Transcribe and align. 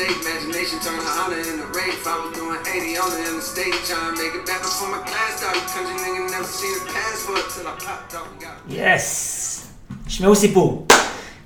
safe. 0.00 0.18
Imagination 0.26 0.76
turned 0.84 1.02
to 1.06 1.12
honor 1.20 1.40
in 1.50 1.56
the 1.62 1.68
rape. 1.78 2.00
I 2.12 2.16
was 2.22 2.30
doing 2.38 2.60
80 2.64 3.02
on 3.02 3.10
the 3.14 3.20
interstate. 3.30 3.76
Trying 3.88 4.06
to 4.10 4.14
make 4.22 4.34
it 4.38 4.44
back 4.50 4.62
before 4.68 4.88
my 4.96 5.02
class 5.10 5.30
started. 5.40 5.64
Country 5.74 5.96
nigga 6.04 6.20
never 6.36 6.50
seen 6.60 6.74
a 6.80 6.82
passport 6.94 7.44
till 7.52 7.66
I 7.72 7.74
popped 7.86 8.12
off 8.18 8.26
and 8.30 8.40
got 8.44 8.54
יס. 8.68 9.66
תשמעו 10.06 10.34
סיפור. 10.34 10.86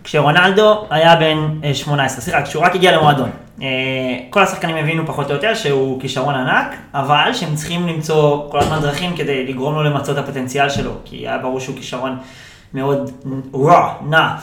כשרונלדו 0.04 0.86
היה 0.90 1.16
בן 1.16 1.60
אה, 1.64 1.74
18, 1.74 2.20
סליחה, 2.20 2.42
כשהוא 2.42 2.62
רק 2.64 2.74
הגיע 2.74 2.96
למועדון. 2.96 3.30
אה, 3.62 3.66
כל 4.30 4.42
השחקנים 4.42 4.76
הבינו 4.76 5.06
פחות 5.06 5.30
או 5.30 5.34
יותר 5.34 5.54
שהוא 5.54 6.00
כישרון 6.00 6.34
ענק, 6.34 6.76
אבל 6.94 7.30
שהם 7.32 7.54
צריכים 7.54 7.86
למצוא 7.86 8.50
כל 8.50 8.58
הזמן 8.58 8.80
דרכים 8.80 9.16
כדי 9.16 9.46
לגרום 9.46 9.74
לו 9.74 9.82
למצות 9.82 10.18
את 10.18 10.22
הפוטנציאל 10.22 10.68
שלו, 10.68 10.92
כי 11.04 11.16
היה 11.16 11.38
ברור 11.38 11.60
שהוא 11.60 11.76
כישרון 11.76 12.18
מאוד 12.74 13.10
רע, 13.54 13.94
נע. 14.02 14.18
אה, 14.18 14.36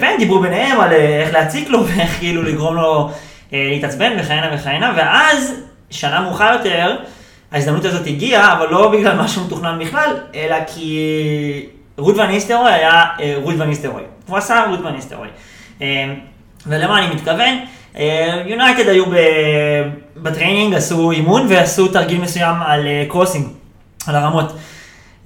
והם 0.00 0.18
דיברו 0.18 0.40
ביניהם 0.40 0.80
על 0.80 0.92
אה, 0.92 1.22
איך 1.22 1.34
להציק 1.34 1.68
לו 1.68 1.84
ואיך 1.86 2.18
כאילו 2.18 2.42
לגרום 2.42 2.74
לו 2.74 3.10
אה, 3.52 3.68
להתעצבן 3.70 4.12
וכהנה 4.20 4.50
וכהנה, 4.54 4.92
ואז 4.96 5.54
שנה 5.90 6.20
מאוחר 6.20 6.52
יותר, 6.52 6.96
ההזדמנות 7.52 7.84
הזאת 7.84 8.06
הגיעה, 8.06 8.52
אבל 8.52 8.66
לא 8.70 8.90
בגלל 8.90 9.16
משהו 9.16 9.44
מתוכנן 9.44 9.78
בכלל, 9.80 10.16
אלא 10.34 10.56
כי 10.66 11.66
רוד 11.98 12.16
ואן 12.16 12.31
ניסטלרוי 12.31 12.72
היה 12.72 13.04
אה, 13.20 13.34
רוד 13.42 13.54
ואן 13.58 13.69
ניסטלרוי. 13.69 14.02
הוא 14.26 14.36
עשה 14.36 14.64
רוד 14.68 14.80
ואן 14.80 14.92
ניסטלרוי. 14.92 15.28
אה, 15.82 16.14
ולמה 16.66 16.98
אני 16.98 17.14
מתכוון? 17.14 17.58
אה, 17.96 18.42
יונייטד 18.46 18.88
היו 18.88 19.04
ב 20.16 20.22
training, 20.22 20.74
עשו 20.74 21.10
אימון 21.10 21.46
ועשו 21.48 21.88
תרגיל 21.88 22.20
מסוים 22.20 22.56
על 22.66 22.86
אה, 22.86 23.04
crossing, 23.08 23.46
על 24.06 24.16
הרמות. 24.16 24.52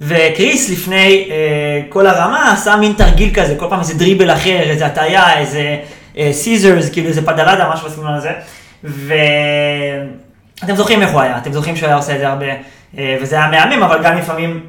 וקריס 0.01 0.69
לפני 0.69 1.29
אה, 1.31 1.81
כל 1.89 2.07
הרמה 2.07 2.51
עשה 2.51 2.75
מין 2.75 2.93
תרגיל 2.93 3.29
כזה, 3.33 3.55
כל 3.59 3.65
פעם 3.69 3.79
איזה 3.79 3.93
dribble 3.93 4.31
אחר, 4.31 4.59
איזה 4.61 4.85
הטעיה, 4.85 5.39
איזה 5.39 5.77
scissors, 6.31 6.89
כאילו 6.89 7.07
איזה 7.07 7.25
pedalada, 7.25 7.69
משהו 7.73 7.89
בסגנון 7.89 8.13
הזה. 8.13 8.31
ואתם 8.83 10.75
זוכרים 10.75 11.01
איך 11.01 11.11
הוא 11.11 11.21
היה, 11.21 11.37
אתם 11.37 11.53
זוכרים 11.53 11.75
שהוא 11.75 11.87
היה 11.87 11.95
עושה 11.95 12.15
את 12.15 12.19
זה 12.19 12.27
הרבה, 12.27 12.45
אה, 12.97 13.17
וזה 13.21 13.35
היה 13.35 13.47
מהמם, 13.47 13.83
אבל 13.83 14.03
גם 14.03 14.17
לפעמים 14.17 14.59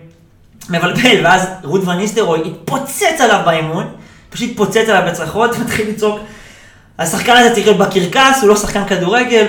מבלבל, 0.71 1.25
ואז 1.25 1.49
רוד 1.65 1.89
ואן 1.89 2.03
ניסטלרוי 2.03 2.41
התפוצץ 2.47 3.21
עליו 3.21 3.41
באימון, 3.45 3.87
פשוט 4.31 4.51
התפוצץ 4.51 4.89
עליו 4.89 5.03
בצרחות, 5.11 5.59
מתחיל 5.65 5.89
לצעוק, 5.89 6.21
השחקן 6.99 7.37
הזה 7.37 7.55
צריך 7.55 7.67
להיות 7.67 7.79
בקרקס, 7.79 8.43
הוא 8.43 8.49
לא 8.49 8.57
שחקן 8.57 8.85
כדורגל, 8.85 9.47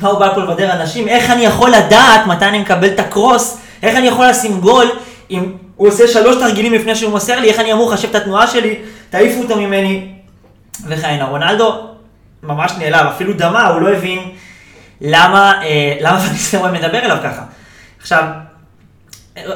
מה 0.00 0.08
הוא 0.08 0.18
בא 0.18 0.34
פה 0.34 0.40
לבדר 0.40 0.72
אנשים, 0.72 1.08
איך 1.08 1.30
אני 1.30 1.42
יכול 1.42 1.70
לדעת 1.70 2.26
מתי 2.26 2.44
אני 2.44 2.58
מקבל 2.58 2.88
את 2.88 3.00
ה 3.00 3.08
cross, 3.08 3.58
איך 3.82 3.96
אני 3.96 4.06
יכול 4.06 4.26
לשים 4.26 4.60
גול, 4.60 4.90
אם 5.30 5.52
הוא 5.76 5.88
עושה 5.88 6.08
שלוש 6.08 6.36
תרגילים 6.36 6.74
לפני 6.74 6.94
שהוא 6.94 7.10
מוסר 7.10 7.40
לי, 7.40 7.48
איך 7.48 7.60
אני 7.60 7.72
אמור 7.72 7.92
לחשב 7.92 8.08
את 8.08 8.14
התנועה 8.14 8.46
שלי, 8.46 8.76
תעיפו 9.10 9.42
אותו 9.42 9.56
ממני, 9.56 10.12
וכהנה. 10.86 11.24
רונלדו 11.24 11.86
ממש 12.42 12.72
נעלב, 12.78 13.06
אפילו 13.06 13.32
דמה, 13.32 13.66
הוא 13.66 13.80
לא 13.80 13.88
הבין 13.88 14.18
למה, 15.00 15.62
אה, 15.62 15.96
למה 16.00 16.20
וניסטרוי 16.28 16.70
מדבר 16.70 16.98
אליו 16.98 17.16
ככה. 17.24 17.42
עכשיו, 18.00 18.24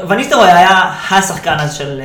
וניסטרוי 0.08 0.52
היה 0.52 0.92
השחקן 1.11 1.56
אז 1.58 1.75
של 1.75 2.00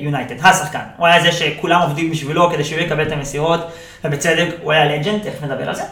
יונייטד, 0.00 0.34
השחקן. 0.42 0.82
הוא 0.96 1.06
היה 1.06 1.20
זה 1.22 1.32
שכולם 1.32 1.80
עובדים 1.80 2.10
בשבילו 2.10 2.50
כדי 2.50 2.64
שהוא 2.64 2.80
יקבל 2.80 3.06
את 3.06 3.12
המסירות, 3.12 3.60
ובצדק 4.04 4.48
הוא 4.62 4.72
היה 4.72 4.84
לג'נד, 4.84 5.22
תכף 5.22 5.42
נדבר 5.42 5.68
על 5.68 5.74
זה. 5.74 5.82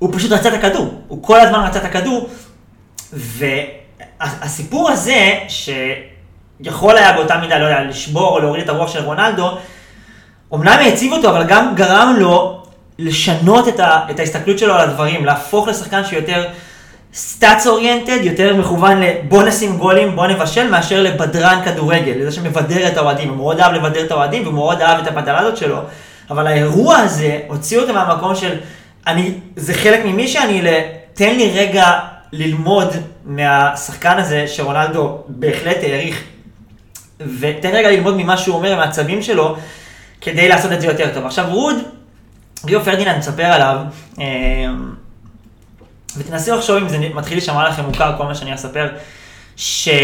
והוא 0.00 0.12
פשוט 0.12 0.32
רצה 0.32 0.48
את 0.48 0.54
הכדור, 0.54 1.02
הוא 1.08 1.22
כל 1.22 1.40
הזמן 1.40 1.58
רצה 1.58 1.78
את 1.78 1.84
הכדור, 1.84 2.28
והסיפור 3.12 4.90
הזה, 4.90 5.38
שיכול 5.48 6.96
היה 6.96 7.12
באותה 7.12 7.38
מידה, 7.38 7.58
לא 7.58 7.64
יודע, 7.64 7.84
לשבור 7.84 8.28
או 8.28 8.38
להוריד 8.38 8.64
את 8.64 8.68
הרוח 8.68 8.92
של 8.92 9.04
רונלדו, 9.04 9.58
אמנם 10.54 10.78
העציב 10.80 11.12
אותו, 11.12 11.30
אבל 11.30 11.44
גם 11.44 11.74
גרם 11.74 12.16
לו 12.18 12.62
לשנות 12.98 13.68
את, 13.68 13.80
ה, 13.80 14.00
את 14.10 14.20
ההסתכלות 14.20 14.58
שלו 14.58 14.74
על 14.74 14.80
הדברים, 14.80 15.24
להפוך 15.24 15.68
לשחקן 15.68 16.04
שיותר 16.04 16.46
סטאצ 17.14 17.66
אוריינטד, 17.66 18.18
יותר 18.22 18.56
מכוון 18.56 19.00
לבוא 19.00 19.42
נשים 19.42 19.76
גולים, 19.76 20.16
בוא 20.16 20.26
נבשל, 20.26 20.70
מאשר 20.70 21.02
לבדרן 21.02 21.60
כדורגל, 21.64 22.12
לזה 22.16 22.32
שמבדר 22.32 22.88
את 22.88 22.96
האוהדים. 22.96 23.28
הוא 23.28 23.36
מאוד 23.36 23.60
אהב 23.60 23.72
לבדר 23.72 24.04
את 24.04 24.10
האוהדים, 24.10 24.42
והוא 24.42 24.54
מאוד 24.54 24.80
אהב 24.80 24.98
את 24.98 25.06
הפדלדות 25.06 25.56
שלו, 25.56 25.78
אבל 26.30 26.46
האירוע 26.46 26.96
הזה 26.96 27.38
הוציא 27.48 27.78
אותו 27.78 27.94
מהמקום 27.94 28.34
של, 28.34 28.54
אני, 29.06 29.32
זה 29.56 29.74
חלק 29.74 30.04
ממי 30.04 30.28
שאני, 30.28 30.62
תן 31.14 31.36
לי 31.36 31.50
רגע 31.54 31.98
ללמוד 32.32 32.88
מהשחקן 33.24 34.18
הזה, 34.18 34.48
שרונלדו 34.48 35.18
בהחלט 35.28 35.76
העריך, 35.82 36.22
ותן 37.40 37.68
רגע 37.72 37.90
ללמוד 37.90 38.16
ממה 38.16 38.36
שהוא 38.36 38.56
אומר, 38.56 38.76
מהעצבים 38.76 39.22
שלו, 39.22 39.56
כדי 40.20 40.48
לעשות 40.48 40.72
את 40.72 40.80
זה 40.80 40.86
יותר 40.86 41.14
טוב. 41.14 41.26
עכשיו 41.26 41.46
רוד, 41.50 41.76
ריו 42.66 42.84
פרדיננד 42.84 43.18
מספר 43.18 43.44
עליו, 43.44 43.76
אה, 44.20 44.24
ותנסו 46.16 46.56
לחשוב 46.56 46.76
אם 46.76 46.88
זה 46.88 46.98
מתחיל 46.98 47.36
להישמע 47.36 47.68
לכם 47.68 47.84
מוכר, 47.84 48.14
כל 48.16 48.24
מה 48.24 48.34
שאני 48.34 48.54
אספר, 48.54 48.88
שהוא 49.56 49.94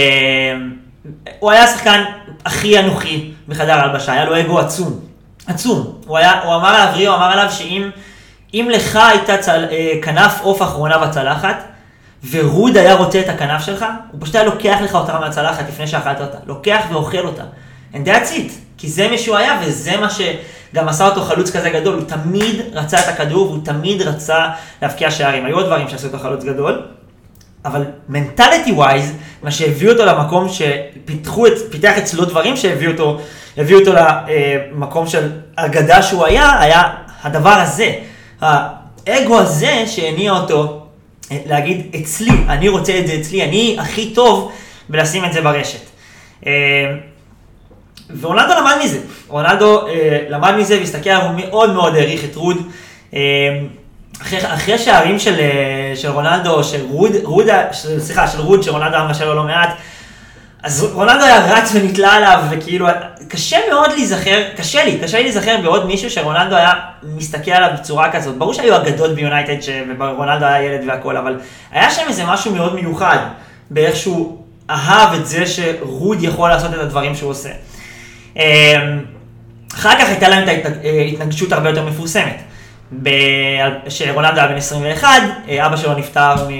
היה 1.43 1.65
השחקן 1.65 2.05
הכי 2.45 2.79
אנוכי 2.79 3.33
בחדר 3.49 3.73
ההלבשה, 3.73 4.13
היה 4.13 4.25
לו 4.25 4.41
אגו 4.41 4.59
עצום, 4.61 5.01
עצום. 5.47 5.99
הוא, 6.07 6.19
היה, 6.19 6.43
הוא 6.43 6.55
אמר 6.55 6.69
עליו, 6.69 6.93
ריו 6.95 7.15
אמר 7.15 7.33
עליו 7.33 7.51
שאם 7.51 7.91
אם 8.55 8.69
לך 8.73 8.97
הייתה 8.97 9.39
צל, 9.39 9.65
אה, 9.71 9.93
כנף 10.03 10.41
עוף 10.43 10.63
אחרונה 10.63 10.99
בצלחת, 10.99 11.65
ורוד 12.31 12.77
היה 12.77 12.95
רוצה 12.95 13.21
את 13.21 13.29
הכנף 13.29 13.63
שלך, 13.63 13.85
הוא 14.13 14.21
פשוט 14.21 14.35
היה 14.35 14.45
לוקח 14.45 14.77
לך 14.83 14.95
אותה 14.95 15.19
מהצלחת 15.19 15.65
לפני 15.69 15.87
שאכלת 15.87 16.21
אותה. 16.21 16.39
לוקח 16.47 16.81
ואוכל 16.93 17.27
אותה. 17.27 17.43
And 17.95 17.97
that's 18.07 18.31
it. 18.31 18.53
כי 18.79 18.89
זה 18.89 19.09
מי 19.09 19.19
שהוא 19.19 19.37
היה, 19.37 19.61
וזה 19.63 19.97
מה 19.97 20.09
שגם 20.11 20.89
עשה 20.89 21.07
אותו 21.07 21.21
חלוץ 21.21 21.57
כזה 21.57 21.71
גדול. 21.71 21.95
הוא 21.95 22.05
תמיד 22.05 22.61
רצה 22.73 23.01
את 23.01 23.09
הכדור, 23.09 23.51
והוא 23.51 23.65
תמיד 23.65 24.03
רצה 24.03 24.49
להבקיע 24.83 25.11
שערים. 25.11 25.47
היו 25.47 25.57
עוד 25.57 25.67
דברים 25.67 25.89
שעשו 25.89 26.07
אותו 26.07 26.19
חלוץ 26.19 26.45
גדול, 26.45 26.83
אבל 27.65 27.85
mentality 28.09 28.73
wise, 28.73 29.13
מה 29.43 29.51
שהביא 29.51 29.89
אותו 29.89 30.05
למקום 30.05 30.49
שפיתחו, 30.49 31.45
פיתח 31.71 31.99
אצלו 31.99 32.25
דברים 32.25 32.57
שהביאו 32.57 32.93
אותו, 32.93 33.21
הביאו 33.57 33.81
אותו 33.81 33.93
למקום 33.93 35.07
של 35.07 35.31
אגדה 35.57 36.03
שהוא 36.03 36.27
היה, 36.27 36.61
היה 36.61 36.83
הדבר 37.23 37.51
הזה. 37.51 37.93
האגו 38.41 39.41
הזה 39.41 39.85
שהניע 39.87 40.33
אותו 40.33 40.63
אה, 40.63 40.84
להגיד, 41.47 41.97
אצלי, 42.01 42.31
אני 42.49 42.69
רוצה 42.69 42.99
את 42.99 43.07
זה 43.07 43.15
אצלי, 43.15 43.45
אני 43.45 43.77
הכי 43.81 44.11
טוב 44.15 44.53
בלשים 44.89 45.25
את 45.25 45.33
זה 45.33 45.41
ברשת. 45.41 45.81
אה, 46.47 46.53
ורונלדו 48.21 48.53
למד 48.61 48.77
מזה, 48.85 48.99
רונלדו 49.29 49.87
אה, 49.87 50.19
למד 50.29 50.55
מזה 50.59 50.79
והסתכל 50.79 51.11
הוא 51.11 51.31
מאוד 51.37 51.75
מאוד 51.75 51.97
העריך 51.97 52.25
את 52.25 52.37
רוד. 52.37 52.57
אה, 53.15 53.21
אחרי, 54.23 54.39
אחרי 54.55 54.79
שערים 54.79 55.19
של, 55.19 55.37
של 55.95 56.09
רונלדו, 56.09 56.65
של 56.65 56.87
רוד, 56.91 57.13
רוד, 57.23 57.47
סליחה, 57.99 58.29
של 58.29 58.41
רוד, 58.41 58.63
שרונלדו 58.63 58.97
היה 58.97 59.05
מבשל 59.05 59.25
לו 59.25 59.35
לא 59.35 59.45
מעט, 59.45 59.71
אז 60.65 60.85
רונלדו 60.93 61.25
היה 61.25 61.47
רץ 61.57 61.71
ונתלה 61.75 62.13
עליו, 62.13 62.43
וכאילו, 62.51 62.87
קשה 63.29 63.57
מאוד 63.71 63.91
להיזכר, 63.93 64.43
קשה 64.57 64.85
לי, 64.85 64.99
קשה 64.99 65.17
לי 65.17 65.23
להיזכר 65.23 65.57
בעוד 65.63 65.87
מישהו 65.87 66.11
שרונלדו 66.11 66.57
היה 66.57 66.73
מסתכל 67.03 67.51
עליו 67.51 67.71
בצורה 67.79 68.13
כזאת. 68.13 68.39
ברור 68.39 68.55
שהיו 68.55 68.77
אגדות 68.77 69.15
ביונייטד, 69.15 69.57
שרונלדו 69.61 70.45
היה 70.45 70.63
ילד 70.63 70.89
והכל, 70.89 71.17
אבל 71.17 71.41
היה 71.73 71.91
שם 71.91 72.03
איזה 72.09 72.25
משהו 72.27 72.55
מאוד 72.55 72.75
מיוחד, 72.75 73.19
באיך 73.71 73.97
שהוא 73.97 74.39
אהב 74.71 75.15
את 75.15 75.27
זה 75.27 75.47
שרוד 75.47 76.23
יכול 76.23 76.49
לעשות 76.49 76.75
את 76.75 76.79
הדברים 76.79 77.15
שהוא 77.15 77.31
עושה. 77.31 77.51
אמ, 78.37 78.43
אחר 79.75 79.99
כך 80.01 80.09
הייתה 80.09 80.29
להם 80.29 80.49
את 80.49 80.67
ההתנגשות 80.85 81.53
הרבה 81.53 81.69
יותר 81.69 81.85
מפורסמת. 81.87 82.43
כשרונלדו 83.87 84.37
היה 84.41 84.49
בן 84.49 84.57
21, 84.57 85.09
אבא 85.61 85.77
שלו 85.77 85.95
נפטר 85.95 86.35
מ- 86.35 86.51
אה, 86.51 86.57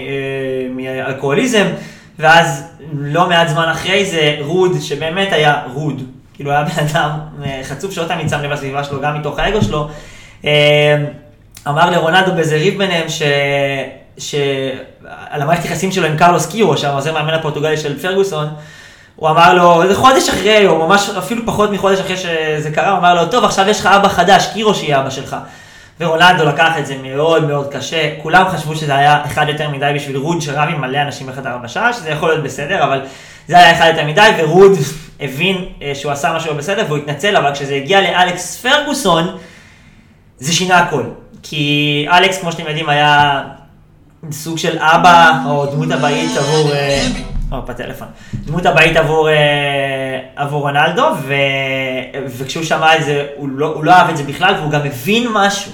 מאלכוהוליזם, 0.71 1.67
ואז 2.19 2.65
לא 2.93 3.29
מעט 3.29 3.49
זמן 3.49 3.69
אחרי 3.69 4.05
זה, 4.05 4.37
רוד, 4.41 4.73
שבאמת 4.81 5.33
היה 5.33 5.63
רוד, 5.73 6.03
כאילו 6.35 6.51
היה 6.51 6.65
בן 6.65 6.87
אדם 6.87 7.11
אה, 7.45 7.61
חצוף 7.65 7.93
שלא 7.93 8.05
תמיד 8.05 8.29
שם 8.29 8.41
לב 8.41 8.53
לסביבה 8.53 8.85
שלו, 8.85 9.01
גם 9.01 9.21
מתוך 9.21 9.39
האגו 9.39 9.63
שלו, 9.63 9.89
אה, 10.45 10.97
אמר 11.69 11.91
לרונלדו 11.91 12.33
באיזה 12.33 12.57
ריב 12.57 12.79
ביניהם, 12.79 13.09
ש... 13.09 13.23
ש... 14.19 14.35
על 15.31 15.43
המערכת 15.43 15.65
יחסים 15.65 15.93
שלו 15.93 16.07
עם 16.07 16.17
קרלוס 16.17 16.47
קירו, 16.47 16.77
שהעוזר 16.77 17.13
מאמן 17.13 17.35
הפורטוגלי 17.35 17.77
של 17.77 17.99
פרגוסון, 17.99 18.49
הוא 19.17 19.31
אמר 19.31 19.55
לו, 19.55 19.83
איזה 19.83 19.95
חודש 19.95 20.29
אחרי, 20.29 20.67
או 20.67 20.79
ממש 20.87 21.11
אפילו 21.19 21.47
פחות 21.47 21.71
מחודש 21.71 22.01
אחרי 22.01 22.17
שזה 22.17 22.71
קרה, 22.75 22.91
הוא 22.91 22.99
אמר 22.99 23.15
לו, 23.15 23.27
טוב, 23.31 23.45
עכשיו 23.45 23.69
יש 23.69 23.81
לך 23.81 23.87
אבא 23.87 24.09
חדש, 24.09 24.47
קירו 24.53 24.75
שיהיה 24.75 25.01
אבא 25.01 25.11
שלך. 25.11 25.37
ורונלדו 26.01 26.45
לקח 26.45 26.79
את 26.79 26.87
זה 26.87 26.97
מאוד 27.03 27.45
מאוד 27.45 27.73
קשה, 27.73 28.15
כולם 28.23 28.49
חשבו 28.49 28.77
שזה 28.77 28.97
היה 28.97 29.25
אחד 29.25 29.47
יותר 29.49 29.69
מדי 29.69 29.93
בשביל 29.95 30.17
רוד 30.17 30.41
שרב 30.41 30.69
עם 30.69 30.81
מלא 30.81 31.03
אנשים 31.03 31.27
בחדר 31.27 31.51
הבשה, 31.51 31.93
שזה 31.93 32.11
יכול 32.11 32.29
להיות 32.29 32.45
בסדר, 32.45 32.85
אבל 32.85 33.01
זה 33.49 33.59
היה 33.59 33.73
אחד 33.73 33.87
יותר 33.87 34.07
מדי, 34.07 34.31
ורוד 34.39 34.73
הבין 35.21 35.65
אה, 35.83 35.95
שהוא 35.95 36.13
עשה 36.13 36.33
משהו 36.37 36.51
לא 36.51 36.59
בסדר 36.59 36.85
והוא 36.89 36.99
התנצל, 36.99 37.37
אבל 37.37 37.53
כשזה 37.55 37.75
הגיע 37.75 38.01
לאלכס 38.01 38.67
פרגוסון, 38.67 39.37
זה 40.39 40.53
שינה 40.53 40.79
הכל. 40.79 41.03
כי 41.43 42.07
אלכס, 42.11 42.39
כמו 42.41 42.53
שאתם 42.53 42.67
יודעים, 42.67 42.89
היה 42.89 43.43
סוג 44.31 44.59
של 44.59 44.79
אבא, 44.79 45.39
או 45.47 45.67
דמות 45.67 45.91
הבאית 45.91 46.37
עבור... 46.37 46.73
אה, 46.73 47.07
או, 47.53 47.63
בטלפון. 47.63 48.09
דמות 48.35 48.67
הבאית 48.67 48.97
עבור 48.97 49.29
אה, 49.29 50.19
עבור 50.37 50.63
רונלדו, 50.63 51.11
ו... 51.23 51.35
וכשהוא 52.27 52.65
שמע 52.65 52.97
את 52.97 53.05
זה, 53.05 53.27
הוא 53.37 53.49
לא, 53.49 53.67
הוא 53.67 53.85
לא 53.85 53.93
אהב 53.93 54.09
את 54.09 54.17
זה 54.17 54.23
בכלל, 54.23 54.55
והוא 54.55 54.71
גם 54.71 54.81
הבין 54.81 55.27
משהו. 55.33 55.73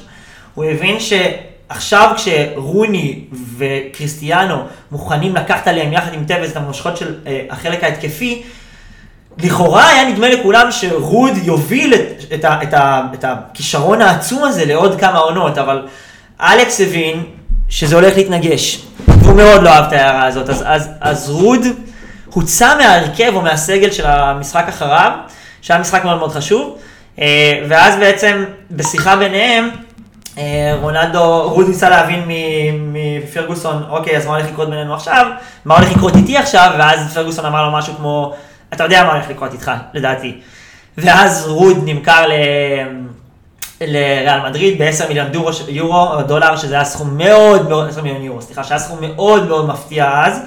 הוא 0.61 0.71
הבין 0.71 0.97
שעכשיו 1.01 2.13
כשרוני 2.17 3.25
וקריסטיאנו 3.57 4.57
מוכנים 4.93 5.35
לקחת 5.35 5.69
עליהם 5.69 5.93
יחד 5.93 6.15
עם 6.15 6.25
טוויס 6.25 6.53
את 6.53 6.57
המושכות 6.57 6.97
של 6.97 7.15
אה, 7.27 7.41
החלק 7.51 7.85
ההתקפי, 7.85 8.43
לכאורה 9.39 9.89
היה 9.89 10.09
נדמה 10.09 10.29
לכולם 10.29 10.71
שרוד 10.71 11.33
יוביל 11.43 11.95
את, 11.95 12.33
את, 12.35 12.45
ה, 12.45 12.63
את, 12.63 12.75
ה, 12.75 13.03
את 13.15 13.25
הכישרון 13.25 14.03
העצום 14.03 14.45
הזה 14.45 14.65
לעוד 14.65 15.01
כמה 15.01 15.19
עונות, 15.19 15.59
אבל 15.59 15.87
אלכס 16.41 16.81
הבין 16.81 17.23
שזה 17.69 17.95
הולך 17.95 18.17
להתנגש, 18.17 18.83
והוא 19.09 19.37
מאוד 19.37 19.63
לא 19.63 19.69
אהב 19.69 19.85
את 19.85 19.93
ההערה 19.93 20.27
הזאת, 20.27 20.49
אז, 20.51 20.65
אז, 20.67 20.89
אז 21.01 21.31
רוד 21.31 21.61
הוצא 22.27 22.79
מההרכב 22.79 23.33
או 23.35 23.43
מהסגל 23.43 23.91
של 23.91 24.07
המשחק 24.07 24.65
אחריו, 24.69 25.13
שהיה 25.63 25.81
משחק 25.81 26.05
מאוד 26.05 26.19
מאוד 26.19 26.33
חשוב, 26.33 26.79
אה, 27.21 27.63
ואז 27.69 27.97
בעצם 27.97 28.45
בשיחה 28.71 29.17
ביניהם, 29.17 29.71
רונלדו, 30.81 31.43
רוד 31.51 31.69
ניסה 31.69 31.89
להבין 31.89 32.25
מפרגוסון, 32.93 33.85
אוקיי, 33.91 34.17
אז 34.17 34.27
מה 34.27 34.37
הולך 34.37 34.49
לקרות 34.49 34.71
בינינו 34.71 34.95
עכשיו? 34.95 35.27
מה 35.65 35.77
הולך 35.77 35.93
לקרות 35.93 36.17
איתי 36.17 36.37
עכשיו? 36.37 36.71
ואז 36.79 37.15
פרגוסון 37.15 37.45
אמר 37.45 37.63
לו 37.63 37.73
משהו 37.73 37.95
כמו, 37.95 38.35
אתה 38.73 38.85
יודע 38.85 39.05
מה 39.05 39.13
הולך 39.13 39.31
לקרות 39.31 39.53
איתך, 39.53 39.71
לדעתי. 39.95 40.41
ואז 40.99 41.47
רוד 41.47 41.77
נמכר 41.85 42.27
ל... 42.27 42.33
לריאל 43.81 44.49
מדריד 44.49 44.83
ב-10 44.83 45.09
מיליון 45.09 45.29
דורו, 45.29 45.51
יורו 45.69 46.23
דולר, 46.23 46.57
שזה 46.57 46.75
היה 46.75 46.85
סכום 46.85 47.19
מאוד 47.19 47.69
מאוד, 47.69 47.89
10 47.89 48.03
מיליון 48.03 48.23
יורו, 48.23 48.43
סליחה, 48.43 48.65
שהיה 48.65 48.79
סכום 48.79 48.99
מאוד 49.01 49.49
מאוד 49.49 49.67
מפתיע 49.67 50.25
אז. 50.25 50.41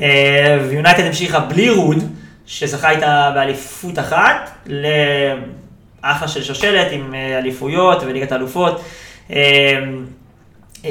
אה, 0.00 0.58
ויונייטד 0.68 1.04
המשיכה 1.04 1.40
בלי 1.40 1.70
רוד, 1.70 1.98
שזכה 2.46 2.90
איתה 2.90 3.30
באליפות 3.34 3.98
אחת, 3.98 4.50
לאחלה 4.66 6.28
של 6.28 6.42
שושלת 6.42 6.92
עם 6.92 7.14
אה, 7.14 7.38
אליפויות 7.38 8.02
וליגת 8.02 8.32
האלופות. 8.32 8.84
אה, 9.30 9.78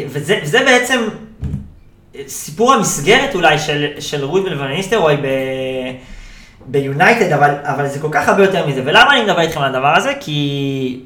וזה, 0.08 0.40
וזה 0.44 0.60
בעצם 0.60 1.00
סיפור 2.28 2.74
המסגרת 2.74 3.36
אולי 3.36 3.60
של, 3.60 3.88
של 4.00 4.26
רוד 4.26 4.44
ואן 4.44 4.64
ניסטלרוי 4.64 5.18
ביונייטד, 6.66 7.32
אבל, 7.32 7.56
אבל 7.64 7.88
זה 7.88 8.00
כל 8.00 8.08
כך 8.12 8.30
הרבה 8.30 8.44
יותר 8.44 8.68
מזה. 8.68 8.82
ולמה 8.86 9.14
אני 9.14 9.24
מדבר 9.24 9.42
איתכם 9.42 9.62
על 9.62 9.76
הדבר 9.76 9.98
הזה? 9.98 10.14
כי 10.20 11.00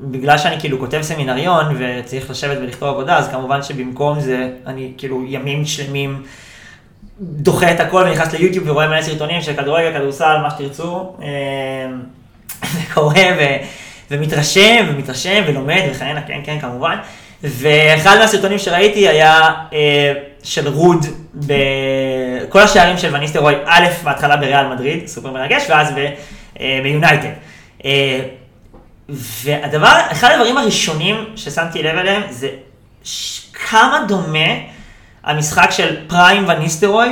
בגלל 0.00 0.38
שאני 0.38 0.60
כאילו 0.60 0.78
כותב 0.78 1.02
סמינריון 1.02 1.76
וצריך 1.78 2.30
לשבת 2.30 2.58
ולכתוב 2.60 2.88
עבודה, 2.88 3.16
אז 3.16 3.28
כמובן 3.28 3.62
שבמקום 3.62 4.20
זה 4.20 4.50
אני 4.66 4.92
כאילו 4.98 5.24
ימים 5.28 5.64
שלמים 5.64 6.22
דוחה 7.20 7.72
את 7.72 7.80
הכל 7.80 8.04
ונכנס 8.06 8.32
ליוטיוב 8.32 8.68
ורואה 8.68 8.88
מלא 8.88 9.02
סרטונים 9.02 9.40
של 9.42 9.56
כדורגל, 9.56 9.98
כדורסל, 9.98 10.36
מה 10.42 10.50
שתרצו, 10.50 11.16
וקורא 12.74 13.18
ו- 13.38 13.85
ומתרשם 14.10 14.86
ומתרשם 14.88 15.42
ולומד 15.46 15.82
וכהנה, 15.90 16.22
כן, 16.22 16.40
כן, 16.44 16.60
כמובן. 16.60 16.98
ואחד 17.42 18.18
מהסרטונים 18.18 18.58
שראיתי 18.58 19.08
היה 19.08 19.54
אה, 19.72 20.12
של 20.42 20.68
רוד 20.68 21.06
בכל 21.34 22.60
השערים 22.60 22.98
של 22.98 23.14
וניסטרוי, 23.14 23.54
א', 23.66 23.86
בהתחלה 24.04 24.36
בריאל 24.36 24.66
מדריד, 24.66 25.06
סופר 25.06 25.30
מרגש, 25.32 25.62
ואז 25.68 25.92
אה, 26.60 26.80
ביונייטד. 26.82 27.30
אה, 27.84 28.20
והדבר, 29.08 29.92
אחד 30.12 30.30
הדברים 30.30 30.58
הראשונים 30.58 31.24
ששמתי 31.36 31.82
לב 31.82 31.98
אליהם 31.98 32.22
זה 32.30 32.48
כמה 33.52 34.04
דומה 34.08 34.48
המשחק 35.24 35.70
של 35.70 35.96
prime 36.06 36.48
ואן 36.48 36.63
ניסטלרוי, 36.63 37.08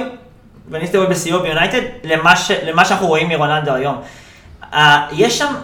ואן 0.71 0.81
ניסטלרוי 0.81 1.07
בשיאו 1.07 1.43
ביונייטד, 1.43 1.81
למה, 2.05 2.37
ש, 2.37 2.51
למה 2.51 2.85
שאנחנו 2.85 3.07
רואים 3.07 3.29
מרונלדו 3.29 3.73
היום. 3.75 4.01
אה, 4.73 4.77
יש 5.13 5.39
שם, 5.39 5.55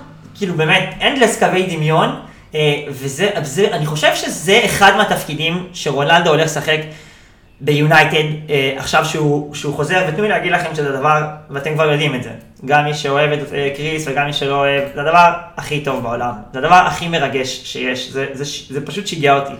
כאילו 0.40 0.54
באמת, 0.54 0.94
endless 1.02 1.38
קווי 1.38 1.76
דמיון, 1.76 2.20
אה, 2.52 2.56
וזה, 2.88 3.30
זה, 3.42 3.68
אני 3.72 3.86
חושב 3.86 4.14
שזה 4.14 4.60
אחד 4.64 4.96
מהתפקידים 4.96 5.66
שרונלדו 5.72 6.30
הולך 6.30 6.44
לשחק 6.44 6.78
ביונייטד 7.60 8.24
אה, 8.46 8.50
עכשיו 8.76 9.04
שהוא, 9.04 9.54
שהוא 9.54 9.74
חוזר, 9.74 10.04
ותנו 10.08 10.22
לי 10.22 10.28
להגיד 10.28 10.52
לכם 10.52 10.74
שזה 10.74 10.92
דבר, 10.92 11.22
ואתם 11.50 11.74
כבר 11.74 11.90
יודעים 11.90 12.14
את 12.14 12.22
זה, 12.22 12.30
גם 12.64 12.84
מי 12.84 12.94
שאוהב 12.94 13.32
את 13.32 13.38
uh, 13.48 13.76
קריס 13.76 14.04
וגם 14.08 14.26
מי 14.26 14.32
שלא 14.32 14.54
אוהב, 14.54 14.82
זה 14.94 15.00
הדבר 15.00 15.32
הכי 15.56 15.80
טוב 15.80 16.02
בעולם, 16.02 16.32
זה 16.52 16.58
הדבר 16.58 16.74
הכי 16.86 17.08
מרגש 17.08 17.60
שיש, 17.64 18.10
זה, 18.10 18.26
זה, 18.32 18.44
זה, 18.44 18.74
זה 18.74 18.86
פשוט 18.86 19.06
שיגע 19.06 19.34
אותי. 19.34 19.54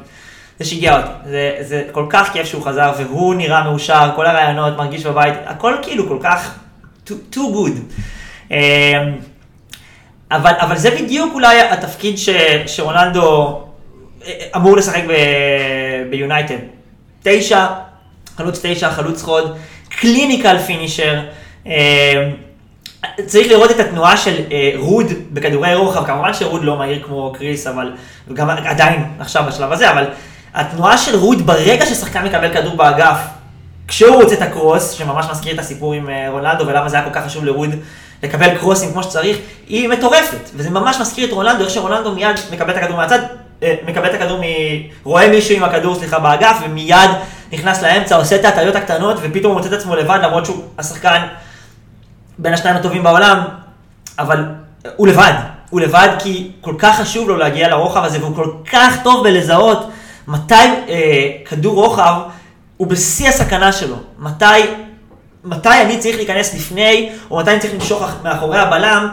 זה 0.59 0.65
שיגע 0.65 0.97
אותי, 0.97 1.09
זה, 1.31 1.57
זה 1.61 1.85
כל 1.93 2.07
כך 2.11 2.33
כיף 2.33 2.47
שהוא 2.47 2.63
חזר, 2.63 2.93
והוא 2.99 3.35
נראה 3.35 3.65
מאושר, 3.65 4.11
כל 4.17 4.27
הרעיונות, 4.27 4.77
מרגיש 4.77 5.07
בבית, 5.07 5.35
הכל 5.47 5.75
כאילו 5.83 6.09
כל 6.09 6.19
כך 6.23 6.59
too, 7.07 7.35
too 7.35 7.39
good. 7.55 7.77
אבל, 10.31 10.53
אבל 10.61 10.77
זה 10.77 10.91
בדיוק 10.91 11.35
אולי 11.35 11.61
התפקיד 11.61 12.19
ש, 12.19 12.29
שרונלדו 12.67 13.61
אה, 14.27 14.33
אמור 14.57 14.77
לשחק 14.77 15.03
ביונייטד. 16.11 16.59
תשע, 17.23 17.67
חלוץ 18.37 18.61
תשע, 18.63 18.91
חלוץ 18.91 19.23
חוד, 19.23 19.57
clinical 19.89 20.59
finisher. 20.59 21.21
אמ, 21.67 21.73
צריך 23.27 23.49
לראות 23.49 23.71
את 23.71 23.81
התנועה 23.81 24.17
של 24.17 24.35
אה, 24.53 24.73
רוד 24.77 25.07
בכדורי 25.31 25.75
רוחב, 25.75 26.07
כמובן 26.07 26.35
שרוד 26.35 26.65
לא 26.65 26.79
מהיר 26.79 27.03
כמו 27.03 27.33
קריס, 27.39 27.67
אבל 27.67 27.93
גם 28.33 28.51
עדיין 28.51 29.05
עכשיו 29.19 29.45
בשלב 29.49 29.73
הזה, 29.73 29.91
אבל 29.91 30.07
התנועה 30.55 30.99
של 30.99 31.17
רוד 31.17 31.47
ברגע 31.47 31.87
ששחקן 31.87 32.25
מקבל 32.25 32.55
כדור 32.55 32.77
באגף, 32.77 33.19
כשהוא 33.89 34.23
רוצה 34.23 34.35
את 34.35 34.43
ה 34.43 34.50
cross, 34.50 34.91
שממש 34.91 35.27
מזכיר 35.31 35.55
את 35.55 35.59
הסיפור 35.59 35.93
עם 35.95 36.11
אה, 36.11 36.31
רונלדו 36.31 36.67
ולמה 36.67 36.89
זה 36.89 36.97
היה 36.97 37.05
כל 37.05 37.15
כך 37.15 37.25
חשוב 37.27 37.45
לרוד 37.45 37.71
לקבל 38.23 38.59
קרוסים 38.59 38.93
כמו 38.93 39.03
שצריך, 39.03 39.37
היא 39.69 39.89
מטורפת. 39.89 40.51
וזה 40.55 40.71
ממש 40.71 40.97
מזכיר 41.01 41.29
את 41.29 41.33
רונלדו, 41.33 41.65
איך 41.65 41.71
שרונלדו 41.71 42.15
מיד 42.15 42.37
מקבל 42.53 42.71
את 42.71 42.77
הכדור 42.77 42.97
מהצד, 42.97 43.19
אה, 43.63 43.75
מקבל 43.87 44.07
את 44.07 44.15
הכדור, 44.15 44.39
מ... 44.39 44.43
רואה 45.05 45.29
מישהו 45.29 45.57
עם 45.57 45.65
הכדור, 45.65 45.95
סליחה, 45.95 46.19
באגף, 46.19 46.57
ומיד 46.65 47.11
נכנס 47.53 47.83
לאמצע, 47.83 48.17
עושה 48.17 48.37
את 48.37 48.45
ההטעיות 48.45 48.77
הקטנות, 48.77 49.17
ופתאום 49.23 49.53
הוא 49.53 49.61
מוצא 49.61 49.69
את 49.69 49.81
עצמו 49.81 49.97
לבד, 49.97 50.19
למרות 50.23 50.47
שהוא 50.47 50.65
השחקן 50.79 51.27
בין 52.39 52.55
השניים 52.55 52.77
הטובים 52.77 53.03
בעולם, 53.03 53.45
אבל 54.19 54.45
הוא 54.97 55.09
לבד. 55.09 55.33
הוא 55.71 55.81
לבד 55.81 56.09
כי 56.19 56.51
כל 56.61 56.75
כך 56.79 57.01
חשוב 57.01 57.29
לו 57.29 57.37
להגיע 57.37 57.69
לרוחב 57.69 58.05
הזה, 58.05 58.19
והוא 58.21 58.37
כל 58.37 58.51
כך 58.73 59.03
טוב 59.03 59.25
בלזהות 59.25 59.91
מתי 60.29 60.55
אה, 60.55 61.29
כדור 61.45 61.75
רוחב 61.75 62.15
הוא 62.77 62.87
בשיא 62.87 63.29
הסכנה 63.29 63.73
שלו, 63.73 63.97
מתי, 64.19 64.45
מתי 65.45 65.83
אני 65.83 65.99
צריך 65.99 66.17
להיכנס 66.17 66.55
לפני, 66.55 67.13
או 67.31 67.39
מתי 67.39 67.51
אני 67.51 67.61
צריך 67.61 67.75
למשוך 67.75 68.05
מאחורי 68.23 68.59
הבלם, 68.59 69.09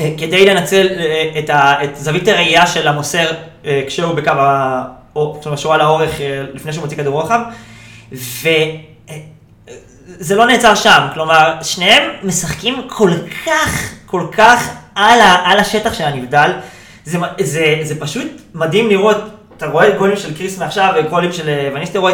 אה, 0.00 0.10
כדי 0.18 0.46
לנצל 0.46 0.86
אה, 0.98 1.30
את, 1.38 1.50
ה, 1.50 1.84
את 1.84 1.96
זווית 1.96 2.28
הראייה 2.28 2.66
של 2.66 2.88
המוסר 2.88 3.26
אה, 3.66 3.82
כשהוא 3.86 4.14
בקו 4.14 4.30
ה... 4.30 4.84
או 5.16 5.40
על 5.70 5.80
האורך 5.80 6.20
אה, 6.20 6.44
לפני 6.54 6.72
שהוא 6.72 6.82
מוציא 6.82 6.96
כדור 6.96 7.22
רוחב, 7.22 7.40
וזה 8.12 8.50
אה, 10.30 10.36
לא 10.36 10.46
נעצר 10.46 10.74
שם, 10.74 11.06
כלומר, 11.14 11.54
שניהם 11.62 12.02
משחקים 12.22 12.82
כל 12.88 13.10
כך, 13.46 13.90
כל 14.06 14.26
כך 14.32 14.68
על, 14.94 15.20
ה, 15.20 15.42
על 15.44 15.58
השטח 15.58 15.94
של 15.94 16.04
הנבדל, 16.04 16.50
זה, 17.04 17.18
זה, 17.40 17.78
זה 17.82 18.00
פשוט 18.00 18.26
מדהים 18.54 18.88
לראות 18.88 19.16
אתה 19.56 19.66
רואה 19.66 19.90
גולים 19.98 20.16
של 20.16 20.34
קריס 20.36 20.58
מעכשיו 20.58 20.94
וגולים 20.96 21.32
של 21.32 21.48
אה, 21.48 21.70
וניסטרוי. 21.74 22.12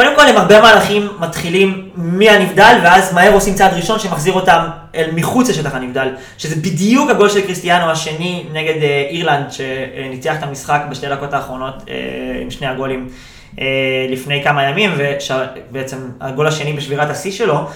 קודם 0.00 0.16
כל 0.16 0.26
הם 0.26 0.36
הרבה 0.36 0.60
מהלכים 0.60 1.08
מתחילים 1.18 1.88
מהנבדל 1.94 2.78
ואז 2.84 3.14
מהר 3.14 3.32
עושים 3.32 3.54
צעד 3.54 3.74
ראשון 3.74 3.98
שמחזיר 3.98 4.32
אותם 4.32 4.66
אל 4.94 5.10
מחוץ 5.12 5.50
לשטח 5.50 5.74
הנבדל 5.74 6.08
שזה 6.38 6.56
בדיוק 6.56 7.10
הגול 7.10 7.28
של 7.28 7.40
קריסטיאנו 7.40 7.90
השני 7.90 8.44
נגד 8.52 8.82
אה, 8.82 9.06
אירלנד 9.10 9.46
שניצח 9.52 10.34
את 10.38 10.42
המשחק 10.42 10.80
בשתי 10.90 11.08
דקות 11.08 11.34
האחרונות 11.34 11.74
אה, 11.88 11.94
עם 12.42 12.50
שני 12.50 12.66
הגולים 12.66 13.08
לפני 14.10 14.44
כמה 14.44 14.64
ימים 14.64 14.90
ובעצם 14.96 15.96
הגול 16.20 16.46
השני 16.46 16.72
בשבירת 16.72 17.10
השיא 17.10 17.32
שלו. 17.32 17.68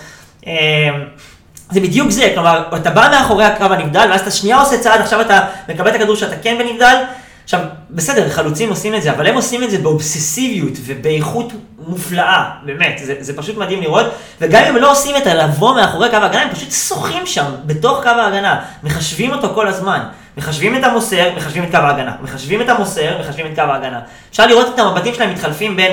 זה 1.71 1.81
בדיוק 1.81 2.11
זה, 2.11 2.31
כלומר 2.35 2.63
אתה 2.77 2.91
בא 2.91 3.09
מאחורי 3.13 3.45
הקו 3.45 3.65
הנבדל 3.65 4.07
ואז 4.11 4.21
אתה 4.21 4.31
שנייה 4.31 4.61
עושה 4.61 4.79
צעד 4.79 5.01
עכשיו 5.01 5.21
אתה 5.21 5.41
מקבל 5.69 5.91
את 5.91 5.95
הכדור 5.95 6.17
שאתה 6.17 6.37
כן 6.43 6.57
בנבדל 6.59 6.97
עכשיו, 7.45 7.61
בסדר, 7.91 8.29
חלוצים 8.29 8.69
עושים 8.69 8.95
את 8.95 9.03
זה, 9.03 9.13
אבל 9.13 9.27
הם 9.27 9.35
עושים 9.35 9.63
את 9.63 9.71
זה 9.71 9.79
באובססיביות 9.79 10.73
ובאיכות 10.87 11.53
מופלאה, 11.79 12.51
באמת, 12.65 13.01
זה, 13.05 13.15
זה 13.21 13.37
פשוט 13.37 13.57
מדהים 13.57 13.83
לראות, 13.83 14.07
וגם 14.41 14.65
אם 14.65 14.77
לא 14.77 14.93
עושים 14.93 15.17
את 15.17 15.27
הלבוא 15.27 15.75
מאחורי 15.75 16.11
קו 16.11 16.17
ההגנה, 16.17 16.43
הם 16.43 16.55
פשוט 16.55 16.73
שוחים 16.73 17.27
שם, 17.27 17.53
בתוך 17.67 18.03
קו 18.03 18.09
ההגנה, 18.09 18.61
מחשבים 18.83 19.33
אותו 19.33 19.55
כל 19.55 19.69
הזמן, 19.69 20.01
מחשבים 20.37 20.77
את 20.77 20.85
המוסר, 20.85 21.31
מחשבים 21.37 21.65
את 21.65 21.71
קו 21.71 21.77
ההגנה, 21.77 22.13
מחשבים 22.23 22.61
את 22.61 22.69
המוסר, 22.69 23.19
מחשבים 23.21 23.47
את 23.47 23.55
קו 23.55 23.63
ההגנה. 23.63 24.01
אפשר 24.31 24.47
לראות 24.47 24.75
את 24.75 24.79
המבטים 24.79 25.15
שלהם 25.15 25.31
מתחלפים 25.31 25.77
בין 25.77 25.93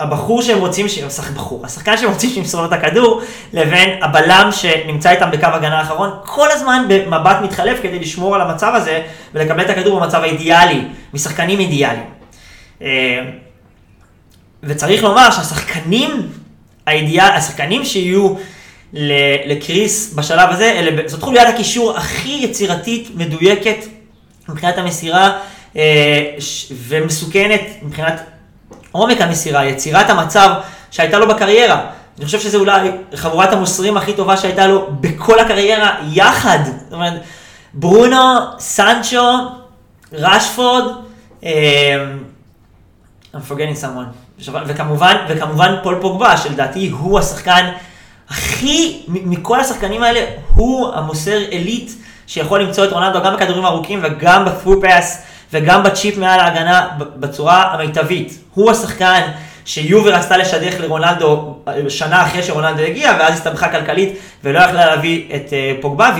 הבחור 0.00 0.42
שהם 0.42 0.58
רוצים, 0.58 0.88
שחק 0.88 1.30
בחור, 1.30 1.66
השחקן 1.66 1.96
שהם 1.96 2.10
רוצים 2.10 2.30
שימסור 2.30 2.60
לו 2.60 2.66
את 2.66 2.72
הכדור, 2.72 3.22
לבין 3.52 4.02
הבלם 4.02 4.48
שנמצא 4.52 5.10
איתם 5.10 5.30
בקו 5.30 5.46
הגנה 5.46 5.78
האחרון, 5.78 6.10
כל 6.24 6.50
הזמן 6.50 6.84
במבט 6.88 7.36
מתחלף 7.42 7.78
כדי 7.82 7.98
לשמור 7.98 8.34
על 8.34 8.40
המצב 8.40 8.72
הזה 8.74 9.02
ולקבל 9.34 9.62
את 9.62 9.70
הכדור 9.70 10.00
במצב 10.00 10.22
האידיאלי, 10.22 10.82
משחקנים 11.14 11.58
אידיאליים. 11.60 12.06
אה, 12.82 12.88
וצריך 14.62 15.04
לומר 15.04 15.30
שהשחקנים 15.30 16.28
האידיאל, 16.86 17.30
השחקנים 17.30 17.84
שיהיו 17.84 18.34
לקריס 19.46 20.14
בשלב 20.14 20.50
הזה, 20.50 20.72
אלה, 20.72 21.08
זאת 21.08 21.22
חוליית 21.22 21.48
הקישור 21.48 21.96
הכי 21.96 22.40
יצירתית, 22.42 23.08
מדויקת, 23.14 23.78
מבחינת 24.48 24.78
המסירה, 24.78 25.38
אה, 25.76 26.30
ומסוכנת 26.70 27.62
מבחינת 27.82 28.35
עומק 28.96 29.20
המסירה, 29.20 29.64
יצירת 29.64 30.10
המצב 30.10 30.50
שהייתה 30.90 31.18
לו 31.18 31.28
בקריירה. 31.28 31.86
אני 32.18 32.24
חושב 32.24 32.40
שזה 32.40 32.56
אולי 32.56 32.90
חבורת 33.14 33.52
המוסרים 33.52 33.96
הכי 33.96 34.12
טובה 34.12 34.36
שהייתה 34.36 34.66
לו 34.66 34.88
בכל 35.00 35.38
הקריירה 35.38 35.96
יחד. 36.12 36.58
זאת 36.64 36.92
אומרת, 36.92 37.22
ברונו, 37.74 38.36
סנצ'ו, 38.58 39.32
ראשפורד, 40.12 40.84
אה, 41.44 42.04
I'm 43.34 43.50
forgetting 43.50 43.82
someone. 43.82 44.50
וכמובן, 44.66 45.16
וכמובן 45.28 45.74
פול 45.82 45.98
פוגבה, 46.00 46.36
שלדעתי 46.36 46.88
הוא 46.88 47.18
השחקן 47.18 47.70
הכי, 48.28 49.02
מכל 49.08 49.60
השחקנים 49.60 50.02
האלה, 50.02 50.20
הוא 50.54 50.94
המוסר 50.94 51.38
elite 51.52 51.90
שיכול 52.26 52.62
למצוא 52.62 52.84
את 52.84 52.92
רונלדו 52.92 53.22
גם 53.22 53.36
בכדורים 53.36 53.64
ארוכים 53.64 54.00
וגם 54.02 54.44
ב 54.44 54.49
through 54.49 54.80
pass 54.80 55.22
וגם 55.52 55.82
בצ'יפ 55.82 56.18
מעל 56.18 56.40
ההגנה 56.40 56.88
בצורה 56.98 57.62
המיטבית. 57.62 58.38
הוא 58.54 58.70
השחקן 58.70 59.20
שיובר 59.64 60.14
רצתה 60.14 60.36
לשדך 60.36 60.80
לרונלדו 60.80 61.56
שנה 61.88 62.26
אחרי 62.26 62.42
שרונלדו 62.42 62.82
הגיע, 62.82 63.16
ואז 63.18 63.34
הסתבכה 63.34 63.68
כלכלית 63.68 64.18
ולא 64.44 64.58
יכלה 64.58 64.86
להביא 64.86 65.24
את 65.36 65.52
אה, 65.52 65.72
פוגבה, 65.80 66.10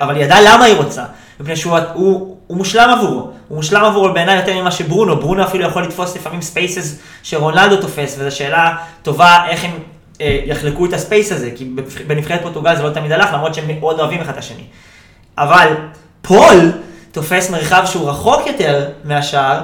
אבל 0.00 0.14
היא 0.14 0.24
ידעה 0.24 0.40
למה 0.40 0.64
היא 0.64 0.76
רוצה. 0.76 1.04
מפני 1.40 1.56
שהוא 1.56 1.78
הוא, 1.94 2.36
הוא 2.46 2.56
מושלם 2.56 2.90
עבורו, 2.90 3.30
הוא 3.48 3.56
מושלם 3.56 3.84
עבורו 3.84 4.12
בעיניי 4.12 4.36
יותר 4.36 4.60
ממה 4.60 4.70
שברונו, 4.70 5.16
ברונו 5.16 5.44
אפילו 5.44 5.64
יכול 5.64 5.82
לתפוס 5.82 6.16
לפעמים 6.16 6.42
spaces 6.42 6.98
שרונלדו 7.22 7.76
תופס, 7.76 8.16
וזו 8.18 8.36
שאלה 8.36 8.76
טובה 9.02 9.38
איך 9.48 9.64
הם 9.64 9.70
אה, 10.20 10.40
יחלקו 10.44 10.86
את 10.86 10.92
ה 10.92 10.99
space 10.99 11.32
הזה, 11.32 11.50
כי 11.56 11.64
בנבחרת 12.06 12.42
פורטוגל 12.42 12.76
זה 12.76 12.82
לא 12.82 12.90
תמיד 12.90 13.12
הלך, 13.12 13.32
למרות 13.32 13.54
שהם 13.54 13.64
מאוד 13.78 14.00
אוהבים 14.00 14.20
אחד 14.20 14.32
את 14.32 14.38
השני. 14.38 14.64
אבל 15.38 15.68
פול 16.22 16.72
תופס 17.12 17.50
מרחב 17.50 17.82
שהוא 17.86 18.10
רחוק 18.10 18.46
יותר 18.46 18.88
מהשאר, 19.04 19.60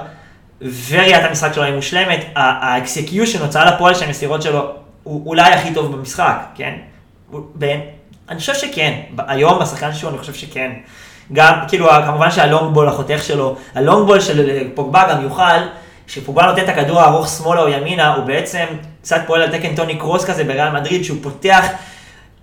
וראיית 0.61 1.25
המשחק 1.25 1.53
שלו 1.53 1.63
היא 1.63 1.75
מושלמת, 1.75 2.25
ה 2.35 2.45
execution, 2.45 3.43
הוצאה 3.43 3.65
לפועל 3.65 3.95
של 3.95 4.05
המסירות 4.05 4.43
שלו, 4.43 4.71
הוא 5.03 5.27
אולי 5.27 5.53
הכי 5.53 5.75
טוב 5.75 5.97
במשחק, 5.97 6.37
כן? 6.55 6.75
בין, 7.55 7.81
אני 8.29 8.39
חושב 8.39 8.55
שכן, 8.55 9.01
היום 9.19 9.59
בשחקן 9.59 9.93
שלו 9.93 10.11
אני 10.11 10.19
חושב 10.19 10.35
שכן. 10.35 10.71
גם, 11.33 11.55
כאילו, 11.69 11.89
כמובן 12.07 12.31
שהלונג 12.31 12.75
בול 12.75 12.89
החותך 12.89 13.23
שלו, 13.23 13.57
הלונג 13.75 14.07
בול 14.07 14.21
של 14.21 14.69
פוגבה 14.75 15.09
גם 15.11 15.23
יוכל, 15.23 15.43
כשפוגבה 16.07 16.47
נותן 16.47 16.65
את 16.65 16.69
הכדור 16.69 17.01
הארוך 17.01 17.29
שמאלה 17.29 17.63
או 17.63 17.69
ימינה, 17.69 18.15
הוא 18.15 18.25
בעצם 18.25 18.65
קצת 19.03 19.21
פועל 19.27 19.43
על 19.43 19.59
תקן 19.59 19.75
טוני 19.75 19.99
קרוס 19.99 20.25
כזה 20.25 20.45
בריאל 20.45 20.71
מדריד, 20.71 21.05
שהוא 21.05 21.19
פותח 21.23 21.67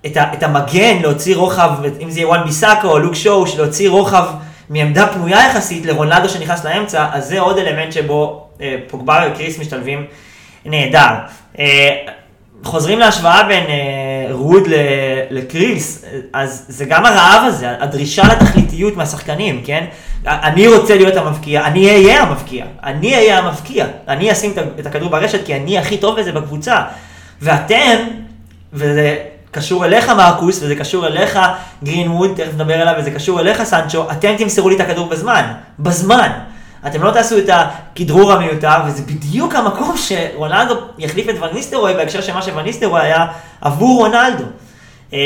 את, 0.06 0.18
ה, 0.18 0.34
את 0.34 0.44
המגן 0.44 0.98
להוציא 1.02 1.36
רוחב, 1.36 1.72
אם 2.02 2.10
זה 2.10 2.20
יהיה 2.20 2.28
וואן 2.28 2.44
ביסאקו 2.44 2.88
או 2.88 3.00
לוק 3.00 3.16
שואו, 3.16 3.46
להוציא 3.58 3.90
רוחב 3.90 4.26
מעמדה 4.70 5.08
פנויה 5.08 5.40
יחסית 5.50 5.86
לרונלדו 5.86 6.30
שנכנס 6.30 6.66
לאמצע, 6.66 7.08
אז 7.12 7.28
זה 7.28 7.40
עוד 7.40 7.58
אלמנט 7.58 7.94
שבו 7.94 8.48
אה, 8.62 8.76
פוגבה 8.88 9.28
וקריס 9.32 9.60
משתלבים 9.60 10.06
נהדר. 10.66 11.10
אה, 11.60 11.96
חוזרים 12.64 13.00
להשוואה 13.00 13.44
בין 13.44 13.64
אה, 13.64 14.28
רוד 14.32 14.64
לקריס, 15.30 16.06
אז 16.34 16.66
זה 16.68 16.86
גם 16.86 17.06
הרעב 17.06 17.42
הזה, 17.46 17.70
הדרישה 17.80 18.24
לתכליתיות 18.24 18.98
מהשחקנים, 18.98 19.62
כן? 19.66 19.86
אני 20.26 20.68
רוצה 20.68 20.96
להיות 20.96 21.16
המבקיע, 21.16 21.66
אני 21.66 21.90
אהיה 21.90 22.22
המבקיע, 22.22 22.66
אני 22.84 23.16
אהיה 23.16 23.40
המבקיע, 23.40 23.86
אני 24.08 24.32
אשים 24.32 24.54
את 24.80 24.86
הכדור 24.86 25.10
ברשת 25.10 25.46
כי 25.46 25.56
אני 25.56 25.78
הכי 25.78 25.98
טוב 25.98 26.20
בזה 26.20 26.32
בקבוצה. 26.32 26.82
ואתם, 27.42 27.96
וזה 28.74 29.18
קשור 29.56 29.86
אליך 29.86 30.10
מרקוס, 30.10 30.64
וזה 30.64 30.76
קשור 30.76 31.08
אליך 31.08 31.40
גרינווד, 31.84 32.32
תכף 32.36 32.54
נדבר 32.54 32.82
עליו, 32.82 32.94
וזה 32.98 33.12
קשור 33.12 33.40
אליך 33.40 33.64
סנצ'ו, 33.64 34.12
אתם 34.12 34.36
תמסרו 34.38 34.70
לי 34.70 34.76
את 34.76 34.82
הכדור 34.82 35.10
בזמן, 35.10 35.54
בזמן. 35.80 36.30
אתם 36.88 37.04
לא 37.04 37.12
תעשו 37.12 37.38
את 37.38 37.50
הכדרור 37.54 38.34
המיותר, 38.34 38.78
וזה 38.88 39.02
בדיוק 39.02 39.56
המקום 39.56 39.96
שרונלדו 39.98 40.76
יחליף 40.98 41.30
את 41.30 41.36
וניסטרוי 41.42 41.94
בהקשר 41.94 42.22
של 42.22 42.34
מה 42.34 42.42
שווניסטרוי 42.42 43.02
היה 43.02 43.26
עבור 43.62 43.98
רונלדו. 43.98 44.44
אמ, 45.14 45.18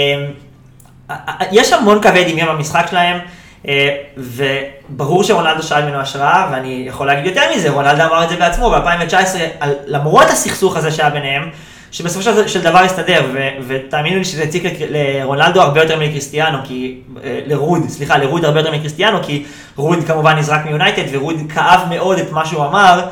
יש 1.52 1.74
המון 1.74 2.02
קווי 2.02 2.32
דמיון 2.32 2.56
במשחק 2.56 2.88
שלהם, 2.90 3.20
אה, 3.68 3.96
וברור 4.18 5.24
שרונלדו 5.24 5.64
שאל 5.64 5.84
ממנו 5.84 5.98
השראה, 5.98 6.50
ואני 6.52 6.84
יכול 6.88 7.08
להגיד 7.08 7.26
יותר 7.26 7.42
מזה, 7.56 7.70
רונלדו 7.70 8.04
אמר 8.04 8.24
את 8.24 8.30
זה 8.30 8.36
בעצמו 8.36 8.70
ב-2019, 8.70 9.66
למרות 9.88 10.30
הסכסוך 10.30 10.78
הזה 10.78 10.92
שהיה 10.92 11.10
ביניהם, 11.10 11.50
שבסופו 11.92 12.24
של, 12.24 12.48
של 12.48 12.62
דבר 12.62 12.80
הסתדר, 12.80 13.26
ותאמינו 13.68 14.18
לי 14.18 14.26
שזה 14.26 14.44
הציק 14.44 14.64
לרונלדו 14.90 15.62
הרבה 15.62 15.82
יותר 15.82 16.00
מקריסטיאנו, 16.00 16.58
כי, 16.64 16.98
אה, 17.24 17.40
לרוד, 17.46 17.90
סליחה, 17.90 18.18
לרוד 18.18 18.46
הרבה 18.46 18.60
יותר 18.60 18.72
מקריסטיאנו, 18.72 19.18
כי 19.24 19.44
רוד 19.76 20.00
כמובן 20.08 20.38
נזרק 20.38 20.66
מיונייטד, 20.66 21.04
ורוד 21.12 21.36
כאב 21.54 21.80
מאוד 21.90 22.20
את 22.20 22.32
מה 22.32 22.46
שהוא 22.46 22.66
אמר, 22.66 23.06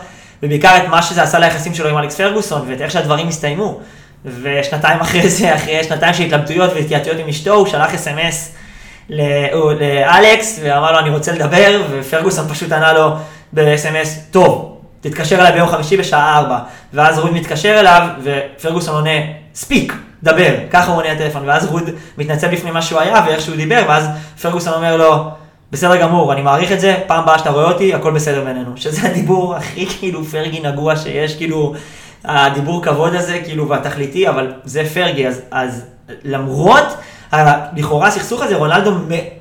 ובעיקר 0.43 0.77
את 0.77 0.87
מה 0.89 1.01
שזה 1.01 1.23
עשה 1.23 1.39
ליחסים 1.39 1.73
שלו 1.73 1.89
עם 1.89 1.97
אלכס 1.97 2.15
פרגוסון, 2.15 2.61
ואת 2.67 2.81
איך 2.81 2.91
שהדברים 2.91 3.27
הסתיימו. 3.27 3.79
ושנתיים 4.25 4.99
אחרי 4.99 5.29
זה, 5.29 5.55
אחרי 5.55 5.83
שנתיים 5.83 6.13
של 6.13 6.23
התלבטויות 6.23 6.71
והתייעצויות 6.75 7.19
עם 7.19 7.27
אשתו, 7.27 7.53
הוא 7.53 7.67
שלח 7.67 7.93
אס.אם.אס 7.93 8.53
לאלכס, 9.09 10.59
ואמר 10.63 10.91
לו 10.91 10.99
אני 10.99 11.09
רוצה 11.09 11.31
לדבר, 11.31 11.81
ופרגוסון 11.91 12.47
פשוט 12.49 12.71
ענה 12.71 12.93
לו 12.93 13.11
ב-אס.אם.אס, 13.53 14.19
טוב, 14.31 14.66
תתקשר 15.01 15.39
אליי 15.39 15.51
ביום 15.51 15.69
חמישי 15.69 15.97
בשעה 15.97 16.37
4, 16.37 16.59
ואז 16.93 17.19
רוד 17.19 17.33
מתקשר 17.33 17.79
אליו, 17.79 18.07
ופרגוסון 18.23 18.95
עונה, 18.95 19.19
ספיק, 19.55 19.93
דבר, 20.23 20.53
ככה 20.69 20.91
הוא 20.91 20.97
עונה 20.97 21.13
לטלפון, 21.13 21.41
ואז 21.45 21.65
רוד 21.65 21.89
מתנצל 22.17 22.47
בפני 22.47 22.71
מה 22.71 22.81
שהוא 22.81 22.99
היה 22.99 23.23
ואיך 23.27 23.41
שהוא 23.41 23.55
דיבר, 23.55 23.81
ואז 23.87 24.07
פרגוסון 24.41 24.73
אומר 24.73 24.97
לו, 24.97 25.29
בסדר 25.71 25.97
גמור, 25.97 26.33
אני 26.33 26.41
מעריך 26.41 26.71
את 26.71 26.79
זה, 26.79 26.97
פעם 27.07 27.23
הבאה 27.23 27.39
שאתה 27.39 27.49
רואה 27.49 27.65
אותי, 27.65 27.93
הכל 27.93 28.11
בסדר 28.11 28.43
בינינו. 28.43 28.71
שזה 28.75 29.07
הדיבור 29.07 29.55
הכי 29.55 29.85
כאילו 29.85 30.23
פרגי 30.23 30.59
נגוע 30.59 30.95
שיש, 30.95 31.35
כאילו, 31.35 31.73
הדיבור 32.25 32.83
כבוד 32.83 33.15
הזה, 33.15 33.39
כאילו, 33.45 33.69
והתכליתי, 33.69 34.29
אבל 34.29 34.53
זה 34.63 34.83
פרגי, 34.93 35.27
אז, 35.27 35.41
אז 35.51 35.85
למרות 36.23 36.85
לכאורה 37.75 38.07
הסכסוך 38.07 38.41
הזה, 38.41 38.55
רונלדו 38.55 38.91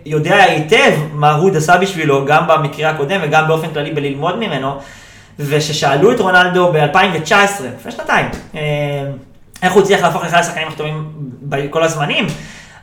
יודע 0.07 0.37
היטב 0.37 0.93
מה 1.13 1.33
רוד 1.33 1.57
עשה 1.57 1.77
בשבילו, 1.77 2.25
גם 2.25 2.47
במקרה 2.49 2.91
הקודם 2.91 3.21
וגם 3.23 3.49
באופן 3.49 3.69
כללי 3.73 3.91
בללמוד 3.91 4.39
ממנו. 4.39 4.79
וששאלו 5.40 6.12
את 6.12 6.20
רונלדו 6.20 6.72
ב-2019, 6.74 7.64
לפני 7.78 7.92
שנתיים, 7.92 8.26
אה, 8.56 8.62
איך 9.64 9.74
הוא 9.74 9.82
הצליח 9.82 10.02
להפוך 10.02 10.24
לאחד 10.24 10.38
השחקנים 10.38 10.68
הכי 10.68 10.78
טובים 10.78 11.12
בכל 11.42 11.84
הזמנים, 11.84 12.28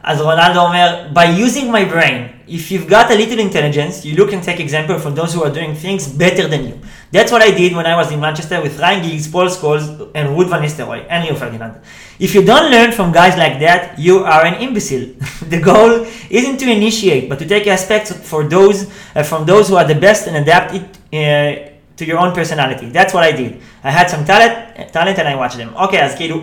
אז 0.03 0.21
רונלדו 0.21 0.61
אומר, 0.61 1.05
by 1.15 1.27
using 1.47 1.71
my 1.73 1.93
brain, 1.93 2.39
if 2.49 2.71
you've 2.71 2.89
got 2.89 3.11
a 3.11 3.15
little 3.15 3.39
intelligence, 3.39 4.05
you 4.05 4.17
look 4.17 4.33
and 4.33 4.43
take 4.43 4.61
example 4.61 4.99
from 4.99 5.15
those 5.15 5.35
who 5.35 5.43
are 5.45 5.51
doing 5.51 5.75
things 5.75 6.09
better 6.09 6.49
than 6.49 6.63
you. 6.69 6.77
That's 7.13 7.31
what 7.33 7.43
I 7.43 7.51
did 7.51 7.75
when 7.77 7.87
I 7.87 7.95
was 7.97 8.11
in 8.11 8.21
Manchester 8.21 8.61
with 8.63 8.79
Ryan 8.79 9.03
Giggs, 9.03 9.27
Paul 9.29 9.49
Scholes, 9.57 9.87
and 10.15 10.25
Ruud 10.35 10.49
van 10.49 10.63
Nistelrooy, 10.63 11.05
and 11.11 11.25
Rio 11.25 11.35
Ferdinand. 11.35 11.75
If 12.19 12.35
you 12.35 12.43
don't 12.43 12.71
learn 12.71 12.93
from 12.93 13.13
guys 13.13 13.37
like 13.37 13.61
that, 13.61 13.99
you 13.99 14.25
are 14.25 14.45
an 14.45 14.55
imbecile. 14.67 15.07
the 15.55 15.61
goal 15.61 16.07
isn't 16.31 16.59
to 16.59 16.71
initiate, 16.71 17.29
but 17.29 17.39
to 17.41 17.47
take 17.47 17.67
aspects 17.67 18.13
for 18.31 18.45
those, 18.45 18.79
uh, 19.15 19.23
from 19.23 19.45
those 19.47 19.69
who 19.69 19.77
are 19.77 19.85
the 19.85 19.95
best 19.95 20.27
and 20.27 20.37
adapt 20.37 20.75
it 20.79 20.87
uh, 21.13 21.72
to 21.98 22.06
your 22.06 22.18
own 22.18 22.34
personality. 22.34 22.88
That's 22.90 23.14
what 23.14 23.24
I 23.24 23.32
did. 23.32 23.54
I 23.84 23.92
had 23.92 24.10
some 24.10 24.24
talent, 24.26 24.54
talent 24.92 25.18
and 25.20 25.28
I 25.28 25.36
watched 25.36 25.58
them. 25.58 25.76
אוקיי, 25.76 26.00
okay, 26.00 26.04
אז 26.04 26.16
כאילו, 26.16 26.42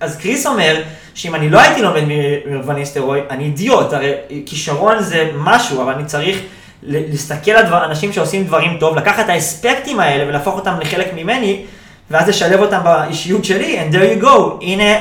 אז 0.00 0.16
קריס 0.16 0.46
אומר 0.46 0.82
שאם 1.14 1.34
אני 1.34 1.50
לא 1.50 1.60
הייתי 1.60 1.82
לומד 1.82 2.02
מרווניסטרוי, 2.46 3.20
אני 3.30 3.44
אידיוט, 3.44 3.92
הרי 3.92 4.12
כישרון 4.46 5.02
זה 5.02 5.30
משהו, 5.36 5.82
אבל 5.82 5.92
אני 5.92 6.04
צריך 6.04 6.38
להסתכל 6.82 7.50
על 7.50 7.66
דבר, 7.66 7.84
אנשים 7.84 8.12
שעושים 8.12 8.44
דברים 8.44 8.76
טוב, 8.80 8.96
לקחת 8.96 9.24
את 9.24 9.28
האספקטים 9.28 10.00
האלה 10.00 10.28
ולהפוך 10.28 10.54
אותם 10.54 10.74
לחלק 10.80 11.14
ממני, 11.14 11.64
ואז 12.10 12.28
לשלב 12.28 12.60
אותם 12.60 12.80
באישיות 12.84 13.44
שלי, 13.44 13.80
and 13.80 13.94
there 13.94 14.22
you 14.22 14.24
go. 14.24 14.64
הנה 14.64 14.94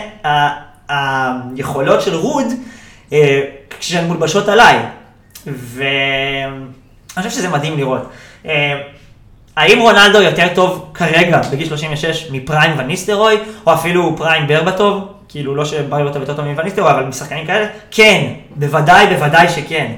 היכולות 0.89 2.01
של 2.01 2.15
רוד, 2.15 2.45
אה, 3.13 3.41
כשהן 3.79 4.05
מולבשות 4.05 4.47
עליי. 4.47 4.79
ואני 5.47 6.65
חושב 7.15 7.29
שזה 7.29 7.49
מדהים 7.49 7.77
לראות. 7.77 8.09
האם 9.59 9.79
רונלדו 9.79 10.21
יותר 10.21 10.47
טוב 10.55 10.85
כרגע, 10.93 11.41
בגיל 11.51 11.67
36, 11.67 12.27
מפריים 12.31 12.71
וניסטרוי, 12.77 13.37
או 13.67 13.73
אפילו 13.73 14.13
פריים 14.17 14.47
ברבטוב? 14.47 15.07
כאילו, 15.29 15.55
לא 15.55 15.65
שברבטוב 15.65 16.21
יותר 16.21 16.33
טוב 16.33 16.45
מווניסטרוי, 16.45 16.91
אבל 16.91 17.03
משחקנים 17.03 17.45
כאלה? 17.45 17.67
כן, 17.91 18.33
בוודאי, 18.55 19.07
בוודאי 19.07 19.49
שכן. 19.49 19.91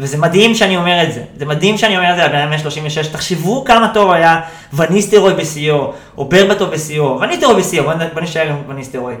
וזה 0.00 0.18
מדהים 0.18 0.54
שאני 0.54 0.76
אומר 0.76 1.02
את 1.02 1.12
זה. 1.12 1.22
זה 1.36 1.46
מדהים 1.46 1.78
שאני 1.78 1.96
אומר 1.96 2.10
את 2.10 2.16
זה 2.16 2.24
על 2.24 2.30
בן 2.30 2.38
אדם 2.38 2.58
36. 2.58 3.06
תחשבו 3.06 3.64
כמה 3.64 3.90
טוב 3.94 4.10
היה 4.10 4.40
וניסטרוי 4.72 5.34
בשיאו, 5.34 5.92
או 6.18 6.24
ברבטוב 6.24 6.70
בשיאו, 6.70 7.20
וניסטרוי 7.20 7.54
בשיאו, 7.54 7.84
בוא 8.14 8.22
נשאר 8.22 8.48
עם 8.48 8.56
וניסטרוי. 8.68 9.14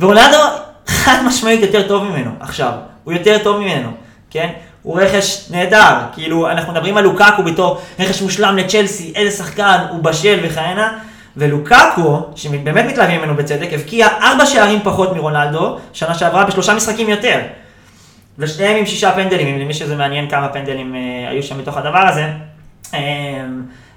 ורונלדו 0.00 0.38
חד 0.86 1.18
משמעית 1.26 1.60
יותר 1.60 1.88
טוב 1.88 2.04
ממנו 2.04 2.30
עכשיו. 2.40 2.72
הוא 3.04 3.12
יותר 3.12 3.38
טוב 3.42 3.60
ממנו, 3.60 3.88
כן? 4.30 4.48
הוא 4.86 5.00
רכש 5.00 5.46
נהדר, 5.50 5.94
כאילו 6.12 6.50
אנחנו 6.50 6.72
מדברים 6.72 6.96
על 6.96 7.04
לוקקו 7.04 7.42
בתור 7.42 7.80
רכש 7.98 8.22
מושלם 8.22 8.56
לצ'לסי, 8.56 9.12
איזה 9.14 9.36
שחקן, 9.36 9.78
הוא 9.90 10.02
בשל 10.02 10.38
וכהנה, 10.42 10.98
ולוקקו, 11.36 12.20
שבאמת 12.36 12.84
מתלהבים 12.84 13.20
ממנו 13.20 13.34
בצדק, 13.34 13.68
הבקיע 13.72 14.08
ארבע 14.22 14.46
שערים 14.46 14.80
פחות 14.84 15.16
מרונלדו, 15.16 15.78
שנה 15.92 16.14
שעברה 16.14 16.44
בשלושה 16.44 16.74
משחקים 16.74 17.08
יותר. 17.08 17.40
ושניהם 18.38 18.76
עם 18.76 18.86
שישה 18.86 19.12
פנדלים, 19.12 19.58
למי 19.58 19.74
שזה 19.74 19.96
מעניין 19.96 20.30
כמה 20.30 20.48
פנדלים 20.48 20.94
אה, 20.94 21.30
היו 21.30 21.42
שם 21.42 21.58
בתוך 21.58 21.76
הדבר 21.76 22.06
הזה. 22.08 22.26
אה, 22.94 23.00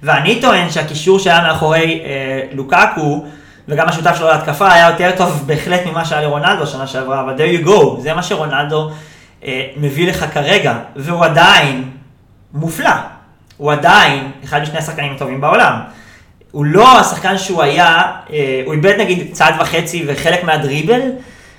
ואני 0.04 0.42
טוען 0.42 0.70
שהקישור 0.70 1.20
שהיה 1.20 1.42
מאחורי 1.42 2.02
אה, 2.06 2.42
לוקקו, 2.52 3.26
וגם 3.68 3.88
השותף 3.88 4.16
שלו 4.18 4.28
להתקפה 4.28 4.74
היה 4.74 4.90
יותר 4.90 5.12
טוב 5.18 5.44
בהחלט 5.46 5.82
ממה 5.86 6.06
שהיה 6.06 6.22
לרונלדו 6.22 6.68
שנה 6.68 6.88
שעברה, 6.88 7.22
אבל 7.22 7.36
there 7.36 7.62
you 7.62 7.68
go, 7.68 8.00
זה 8.00 8.14
מה 8.14 8.24
שרונלדו 8.24 8.90
מביא 9.78 10.08
לך 10.08 10.26
כרגע, 10.34 10.78
והוא 10.96 11.26
עדיין 11.26 11.84
מופלא. 12.54 12.92
הוא 13.58 13.72
עדיין 13.72 14.32
אחד 14.44 14.62
משני 14.62 14.78
השחקנים 14.78 15.14
הטובים 15.16 15.42
בעולם. 15.42 15.80
הוא 16.52 16.66
לא 16.66 17.00
השחקן 17.00 17.38
שהוא 17.38 17.64
היה, 17.64 18.02
אה, 18.34 18.62
הוא 18.66 18.74
איבד 18.74 19.00
נגיד 19.00 19.28
צעד 19.32 19.54
וחצי 19.60 20.04
וחלק 20.08 20.44
מהדריבל, 20.44 21.02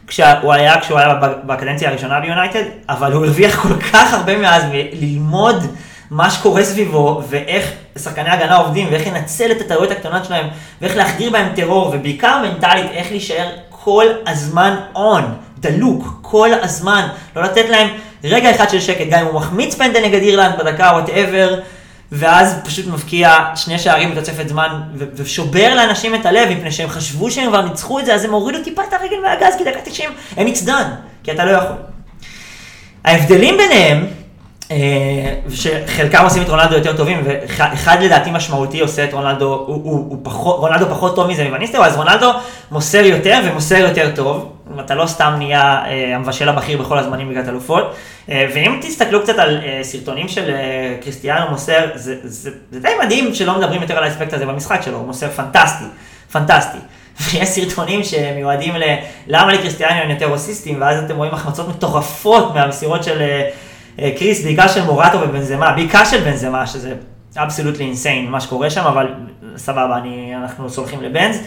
כשהוא 0.06 0.52
היה, 0.52 0.80
כשהוא 0.80 0.99
היה 0.99 1.14
בקדנציה 1.44 1.88
הראשונה 1.88 2.20
ביונייטד, 2.20 2.62
אבל 2.88 3.12
הוא 3.12 3.25
הרוויח 3.25 3.62
כל 3.62 3.80
כך 3.92 4.14
הרבה 4.14 4.38
מאז 4.38 4.62
ללמוד 4.92 5.64
מה 6.10 6.30
שקורה 6.30 6.64
סביבו, 6.64 7.22
ואיך 7.28 7.72
שחקני 7.99 8.30
הגנה 8.30 8.56
עובדים, 8.56 8.88
ואיך 8.90 9.06
לנצל 9.06 9.50
את 9.50 9.60
הטעויות 9.60 9.90
הקטנות 9.90 10.25
שלהם, 10.25 10.46
ואיך 10.80 10.96
להחדיר 10.96 11.30
בהם 11.30 11.49
טרור, 11.54 11.92
ובעיקר 11.94 12.42
מנטלית, 12.42 12.90
איך 12.90 13.10
להישאר 13.10 13.49
כל 13.70 14.06
הזמן 14.26 14.76
on, 14.95 15.25
דלוק, 15.61 16.19
כל 16.23 16.50
הזמן, 16.62 17.09
לא 17.37 17.43
לתת 17.43 17.69
להם 17.69 17.88
רגע 18.25 18.50
אחד 18.50 18.71
של 18.71 18.81
שקט, 18.81 19.07
גם 19.11 19.21
אם 19.21 19.26
הוא 19.26 19.35
מחמיץ 19.35 19.75
פנדל 19.75 20.05
נגד 20.05 20.23
אירלנד 20.23 20.59
בדקה, 20.59 20.90
whatever. 20.92 21.61
ואז 22.12 22.57
פשוט 22.64 22.87
מבקיע 22.87 23.38
שני 23.55 23.79
שערים 23.79 24.11
בתוספת 24.11 24.49
זמן, 24.49 24.81
ושובר 25.14 25.75
לאנשים 25.75 26.14
את 26.14 26.26
הלב, 26.26 26.49
מפני 26.50 26.73
שהם 26.73 26.88
חשבו 26.88 27.31
שהם 27.31 27.49
כבר 27.49 27.61
ניצחו 27.61 27.99
את 27.99 28.07
זה, 28.07 28.14
אז 28.14 28.25
הם 28.25 28.33
הורידו 28.33 28.59
טיפה 28.64 28.83
את 28.88 28.93
הרגל 28.93 29.17
מהגז, 29.23 29.55
כי 29.59 29.64
דקה 29.64 29.81
90, 29.85 30.11
and 30.37 30.40
it's 30.40 30.71
כי 31.25 31.33
אתה 31.33 31.45
לא 31.45 31.50
יכול. 31.50 31.76
ההבדלים 33.05 33.57
ביניהם, 33.57 34.07
אה, 34.71 34.76
שחלקם 35.50 36.25
עושים 36.25 36.43
את 36.43 36.49
רונלדו 36.49 36.75
יותר 36.75 36.97
טובים, 36.97 37.23
ואחד 37.25 38.02
לדעתי 38.02 38.31
משמעותי 38.31 38.81
עושה 38.81 39.05
את 39.05 39.14
רונלדו, 39.14 39.64
הוא, 39.67 39.81
הוא, 39.85 40.07
הוא 40.09 40.19
פחות, 40.23 40.57
רונלדו 40.59 40.87
פחות 40.90 41.17
טוב 41.17 41.26
מזה 41.31 41.45
מבניסטר, 41.45 41.85
אז 41.85 41.97
רונלדו 41.97 42.31
מוסר 42.71 43.05
יותר 43.05 43.40
ומוסר 43.45 43.76
יותר 43.76 44.11
טוב, 44.14 44.52
אתה 44.81 44.95
לא 44.95 45.07
סתם 45.07 45.35
נהיה 45.39 45.83
אה, 45.87 46.17
המבשל 46.17 46.49
הבכיר 46.49 46.83
בכל 46.83 46.99
הזמנים 46.99 47.29
בגלל 47.29 47.49
אלופות. 47.49 47.95
אה, 48.31 48.47
ואם 48.55 48.79
תסתכלו 48.83 49.23
קצת 49.23 49.39
על 49.39 49.61
אה, 49.65 49.81
סרטונים 49.83 50.29
של 50.29 50.50
אה, 50.50 50.97
קריסטיאנו 51.03 51.50
מוסר, 51.50 51.87
זה, 51.95 52.15
זה, 52.23 52.50
זה 52.71 52.81
די 52.81 52.89
מדהים 53.05 53.35
שלא 53.35 53.59
מדברים 53.59 53.83
יותר 53.83 53.99
על 53.99 54.05
האספקט 54.05 54.33
הזה 54.33 54.47
במשחק 54.47 54.83
שלו, 54.83 54.97
הוא 54.97 55.07
מוסר 55.07 55.29
פנטסטי, 55.29 55.85
פנטסטי. 56.33 56.79
ויש 57.21 57.49
סרטונים 57.49 58.05
שמיועדים 58.05 58.77
ל... 58.77 58.83
למה 59.27 59.53
לקריסטיאנו 59.53 60.00
הם 60.00 60.11
יותר 60.11 60.27
רוסיסטים, 60.27 60.81
ואז 60.81 61.05
אתם 61.05 61.17
רואים 61.17 61.35
החמצות 61.35 61.69
מטורפות 61.69 62.55
מהמסירות 62.55 63.05
של 63.05 63.23
קריס, 63.97 64.45
בעיקר 64.45 64.69
של 64.69 64.85
מורטו 64.85 65.21
ובנזמה, 65.21 65.73
בעיקר 65.73 66.05
של 66.05 66.21
בנזמה, 66.21 66.67
שזה 66.67 66.95
אבסולוטלי 67.37 67.85
אינסיין 67.85 68.31
מה 68.31 68.41
שקורה 68.41 68.71
שם, 68.71 68.85
אבל 68.85 69.07
סבבה, 69.57 69.99
אני, 69.99 70.33
אנחנו 70.37 70.71
סולחים 70.71 71.03
לבנז. 71.03 71.41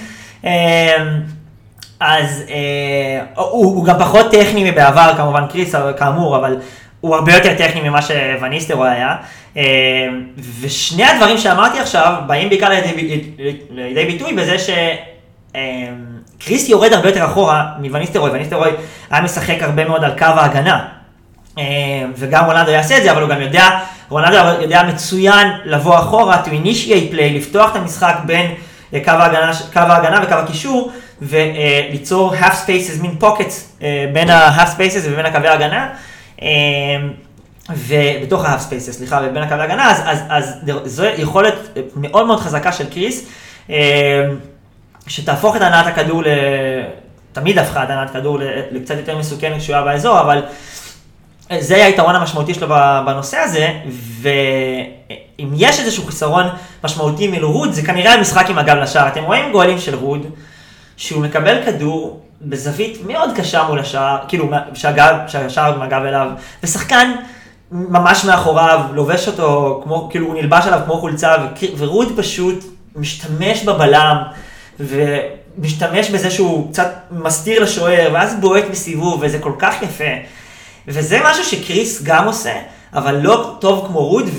אז 2.06 2.44
אה, 2.50 3.26
הוא, 3.36 3.76
הוא 3.76 3.86
גם 3.86 4.00
פחות 4.00 4.32
טכני 4.32 4.72
מבעבר, 4.72 5.14
כמובן 5.18 5.48
קריס, 5.48 5.76
כאמור, 5.98 6.38
אבל 6.38 6.58
הוא 7.02 7.16
הרבה 7.16 7.34
יותר 7.34 7.54
טכני 7.58 7.90
ממה 7.90 8.00
שוואניסטרו 8.02 8.86
היה. 8.86 9.16
אה, 9.58 9.64
ושני 10.62 11.06
הדברים 11.06 11.38
שאמרתי 11.38 11.80
עכשיו 11.80 12.16
באים 12.28 12.50
בעיקר 12.50 12.70
לידי, 12.70 13.22
לידי 13.70 14.06
ביטוי 14.06 14.34
בזה 14.34 14.56
שקריס 14.60 16.66
אה, 16.66 16.72
יורד 16.72 16.94
הרבה 16.94 17.10
יותר 17.10 17.26
אחורה 17.26 17.66
מווניסטרוי, 17.80 18.30
ווניסטרוי 18.30 18.70
היה 19.12 19.22
משחק 19.22 19.58
הרבה 19.62 19.86
מאוד 19.86 20.04
על 20.04 20.12
קו 20.20 20.26
ההגנה. 20.26 20.86
אה, 21.58 21.64
וגם 22.18 22.46
רונלדו 22.46 22.72
יעשה 22.72 22.98
את 22.98 23.04
זה, 23.04 23.12
אבל 23.12 23.22
הוא 23.22 23.30
גם 23.30 23.42
יודע, 23.42 23.70
רונלדו 24.10 24.62
יודע 24.62 24.84
מצוין 24.84 25.48
לבוא 25.66 26.00
אחורה, 26.00 26.42
to 26.46 26.48
initiate 26.48 27.14
play, 27.14 27.36
לפתוח 27.36 27.72
את 27.72 27.76
המשחק 27.76 28.16
בין 28.26 28.52
קו 29.04 29.12
ההגנה, 29.12 29.52
קו 29.74 29.80
ההגנה 29.80 30.20
וקו 30.24 30.34
הקישור, 30.34 30.92
וליצור 31.22 32.34
half 32.36 32.54
spaces, 32.68 33.02
מין 33.02 33.16
pockets 33.22 33.84
אה, 33.84 34.06
בין 34.14 34.30
ה-half 34.30 34.70
spaces 34.78 35.00
ובין 35.04 35.26
הקווי 35.26 35.48
ההגנה. 35.48 35.90
אה, 36.42 36.48
ובתוך 37.70 38.46
ה-half 38.46 38.60
spaces, 38.60 38.92
סליחה, 38.92 39.22
ובין 39.26 39.44
הקווי 39.44 39.62
ההגנה, 39.62 39.92
אז, 39.92 40.02
אז, 40.06 40.20
אז 40.30 40.60
זו 40.86 41.06
יכולת 41.06 41.56
מאוד 41.96 42.28
מאוד 42.28 42.40
חזקה 42.40 42.72
של 42.72 42.90
קריס, 42.90 43.26
אה, 43.70 44.26
שתהפוך 45.08 45.56
את 45.56 45.62
הנעת 45.62 45.88
הכדור, 45.88 46.24
ל... 46.24 46.28
תמיד 47.34 47.58
הפכה 47.58 47.84
את 47.84 47.90
הנעת 47.90 48.10
הכדור 48.10 48.40
לקצת 48.72 48.96
יותר 48.98 49.18
מסוכנת 49.18 49.62
כשהוא 49.62 49.76
היה 49.76 49.86
באזור, 49.86 50.20
אבל 50.20 50.42
זה 51.60 51.86
היתרון 51.86 52.16
המשמעותי 52.16 52.54
שלו 52.54 52.68
בנושא 53.06 53.38
הזה, 53.38 53.74
ואם 54.22 55.50
יש 55.56 55.80
איזשהו 55.80 56.06
חיסרון 56.06 56.46
משמעותי 56.84 57.28
מלרוד, 57.28 57.72
זה 57.72 57.82
כנראה 57.82 58.14
המשחק 58.14 58.50
עם 58.50 58.58
הגב 58.58 58.76
לשער. 58.76 59.08
אתם 59.08 59.24
רואים 59.24 59.52
גולים 59.52 59.80
של 59.80 59.96
רוד, 59.96 60.26
שהוא 60.98 61.24
מקבל 61.24 61.66
כדור 61.66 62.22
בזווית 62.42 62.98
מאוד 63.08 63.30
קשה 63.36 63.64
מול 63.64 63.80
השער, 63.80 64.18
כאילו 64.28 64.50
שהגב, 64.74 65.16
שהשער 65.28 65.76
עם 65.76 65.82
הגב 65.82 66.02
אליו, 66.06 66.28
ושחקן 66.64 67.12
ממש 67.72 68.26
מאחוריו, 68.26 68.80
לובש 68.94 69.28
אותו, 69.28 69.82
כמו, 69.84 70.08
כאילו 70.12 70.28
הוא 70.28 70.36
נלבש 70.36 70.66
עליו 70.66 70.80
כמו 70.86 70.98
חולצה, 70.98 71.36
ורוד 71.78 72.08
פשוט 72.18 72.64
משתמש 72.96 73.64
בבלם, 73.64 74.18
ומשתמש 74.80 76.10
בזה 76.10 76.32
שהוא 76.32 76.72
קצת 76.72 76.94
מסתיר 77.12 77.64
לשוער, 77.64 78.10
ואז 78.14 78.36
בועט 78.40 78.64
מסיבוב, 78.72 79.20
וזה 79.22 79.40
כל 79.40 79.54
כך 79.60 79.82
יפה. 79.82 80.14
וזה 80.88 81.20
משהו 81.26 81.44
שקריס 81.44 82.04
גם 82.04 82.26
עושה, 82.26 82.54
אבל 82.94 83.16
לא 83.16 83.56
טוב 83.60 83.88
כמו 83.88 84.00
רוד, 84.08 84.30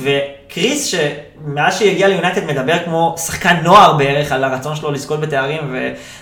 וקריס 0.46 0.85
שמאז 0.85 1.78
שהגיע 1.78 2.09
ליונייטד 2.09 2.44
מדבר 2.44 2.78
כמו 2.85 3.14
שחקן 3.18 3.57
נוער 3.62 3.92
בערך 3.92 4.33
על 4.33 4.44
הרצון 4.44 4.76
שלו 4.76 4.90
לזכות 4.90 5.20
בתארים 5.20 5.76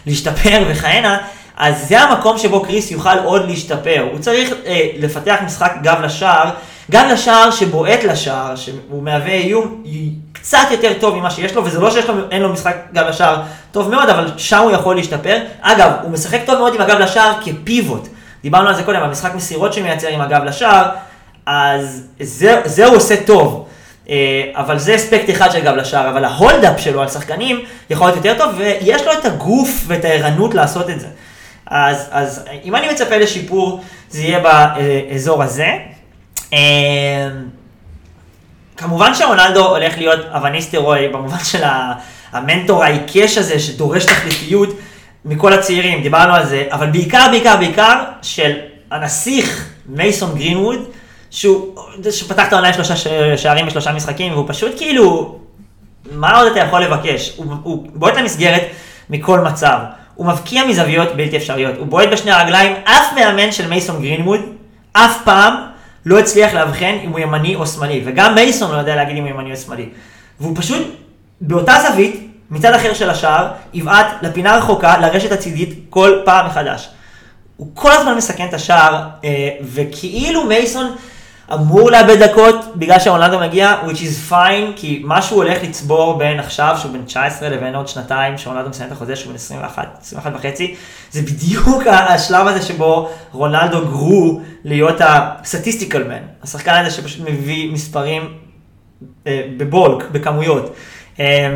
ולהשתפר 0.06 0.62
וכהנה, 0.68 1.18
אז 1.56 1.88
זה 1.88 2.00
המקום 2.00 2.38
שבו 2.38 2.62
קריס 2.62 2.90
יוכל 2.90 3.18
עוד 3.24 3.48
להשתפר. 3.48 4.06
הוא 4.12 4.18
צריך 4.18 4.52
אה, 4.66 4.88
לפתח 4.98 5.36
משחק 5.44 5.72
גב 5.82 6.00
לשער, 6.02 6.50
גב 6.90 7.04
לשער 7.12 7.50
שבועט 7.50 8.04
לשער, 8.04 8.56
שהוא 8.56 9.02
מהווה 9.02 9.32
איום 9.32 9.82
קצת 10.32 10.66
יותר 10.70 10.92
טוב 11.00 11.16
ממה 11.16 11.30
שיש 11.30 11.54
לו, 11.54 11.64
וזה 11.64 11.80
לא 11.80 11.90
שאין 11.90 12.42
לו 12.42 12.52
משחק 12.52 12.76
גב 12.92 13.06
לשער 13.08 13.42
טוב 13.72 13.90
מאוד, 13.90 14.08
אבל 14.08 14.30
שם 14.36 14.58
הוא 14.58 14.70
יכול 14.70 14.96
להשתפר. 14.96 15.38
אגב, 15.60 15.92
הוא 16.02 16.10
משחק 16.10 16.40
טוב 16.46 16.58
מאוד 16.58 16.74
עם 16.74 16.80
הגב 16.80 16.98
לשער 16.98 17.32
כפיבוט. 17.44 18.08
דיברנו 18.42 18.68
על 18.68 18.74
זה 18.74 18.82
קודם, 18.82 19.02
המשחק 19.02 19.34
מסירות 19.34 19.72
שמייצר 19.72 20.08
עם 20.08 20.20
הגב 20.20 20.44
לשער, 20.44 20.88
אז 21.46 22.06
זה, 22.20 22.60
זה 22.64 22.86
הוא 22.86 22.96
עושה 22.96 23.16
טוב. 23.26 23.66
אה, 24.08 24.44
אבל 24.54 24.78
זה 24.78 24.94
אספקט 24.94 25.30
אחד 25.30 25.50
של 25.52 25.60
גב 25.60 25.74
לשער, 25.74 26.10
אבל 26.10 26.24
ההולדאפ 26.24 26.80
שלו 26.80 27.02
על 27.02 27.08
שחקנים 27.08 27.64
יכול 27.90 28.06
להיות 28.06 28.16
יותר 28.16 28.38
טוב, 28.38 28.54
ויש 28.56 29.02
לו 29.02 29.12
את 29.12 29.24
הגוף 29.24 29.84
ואת 29.86 30.04
הערנות 30.04 30.54
לעשות 30.54 30.90
את 30.90 31.00
זה. 31.00 31.06
אז, 31.66 32.08
אז 32.10 32.44
אם 32.64 32.76
אני 32.76 32.92
מצפה 32.92 33.16
לשיפור, 33.16 33.80
זה 34.10 34.22
יהיה 34.22 34.40
באזור 34.40 35.42
הזה. 35.42 35.68
אה, 36.52 37.28
כמובן 38.76 39.14
שרונלדו 39.14 39.68
הולך 39.68 39.98
להיות 39.98 40.20
אבניסטרוי 40.30 41.08
במובן 41.08 41.44
של 41.44 41.62
המנטור 42.32 42.84
העיקש 42.84 43.38
הזה 43.38 43.58
שדורש 43.58 44.04
תחליפיות. 44.04 44.68
מכל 45.24 45.52
הצעירים, 45.52 46.02
דיברנו 46.02 46.34
על 46.34 46.46
זה, 46.46 46.64
אבל 46.70 46.86
בעיקר, 46.86 47.26
בעיקר, 47.30 47.56
בעיקר 47.56 48.04
של 48.22 48.52
הנסיך 48.90 49.68
מייסון 49.86 50.34
גרינווד, 50.34 50.78
שהוא, 51.32 51.76
שפתח 52.10 52.48
את 52.48 52.52
העונה 52.52 52.68
עם 52.68 52.74
שלושה 52.74 52.96
שערים 53.36 53.66
בשלושה 53.66 53.92
משחקים, 53.92 54.32
והוא 54.32 54.44
פשוט 54.48 54.72
כאילו, 54.76 55.38
מה 56.12 56.38
עוד 56.38 56.52
אתה 56.52 56.60
יכול 56.60 56.82
לבקש? 56.82 57.32
הוא, 57.36 57.54
הוא 57.62 57.86
בועט 57.94 58.16
למסגרת 58.16 58.62
מכל 59.10 59.40
מצב, 59.40 59.78
הוא 60.14 60.26
מבקיע 60.26 60.64
מזוויות 60.64 61.16
בלתי 61.16 61.36
אפשריות, 61.36 61.74
הוא 61.78 61.86
בועט 61.86 62.08
בשני 62.12 62.30
הרגליים, 62.30 62.76
אף 62.84 63.12
מאמן 63.14 63.52
של 63.52 63.68
מייסון 63.68 64.02
גרינווד, 64.02 64.40
אף 64.92 65.22
פעם 65.24 65.54
לא 66.06 66.18
הצליח 66.18 66.54
לאבחן 66.54 66.98
אם 67.04 67.10
הוא 67.10 67.18
ימני 67.18 67.54
או 67.54 67.66
שמאלי, 67.66 68.02
וגם 68.04 68.34
מייסון 68.34 68.72
לא 68.72 68.76
יודע 68.76 68.96
להגיד 68.96 69.16
אם 69.16 69.22
הוא 69.22 69.30
ימני 69.30 69.52
או 69.52 69.56
שמאלי. 69.56 69.88
והוא 70.40 70.56
פשוט, 70.56 70.82
באותה 71.40 71.74
זווית, 71.88 72.28
מצד 72.50 72.74
אחר 72.74 72.94
של 72.94 73.10
השער, 73.10 73.48
יבעט 73.74 74.06
לפינה 74.22 74.56
רחוקה, 74.56 74.98
לרשת 74.98 75.32
הצידית, 75.32 75.78
כל 75.90 76.18
פעם 76.24 76.46
מחדש. 76.46 76.88
הוא 77.56 77.68
כל 77.74 77.92
הזמן 77.92 78.16
מסכן 78.16 78.46
את 78.48 78.54
השער, 78.54 79.02
אה, 79.24 79.50
וכאילו 79.62 80.44
מייסון 80.44 80.94
אמור 81.54 81.90
לאבד 81.90 82.22
דקות 82.22 82.76
בגלל 82.76 82.98
שהאולנדו 82.98 83.40
מגיע, 83.40 83.74
which 83.86 83.98
is 83.98 84.32
fine, 84.32 84.76
כי 84.76 85.02
מה 85.04 85.22
שהוא 85.22 85.42
הולך 85.42 85.62
לצבור 85.62 86.18
בין 86.18 86.40
עכשיו, 86.40 86.76
שהוא 86.80 86.92
בן 86.92 87.04
19, 87.04 87.48
לבין 87.48 87.74
עוד 87.74 87.88
שנתיים, 87.88 88.38
שאולנדו 88.38 88.68
מסיים 88.68 88.86
את 88.86 88.92
החוזה, 88.92 89.16
שהוא 89.16 89.30
בן 89.30 89.34
21, 89.34 89.98
21 90.02 90.32
וחצי, 90.34 90.74
זה 91.10 91.22
בדיוק 91.22 91.86
השלב 91.86 92.46
הזה 92.46 92.62
שבו 92.62 93.08
רונלדו 93.32 93.86
גרו 93.86 94.40
להיות 94.64 94.96
הסטטיסטיקל 95.00 96.04
מן, 96.04 96.22
השחקן 96.42 96.74
הזה 96.74 96.90
שפשוט 96.90 97.28
מביא 97.28 97.72
מספרים 97.72 98.34
אה, 99.26 99.42
בבולק, 99.56 100.10
בכמויות. 100.10 100.74
אה, 101.20 101.48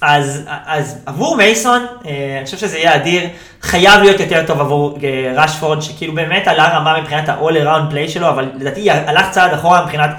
אז, 0.00 0.42
אז 0.66 0.98
עבור 1.06 1.36
מייסון, 1.36 1.86
אה, 2.06 2.36
אני 2.38 2.44
חושב 2.44 2.56
שזה 2.56 2.78
יהיה 2.78 2.94
אדיר, 2.94 3.28
חייב 3.62 4.00
להיות 4.02 4.20
יותר 4.20 4.46
טוב 4.46 4.60
עבור 4.60 4.98
אה, 5.04 5.32
רשפורד, 5.36 5.82
שכאילו 5.82 6.14
באמת 6.14 6.48
עלה 6.48 6.78
רמה 6.78 7.00
מבחינת 7.00 7.28
ה-all 7.28 7.52
around 7.64 7.92
play 7.92 8.08
שלו, 8.08 8.28
אבל 8.28 8.50
לדעתי 8.54 8.90
הלך 8.90 9.30
צעד 9.30 9.52
אחורה 9.52 9.84
מבחינת 9.84 10.10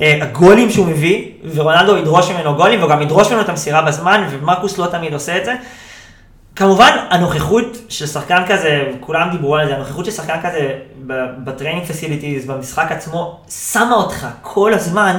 אה, 0.00 0.18
הגולים 0.22 0.70
שהוא 0.70 0.86
מביא, 0.86 1.24
ורונלדו 1.54 1.96
ידרוש 1.96 2.30
ממנו 2.30 2.54
גולים, 2.54 2.82
וגם 2.82 3.02
ידרוש 3.02 3.28
ממנו 3.28 3.40
את 3.40 3.48
המסירה 3.48 3.82
בזמן, 3.82 4.26
ומרקוס 4.30 4.78
לא 4.78 4.86
תמיד 4.86 5.12
עושה 5.12 5.36
את 5.36 5.44
זה. 5.44 5.54
כמובן, 6.56 6.96
הנוכחות 7.10 7.78
של 7.88 8.06
שחקן 8.06 8.42
כזה, 8.48 8.84
כולם 9.00 9.30
דיברו 9.30 9.56
על 9.56 9.68
זה, 9.68 9.76
הנוכחות 9.76 10.04
של 10.04 10.10
שחקן 10.10 10.36
כזה 10.42 10.72
ב 11.44 11.49
training 11.49 11.86
facilities, 11.86 12.46
במשחק 12.46 12.92
עצמו, 12.92 13.40
שמה 13.72 13.94
אותך 13.94 14.26
כל 14.42 14.74
הזמן 14.74 15.18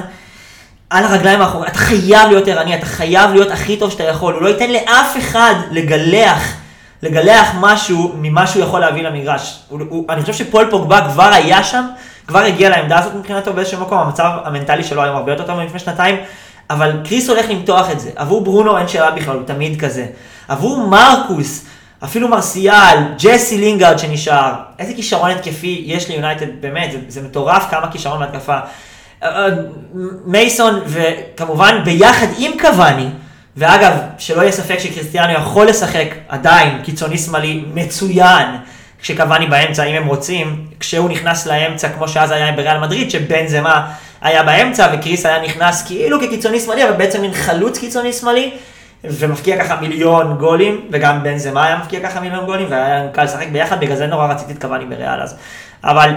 על 0.91 1.05
הרגליים 1.05 1.41
האחוריות. 1.41 1.69
אתה 1.69 1.77
חייב 1.77 2.29
להיות 2.29 2.47
ערני, 2.47 2.75
אתה 2.75 2.85
חייב 2.85 3.31
להיות 3.31 3.51
הכי 3.51 3.77
טוב 3.77 3.91
שאתה 3.91 4.03
יכול. 4.03 4.33
הוא 4.33 4.41
לא 4.41 4.47
ייתן 4.47 4.71
לאף 4.71 5.17
אחד 5.17 5.53
לגלח, 5.71 6.53
לגלח 7.03 7.47
משהו 7.59 8.11
ממה 8.15 8.47
שהוא 8.47 8.63
יכול 8.63 8.79
להביא 8.79 9.03
למגרש. 9.03 9.59
הוא, 9.69 9.79
הוא, 9.89 10.05
אני 10.09 10.21
חושב 10.21 10.33
שפול 10.33 10.67
פוגבה 10.71 11.01
כבר 11.11 11.29
היה 11.33 11.63
שם, 11.63 11.85
כבר 12.27 12.39
הגיע 12.39 12.69
לעמדה 12.69 12.99
הזאת 12.99 13.15
מבחינתו 13.15 13.53
באיזשהו 13.53 13.81
מקום, 13.81 13.97
המצב 13.97 14.31
המנטלי 14.43 14.83
שלו 14.83 15.03
היום 15.03 15.15
הרבה 15.15 15.31
יותר 15.31 15.43
טוב 15.43 15.55
מלפני 15.55 15.79
שנתיים, 15.79 16.15
אבל 16.69 16.91
קריס 17.03 17.29
הולך 17.29 17.49
למתוח 17.49 17.91
את 17.91 17.99
זה. 17.99 18.09
עבור 18.15 18.43
ברונו 18.43 18.77
אין 18.77 18.87
שאלה 18.87 19.11
בכלל, 19.11 19.35
הוא 19.35 19.45
תמיד 19.45 19.81
כזה. 19.81 20.05
עבור 20.47 20.87
מרקוס, 20.87 21.65
אפילו 22.03 22.27
מרסיאל, 22.27 22.97
ג'סי 23.19 23.57
לינגארד 23.57 23.99
שנשאר, 23.99 24.53
איזה 24.79 24.93
כישרון 24.93 25.31
התקפי 25.31 25.83
יש 25.85 26.09
ליונייטד, 26.09 26.61
באמת, 26.61 26.91
זה, 26.91 26.97
זה 27.07 27.21
מטורף 27.21 27.65
כמה 27.69 27.91
כישרון 27.91 28.19
בהתקפה. 28.19 28.59
אה, 29.23 29.29
אה, 29.29 29.49
מייסון, 30.25 30.81
וכמובן 30.85 31.81
ביחד 31.85 32.27
עם 32.37 32.51
קוואני, 32.59 33.07
ואגב, 33.57 33.93
שלא 34.17 34.41
יהיה 34.41 34.51
ספק 34.51 34.79
שקריסטיאנו 34.79 35.33
יכול 35.33 35.67
לשחק 35.67 36.07
עדיין 36.29 36.81
קיצוני 36.83 37.17
שמאלי 37.17 37.63
מצוין, 37.73 38.47
כשקוואני 39.01 39.45
באמצע, 39.47 39.83
אם 39.83 39.95
הם 39.95 40.07
רוצים, 40.07 40.65
כשהוא 40.79 41.09
נכנס 41.09 41.47
לאמצע, 41.47 41.89
כמו 41.89 42.07
שאז 42.07 42.31
היה 42.31 42.51
בריאל 42.51 42.79
מדריד, 42.79 43.11
שבן 43.11 43.47
זמה 43.47 43.91
היה 44.21 44.43
באמצע, 44.43 44.87
וקריס 44.93 45.25
היה 45.25 45.43
נכנס 45.43 45.87
כאילו 45.87 46.19
כקיצוני 46.21 46.59
שמאלי, 46.59 46.83
אבל 46.83 46.93
בעצם 46.93 47.21
מין 47.21 47.33
חלוץ 47.33 47.77
קיצוני 47.77 48.13
שמאלי. 48.13 48.51
ומפקיע 49.03 49.63
ככה 49.63 49.75
מיליון 49.81 50.37
גולים, 50.37 50.87
וגם 50.91 51.23
בן 51.23 51.37
זמה 51.37 51.65
היה 51.65 51.77
מפקיע 51.77 51.99
ככה 51.99 52.19
מיליון 52.19 52.45
גולים, 52.45 52.67
והיה 52.69 53.07
קל 53.11 53.23
לשחק 53.23 53.47
ביחד, 53.47 53.79
בגלל 53.79 53.95
זה 53.95 54.07
נורא 54.07 54.27
רציתי 54.27 54.53
את 54.53 54.61
קוואני 54.61 54.85
בריאל 54.85 55.21
אז. 55.21 55.37
אבל 55.83 56.09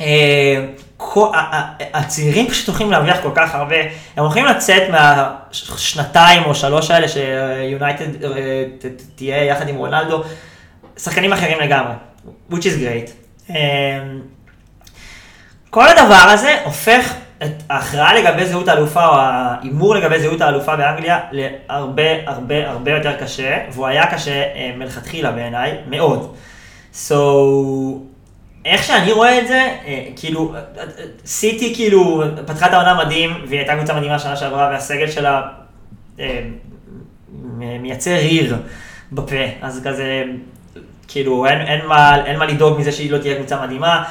אה, 0.00 0.64
הצעירים 1.94 2.48
פשוט 2.48 2.68
הולכים 2.68 2.90
להרוויח 2.90 3.20
כל 3.22 3.30
כך 3.34 3.54
הרבה, 3.54 3.76
הם 4.16 4.24
הולכים 4.24 4.44
לצאת 4.44 4.82
מהשנתיים 4.90 6.44
או 6.44 6.54
שלוש 6.54 6.90
האלה 6.90 7.06
שיונייטד 7.08 8.24
אה, 8.24 8.64
תהיה 9.14 9.44
יחד 9.44 9.68
עם 9.68 9.76
רונלדו, 9.76 10.22
שחקנים 10.98 11.32
אחרים 11.32 11.60
לגמרי, 11.60 11.94
which 12.50 12.54
is 12.54 12.82
great. 12.82 13.10
אה, 13.50 14.00
כל 15.70 15.88
הדבר 15.88 16.28
הזה 16.32 16.56
הופך 16.64 17.14
את 17.42 17.62
ההכרעה 17.70 18.14
לגבי 18.14 18.46
זהות 18.46 18.68
האלופה, 18.68 19.06
או 19.06 19.14
ההימור 19.14 19.94
לגבי 19.94 20.20
זהות 20.20 20.40
האלופה 20.40 20.76
באנגליה, 20.76 21.20
להרבה 21.32 22.02
הרבה 22.26 22.70
הרבה 22.70 22.90
יותר 22.90 23.16
קשה, 23.20 23.58
והוא 23.72 23.86
היה 23.86 24.06
קשה 24.06 24.42
אה, 24.42 24.72
מלכתחילה 24.76 25.32
בעיניי, 25.32 25.78
מאוד. 25.86 26.34
So, 26.94 27.14
איך 28.68 28.84
שאני 28.84 29.12
רואה 29.12 29.38
את 29.38 29.48
זה, 29.48 29.74
אה, 29.86 30.04
כאילו, 30.16 30.54
סיטי 31.26 31.74
כאילו 31.74 32.22
פתחה 32.46 32.66
את 32.66 32.72
העונה 32.72 33.04
מדהים, 33.04 33.30
והיא 33.48 33.58
הייתה 33.58 33.76
קבוצה 33.76 33.94
מדהימה 33.94 34.18
שנה 34.18 34.36
שעברה, 34.36 34.68
והסגל 34.72 35.10
שלה 35.10 35.42
אה, 36.20 36.40
מייצר 37.80 38.14
ריר 38.14 38.56
בפה, 39.12 39.36
אז 39.62 39.80
כזה, 39.84 40.24
כאילו, 41.08 41.46
אין, 41.46 41.60
אין, 41.60 41.86
מה, 41.86 42.24
אין 42.24 42.38
מה 42.38 42.46
לדאוג 42.46 42.80
מזה 42.80 42.92
שהיא 42.92 43.10
לא 43.10 43.18
תהיה 43.18 43.36
קבוצה 43.36 43.62
מדהימה. 43.62 44.04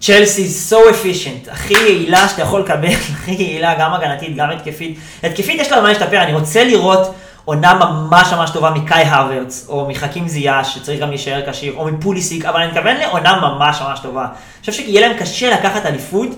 צ'לסי 0.00 0.48
so 0.70 0.74
efficient, 0.74 1.50
הכי 1.50 1.74
יעילה 1.74 2.28
שאתה 2.28 2.42
יכול 2.42 2.60
לקבל, 2.60 2.88
הכי 3.14 3.30
יעילה, 3.30 3.74
גם 3.78 3.94
הגנתית, 3.94 4.36
גם 4.36 4.50
התקפית. 4.50 4.98
התקפית 5.22 5.60
יש 5.60 5.72
לה 5.72 5.80
מה 5.80 5.88
להשתפר, 5.88 6.22
אני 6.22 6.32
רוצה 6.34 6.64
לראות 6.64 7.14
עונה 7.44 7.74
ממש 7.74 8.32
ממש 8.32 8.50
טובה 8.50 8.70
מקאי 8.70 9.04
הוורץ, 9.04 9.66
או 9.68 9.88
מחכים 9.88 10.28
זיאש, 10.28 10.74
שצריך 10.74 11.00
גם 11.00 11.08
להישאר 11.08 11.50
כשיר, 11.50 11.74
או 11.76 11.84
מפוליסיק, 11.84 12.44
אבל 12.44 12.60
אני 12.60 12.72
מתכוון 12.72 12.96
לעונה 12.96 13.40
ממש 13.40 13.82
ממש 13.82 14.00
טובה. 14.00 14.24
אני 14.24 14.60
חושב 14.60 14.72
שיהיה 14.72 15.08
להם 15.08 15.18
קשה 15.18 15.50
לקחת 15.50 15.86
אליפות, 15.86 16.28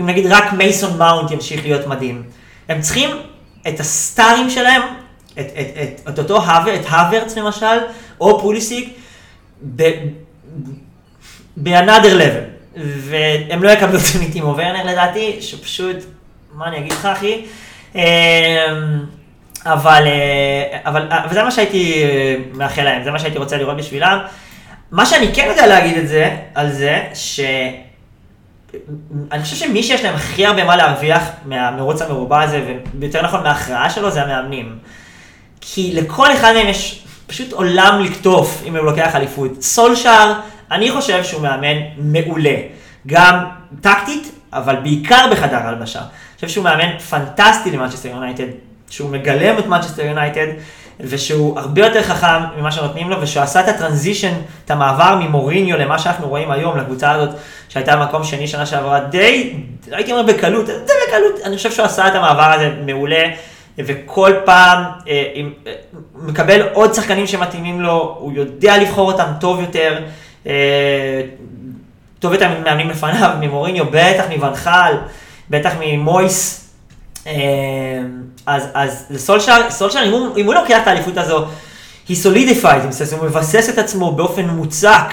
אם 0.00 0.06
נגיד 0.06 0.26
רק 0.26 0.52
מייסון 0.52 0.98
מאונט 0.98 1.30
ימשיך 1.30 1.62
להיות 1.62 1.86
מדהים. 1.86 2.22
הם 2.68 2.80
צריכים 2.80 3.10
את 3.68 3.80
הסטארים 3.80 4.50
שלהם, 4.50 4.82
את, 5.32 5.38
את, 5.38 5.66
את, 5.82 6.08
את 6.08 6.18
אותו 6.18 6.36
הוורץ, 6.36 6.80
את 6.80 6.86
הוורץ 6.86 7.36
למשל, 7.36 7.78
או 8.20 8.40
פוליסיק, 8.40 8.98
ב-another 11.56 12.14
level. 12.20 12.54
והם 12.76 13.62
לא 13.62 13.70
יקבלו 13.70 13.98
את 13.98 14.00
זה 14.00 14.24
מטימו 14.24 14.48
ורנר 14.56 14.84
לדעתי, 14.84 15.36
שפשוט, 15.40 15.96
מה 16.54 16.66
אני 16.66 16.78
אגיד 16.78 16.92
לך 16.92 17.06
אחי? 17.06 17.44
אבל, 19.66 20.06
אה, 20.06 20.78
אבל, 20.84 21.08
אה, 21.12 21.26
וזה 21.30 21.42
מה 21.42 21.50
שהייתי 21.50 22.02
אה, 22.02 22.36
מאחל 22.54 22.82
להם, 22.82 23.04
זה 23.04 23.10
מה 23.10 23.18
שהייתי 23.18 23.38
רוצה 23.38 23.56
לראות 23.56 23.76
בשבילם. 23.76 24.18
מה 24.90 25.06
שאני 25.06 25.34
כן 25.34 25.46
יודע 25.48 25.66
להגיד 25.66 25.96
את 25.96 26.08
זה, 26.08 26.36
על 26.54 26.72
זה, 26.72 27.02
ש... 27.14 27.40
אני 29.32 29.42
חושב 29.42 29.56
שמי 29.56 29.82
שיש 29.82 30.04
להם 30.04 30.14
הכי 30.14 30.46
הרבה 30.46 30.64
מה 30.64 30.76
להרוויח 30.76 31.22
מהמרוץ 31.44 32.02
המרובע 32.02 32.42
הזה, 32.42 32.74
ויותר 32.98 33.22
נכון 33.22 33.42
מההכרעה 33.42 33.90
שלו, 33.90 34.10
זה 34.10 34.22
המאמנים. 34.22 34.78
כי 35.60 35.92
לכל 35.94 36.32
אחד 36.32 36.52
מהם 36.52 36.68
יש 36.68 37.04
פשוט 37.26 37.52
עולם 37.52 38.00
לקטוף 38.04 38.62
אם 38.66 38.76
הוא 38.76 38.84
לוקח 38.84 39.16
אליפות. 39.16 39.62
סולשאר, 39.62 40.32
אני 40.70 40.90
חושב 40.90 41.24
שהוא 41.24 41.42
מאמן 41.42 41.76
מעולה. 41.98 42.54
גם 43.06 43.44
טקטית, 43.80 44.32
אבל 44.52 44.76
בעיקר 44.76 45.26
בחדר 45.32 45.56
הלבשה. 45.56 45.98
אני 45.98 46.34
חושב 46.34 46.48
שהוא 46.48 46.64
מאמן 46.64 46.98
פנטסטי 46.98 47.70
למנצ'סטר 47.70 48.08
יונייטד, 48.08 48.46
שהוא 48.90 49.10
מגלם 49.10 49.58
את 49.58 49.66
מנצ'סטר 49.66 50.02
יונייטד, 50.02 50.46
ושהוא 51.00 51.58
הרבה 51.58 51.86
יותר 51.86 52.02
חכם 52.02 52.58
ממה 52.58 52.72
שנותנים 52.72 53.10
לו, 53.10 53.20
ושהוא 53.20 53.42
עשה 53.42 53.60
את 53.60 53.68
ה 53.68 53.73
transition, 53.73 54.32
את 54.64 54.70
המעבר 54.70 55.16
ממוריניו 55.20 55.76
למה 55.76 55.98
שאנחנו 55.98 56.28
רואים 56.28 56.50
היום, 56.50 56.76
לקבוצה 56.78 57.12
הזאת, 57.12 57.34
שהייתה 57.68 57.96
במקום 57.96 58.24
שני 58.24 58.46
שנה 58.48 58.66
שעברה, 58.66 59.00
די, 59.00 59.54
הייתי 59.90 60.12
אומר 60.12 60.22
בקלות, 60.22 60.66
די 60.66 60.92
בקלות, 61.08 61.40
אני 61.44 61.56
חושב 61.56 61.72
שהוא 61.72 61.86
עשה 61.86 62.08
את 62.08 62.14
המעבר 62.14 62.52
הזה 62.52 62.70
מעולה. 62.86 63.24
וכל 63.78 64.32
פעם 64.44 64.84
אה, 65.08 65.30
עם, 65.34 65.52
אה, 65.66 65.72
מקבל 66.14 66.68
עוד 66.72 66.94
שחקנים 66.94 67.26
שמתאימים 67.26 67.80
לו, 67.80 68.16
הוא 68.18 68.32
יודע 68.32 68.78
לבחור 68.78 69.12
אותם 69.12 69.26
טוב 69.40 69.60
יותר, 69.60 69.98
אה, 70.46 71.22
טוב 72.18 72.32
יותר 72.32 72.48
ממאמנים 72.48 72.90
לפניו, 72.90 73.30
ממוריניו, 73.40 73.84
בטח 73.90 74.24
מוונחל, 74.30 74.94
בטח 75.50 75.72
ממויס. 75.80 76.63
אה, 77.26 77.32
אז, 78.46 78.68
אז 78.74 79.06
סולשר, 79.16 80.02
אם 80.06 80.12
הוא, 80.12 80.36
אם 80.36 80.46
הוא 80.46 80.54
לוקח 80.54 80.82
את 80.82 80.86
האליפות 80.86 81.16
הזו, 81.16 81.44
he 82.08 82.16
solidified, 82.16 82.82
הוא 83.18 83.24
מבסס 83.26 83.68
את 83.68 83.78
עצמו 83.78 84.12
באופן 84.12 84.44
מוצק 84.44 85.12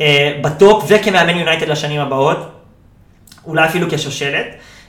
אה, 0.00 0.38
בטופ 0.42 0.84
וכמאמן 0.88 1.38
יונייטד 1.38 1.68
לשנים 1.68 2.00
הבאות, 2.00 2.50
אולי 3.46 3.64
אפילו 3.64 3.86
כשושלת. 3.90 4.46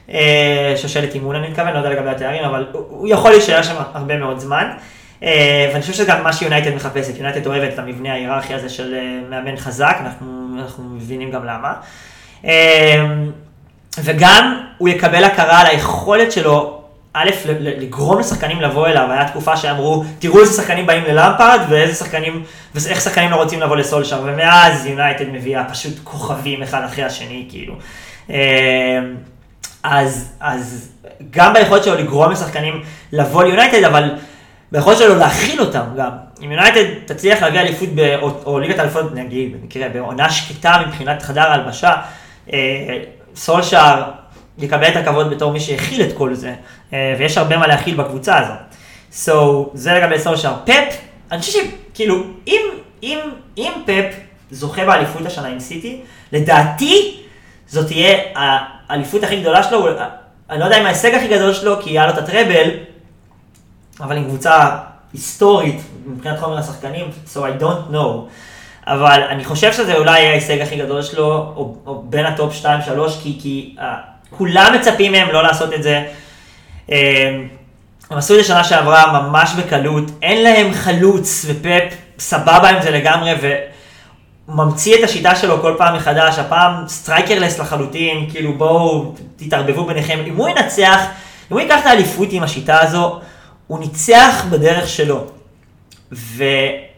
אה, 0.09 0.73
שושלת 0.77 1.15
אימון 1.15 1.35
אני 1.35 1.47
מתכוון, 1.47 1.73
לא 1.73 1.77
יודע 1.77 1.89
לגבי 1.89 2.09
התארים, 2.09 2.43
אבל 2.43 2.67
הוא 2.71 3.07
יכול 3.07 3.31
להישאר 3.31 3.61
שם 3.61 3.75
הרבה 3.93 4.17
מאוד 4.17 4.39
זמן. 4.39 4.71
אה, 5.23 5.69
ואני 5.69 5.81
חושב 5.81 5.93
שזה 5.93 6.05
גם 6.05 6.23
מה 6.23 6.33
שיונייטד 6.33 6.75
מחפשת, 6.75 7.17
יונייטד 7.17 7.47
אוהבת 7.47 7.73
את 7.73 7.79
המבנה 7.79 8.13
ההיררכי 8.13 8.53
הזה 8.53 8.69
של 8.69 8.93
אה, 8.93 9.19
מאמן 9.29 9.57
חזק, 9.57 9.97
אנחנו, 9.99 10.57
אנחנו 10.57 10.83
מבינים 10.83 11.31
גם 11.31 11.45
למה. 11.45 11.73
וגם 14.03 14.59
הוא 14.77 14.89
יקבל 14.89 15.23
הכרה 15.23 15.59
על 15.59 15.67
היכולת 15.67 16.31
שלו, 16.31 16.81
א', 17.13 17.29
לגרום 17.59 18.19
לשחקנים 18.19 18.61
לבוא 18.61 18.87
אליו, 18.87 19.11
היה 19.11 19.27
תקופה 19.27 19.57
שאמרו, 19.57 20.03
תראו 20.19 20.39
איזה 20.39 20.61
שחקנים 20.61 20.85
באים 20.85 21.03
ללמפרד 21.03 21.59
ואיזה 21.69 21.93
שחקנים, 21.95 22.43
ואיך 22.75 23.01
שחקנים 23.01 23.31
לא 23.31 23.35
רוצים 23.35 23.61
לבוא 23.61 23.75
לסולשר, 23.75 24.21
ומאז 24.25 24.85
יונייטד 24.85 25.29
מביאה 25.29 25.63
פשוט 25.63 25.93
כוכבים 26.03 26.63
אחד 26.63 26.83
אחרי 26.85 27.03
השני, 27.03 27.45
כאילו. 27.49 27.75
אז, 29.83 30.33
אז 30.39 30.91
גם 31.31 31.53
ביכולת 31.53 31.83
שלו 31.83 31.95
לגרום 31.95 32.31
לשחקנים 32.31 32.81
לבוא 33.11 33.43
ליונייטד, 33.43 33.83
אבל 33.83 34.11
ביכולת 34.71 34.97
שלו 34.97 35.15
להכיל 35.15 35.61
אותם 35.61 35.85
גם. 35.97 36.09
אם 36.43 36.51
יונייטד 36.51 36.83
תצליח 37.05 37.41
להביא 37.41 37.59
אליפות, 37.59 37.89
או, 38.21 38.31
או 38.45 38.59
ליגת 38.59 38.79
אליפות, 38.79 39.15
נגיד, 39.15 39.57
במקרה, 39.61 39.89
בעונה 39.89 40.29
שקטה 40.29 40.77
מבחינת 40.87 41.21
חדר 41.21 41.41
ההלבשה, 41.41 41.93
אה, 42.53 42.57
סולשאר 43.35 44.03
יקבל 44.57 44.87
את 44.87 44.95
הכבוד 44.95 45.29
בתור 45.29 45.51
מי 45.51 45.59
שהכיל 45.59 46.01
את 46.01 46.17
כל 46.17 46.33
זה, 46.33 46.55
אה, 46.93 47.15
ויש 47.19 47.37
הרבה 47.37 47.57
מה 47.57 47.67
להכיל 47.67 47.95
בקבוצה 47.95 48.37
הזאת. 48.37 48.57
So, 49.11 49.69
זה 49.73 49.93
לגבי 49.93 50.19
סולשאר. 50.19 50.53
פפ, 50.65 50.97
אני 51.31 51.39
חושב 51.39 51.59
שכאילו, 51.93 52.23
אם, 52.47 52.61
אם, 53.03 53.19
אם 53.57 53.71
פפ 53.85 54.15
זוכה 54.51 54.85
באליפות 54.85 55.25
השנה 55.25 55.47
עם 55.47 55.59
סיטי, 55.59 56.01
לדעתי 56.31 57.21
זאת 57.67 57.87
תהיה 57.87 58.17
האליפות 58.35 59.23
הכי 59.23 59.41
גדולה 59.41 59.63
שלו, 59.63 59.87
אני 60.49 60.59
לא 60.59 60.65
יודע 60.65 60.81
אם 60.81 60.85
ההישג 60.85 61.13
הכי 61.13 61.27
גדול 61.27 61.53
שלו, 61.53 61.81
כי 61.81 61.89
היה 61.89 62.07
לו 62.07 62.13
את 62.13 62.17
הטראבל, 62.17 62.69
אבל 63.99 64.17
עם 64.17 64.23
קבוצה 64.23 64.77
היסטורית, 65.13 65.81
מבחינת 66.05 66.39
חומר 66.39 66.57
השחקנים, 66.57 67.05
so 67.33 67.37
I 67.37 67.61
don't 67.61 67.93
know. 67.93 68.29
אבל 68.87 69.21
אני 69.29 69.45
חושב 69.45 69.73
שזה 69.73 69.95
אולי 69.95 70.19
יהיה 70.19 70.31
ההישג 70.31 70.61
הכי 70.61 70.77
גדול 70.77 71.01
שלו, 71.01 71.53
או, 71.55 71.75
או 71.85 72.03
בין 72.09 72.25
הטופ 72.25 72.53
2-3, 72.63 72.65
כי, 73.23 73.37
כי 73.41 73.75
uh, 73.77 73.81
כולם 74.29 74.73
מצפים 74.79 75.11
מהם 75.11 75.29
לא 75.29 75.43
לעשות 75.43 75.73
את 75.73 75.83
זה. 75.83 76.03
Um, 76.87 76.91
הם 78.09 78.17
עשו 78.17 78.33
את 78.33 78.39
זה 78.39 78.43
שנה 78.43 78.63
שעברה 78.63 79.21
ממש 79.21 79.53
בקלות, 79.57 80.03
אין 80.21 80.43
להם 80.43 80.73
חלוץ 80.73 81.45
ופפ 81.47 81.95
סבבה 82.19 82.69
עם 82.69 82.81
זה 82.81 82.91
לגמרי, 82.91 83.31
וממציא 84.47 84.95
את 84.95 85.03
השיטה 85.03 85.35
שלו 85.35 85.61
כל 85.61 85.75
פעם 85.77 85.95
מחדש, 85.95 86.39
הפעם 86.39 86.87
strikerless 86.87 87.59
לחלוטין, 87.59 88.29
כאילו 88.29 88.53
בואו 88.53 89.15
תתערבבו 89.35 89.85
ביניכם, 89.85 90.19
אם 90.27 90.35
הוא 90.35 90.49
ינצח, 90.49 90.99
אם 91.51 91.57
הוא 91.57 91.59
ייקח 91.59 91.79
את 91.81 91.85
האליפות 91.85 92.27
עם 92.31 92.43
השיטה 92.43 92.81
הזו, 92.81 93.19
הוא 93.67 93.79
ניצח 93.79 94.45
בדרך 94.49 94.87
שלו. 94.89 95.25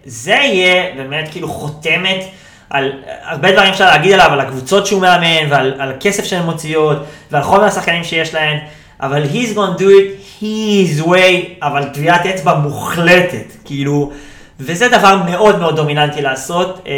וזה 0.07 0.31
יהיה 0.31 0.95
באמת 0.95 1.27
כאילו 1.31 1.47
חותמת 1.47 2.23
על 2.69 2.91
הרבה 3.23 3.51
דברים 3.51 3.69
אפשר 3.69 3.85
להגיד 3.85 4.11
עליו, 4.11 4.29
על 4.31 4.39
הקבוצות 4.39 4.87
שהוא 4.87 5.01
מאמן, 5.01 5.49
ועל 5.49 5.91
הכסף 5.91 6.23
שהן 6.23 6.45
מוציאות, 6.45 6.97
ועל 7.31 7.43
חומר 7.43 7.63
השחקנים 7.63 8.03
שיש 8.03 8.33
להן, 8.33 8.57
אבל 9.01 9.23
he's 9.23 9.55
gonna 9.55 9.79
do 9.79 9.83
it 9.83 10.41
his 10.41 11.05
way, 11.07 11.61
אבל 11.61 11.83
טביעת 11.83 12.25
אצבע 12.25 12.53
מוחלטת, 12.53 13.55
כאילו, 13.65 14.11
וזה 14.59 14.87
דבר 14.87 15.15
מאוד 15.29 15.59
מאוד 15.59 15.75
דומיננטי 15.75 16.21
לעשות, 16.21 16.81
אה, 16.87 16.93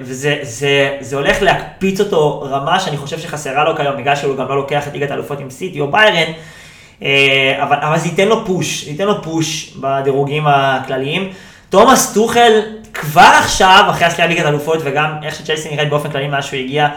וזה 0.00 0.38
זה, 0.42 0.96
זה 1.00 1.16
הולך 1.16 1.42
להקפיץ 1.42 2.00
אותו 2.00 2.40
רמה 2.50 2.80
שאני 2.80 2.96
חושב 2.96 3.18
שחסרה 3.18 3.64
לו 3.64 3.76
כיום, 3.76 3.96
בגלל 3.96 4.16
שהוא 4.16 4.36
גם 4.36 4.48
לא 4.48 4.56
לוקח 4.56 4.88
את 4.88 4.92
ליגת 4.92 5.10
האלופות 5.10 5.40
עם 5.40 5.50
סיטי 5.50 5.80
או 5.80 5.90
ביירן, 5.90 6.32
אה, 7.02 7.58
אבל, 7.62 7.76
אבל 7.80 7.98
זה 7.98 8.08
ייתן 8.08 8.28
לו 8.28 8.46
פוש, 8.46 8.86
ייתן 8.86 9.04
לו 9.04 9.22
פוש 9.22 9.76
בדירוגים 9.80 10.46
הכלליים. 10.46 11.32
תומאס 11.70 12.14
טוחל 12.14 12.60
כבר 12.94 13.30
עכשיו, 13.38 13.84
אחרי 13.90 14.06
הזכייה 14.06 14.28
ליגת 14.28 14.46
אלופות 14.46 14.78
וגם 14.84 15.10
איך 15.22 15.34
שצ'לסי 15.34 15.70
נראית 15.70 15.90
באופן 15.90 16.10
כללי 16.10 16.28
מאז 16.28 16.44
שהוא 16.44 16.58
הגיע, 16.58 16.88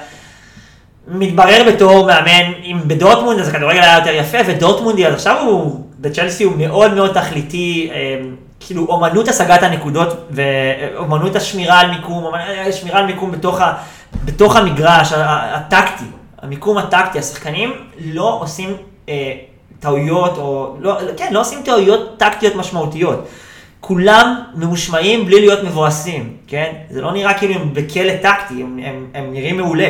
מתברר 1.07 1.63
בתור 1.67 2.05
מאמן, 2.05 2.53
אם 2.63 2.79
בדורטמונד 2.88 3.39
אז 3.39 3.47
הכדורגל 3.47 3.79
היה 3.81 3.97
יותר 3.97 4.13
יפה, 4.13 4.38
ודורטמונדי 4.47 5.07
אז 5.07 5.13
עכשיו 5.13 5.41
הוא, 5.45 5.86
בצ'לסי 5.99 6.43
הוא 6.43 6.53
מאוד 6.57 6.93
מאוד 6.93 7.13
תכליתי, 7.13 7.89
אה, 7.93 8.19
כאילו 8.59 8.86
אומנות 8.89 9.27
השגת 9.27 9.63
הנקודות 9.63 10.27
ואומנות 10.31 11.36
השמירה 11.36 11.79
על 11.79 11.91
מיקום, 11.91 12.31
שמירה 12.71 12.99
על 12.99 13.05
מיקום 13.05 13.31
בתוך, 13.31 13.62
ה, 13.62 13.73
בתוך 14.25 14.55
המגרש, 14.55 15.13
הטקטי, 15.15 16.05
המיקום 16.41 16.77
הטקטי, 16.77 17.19
השחקנים 17.19 17.73
לא 18.05 18.38
עושים 18.41 18.77
אה, 19.09 19.33
טעויות, 19.79 20.38
או 20.38 20.75
לא, 20.79 20.97
כן, 21.17 21.27
לא 21.31 21.41
עושים 21.41 21.62
טעויות 21.65 22.17
טקטיות 22.17 22.55
משמעותיות. 22.55 23.27
כולם 23.86 24.43
ממושמעים 24.56 25.26
בלי 25.26 25.39
להיות 25.39 25.63
מבואסים, 25.63 26.38
כן? 26.48 26.74
זה 26.89 27.02
לא 27.02 27.12
נראה 27.12 27.34
כאילו 27.34 27.54
הם 27.54 27.74
בכלא 27.74 28.13
טקטי, 28.22 28.63
הם, 28.63 28.80
הם, 28.84 29.06
הם 29.13 29.34
נראים 29.34 29.58
מעולה. 29.58 29.89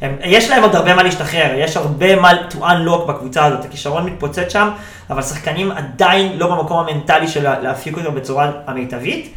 הם, 0.00 0.16
יש 0.24 0.50
להם 0.50 0.62
עוד 0.62 0.74
הרבה 0.74 0.94
מה 0.94 1.02
להשתחרר, 1.02 1.54
יש 1.58 1.76
הרבה 1.76 2.16
מה 2.16 2.30
to 2.50 2.54
unlock 2.54 3.08
בקבוצה 3.08 3.44
הזאת, 3.44 3.64
הכישרון 3.64 4.06
מתפוצץ 4.06 4.52
שם, 4.52 4.68
אבל 5.10 5.22
שחקנים 5.22 5.70
עדיין 5.70 6.38
לא 6.38 6.54
במקום 6.54 6.78
המנטלי 6.78 7.28
של 7.28 7.60
להפיק 7.62 7.96
אותו 7.96 8.12
בצורה 8.12 8.50
המיטבית. 8.66 9.34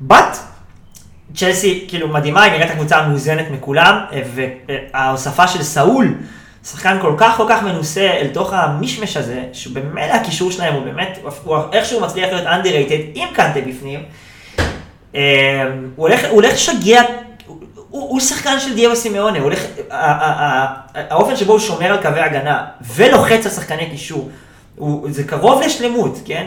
בת, 0.00 0.38
צ'לסי 1.34 1.84
כאילו 1.88 2.08
מדהימה, 2.08 2.42
היא 2.42 2.52
נראית 2.52 2.70
הקבוצה 2.70 2.98
המאוזנת 2.98 3.46
מכולם, 3.50 4.00
וההוספה 4.34 5.48
של 5.48 5.62
סאול, 5.62 6.14
שחקן 6.64 6.98
כל 7.00 7.14
כך 7.18 7.36
כל 7.36 7.46
כך 7.48 7.62
מנוסה 7.62 8.10
אל 8.10 8.28
תוך 8.32 8.52
המשמש 8.52 9.16
הזה, 9.16 9.44
שבמילא 9.52 10.12
הקישור 10.12 10.50
שלהם 10.50 10.74
הוא 10.74 10.84
באמת, 10.84 11.18
הוא 11.44 11.56
איכשהו 11.72 12.00
מצליח 12.00 12.32
להיות 12.32 12.46
underrated 12.46 13.02
עם 13.14 13.28
קנטה 13.34 13.60
בפנים, 13.60 14.02
אה, 15.14 15.68
הוא 15.96 16.08
הולך, 16.30 16.52
לשגע 16.52 17.02
הוא, 17.90 18.10
הוא 18.10 18.20
שחקן 18.20 18.60
של 18.60 18.74
דייגו 18.74 18.96
סימאונה, 18.96 19.38
הוא 19.38 19.44
הולך, 19.44 19.60
האופן 20.94 21.36
שבו 21.36 21.52
הוא 21.52 21.60
שומר 21.60 21.92
על 21.92 22.02
קווי 22.02 22.20
הגנה 22.20 22.64
ולוחץ 22.94 23.46
על 23.46 23.52
שחקני 23.52 23.90
קישור, 23.90 24.30
זה 25.08 25.24
קרוב 25.24 25.62
לשלמות, 25.62 26.18
כן? 26.24 26.46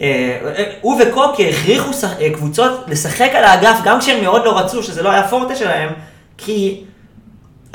אה, 0.00 0.38
הוא 0.80 1.02
וקוקי 1.02 1.50
הכריחו 1.50 1.90
אה, 2.20 2.30
קבוצות 2.34 2.84
לשחק 2.88 3.30
על 3.34 3.44
האגף 3.44 3.78
גם 3.84 4.00
כשהם 4.00 4.22
מאוד 4.22 4.44
לא 4.44 4.58
רצו, 4.58 4.82
שזה 4.82 5.02
לא 5.02 5.10
היה 5.10 5.28
פורטה 5.28 5.56
שלהם, 5.56 5.88
כי 6.38 6.84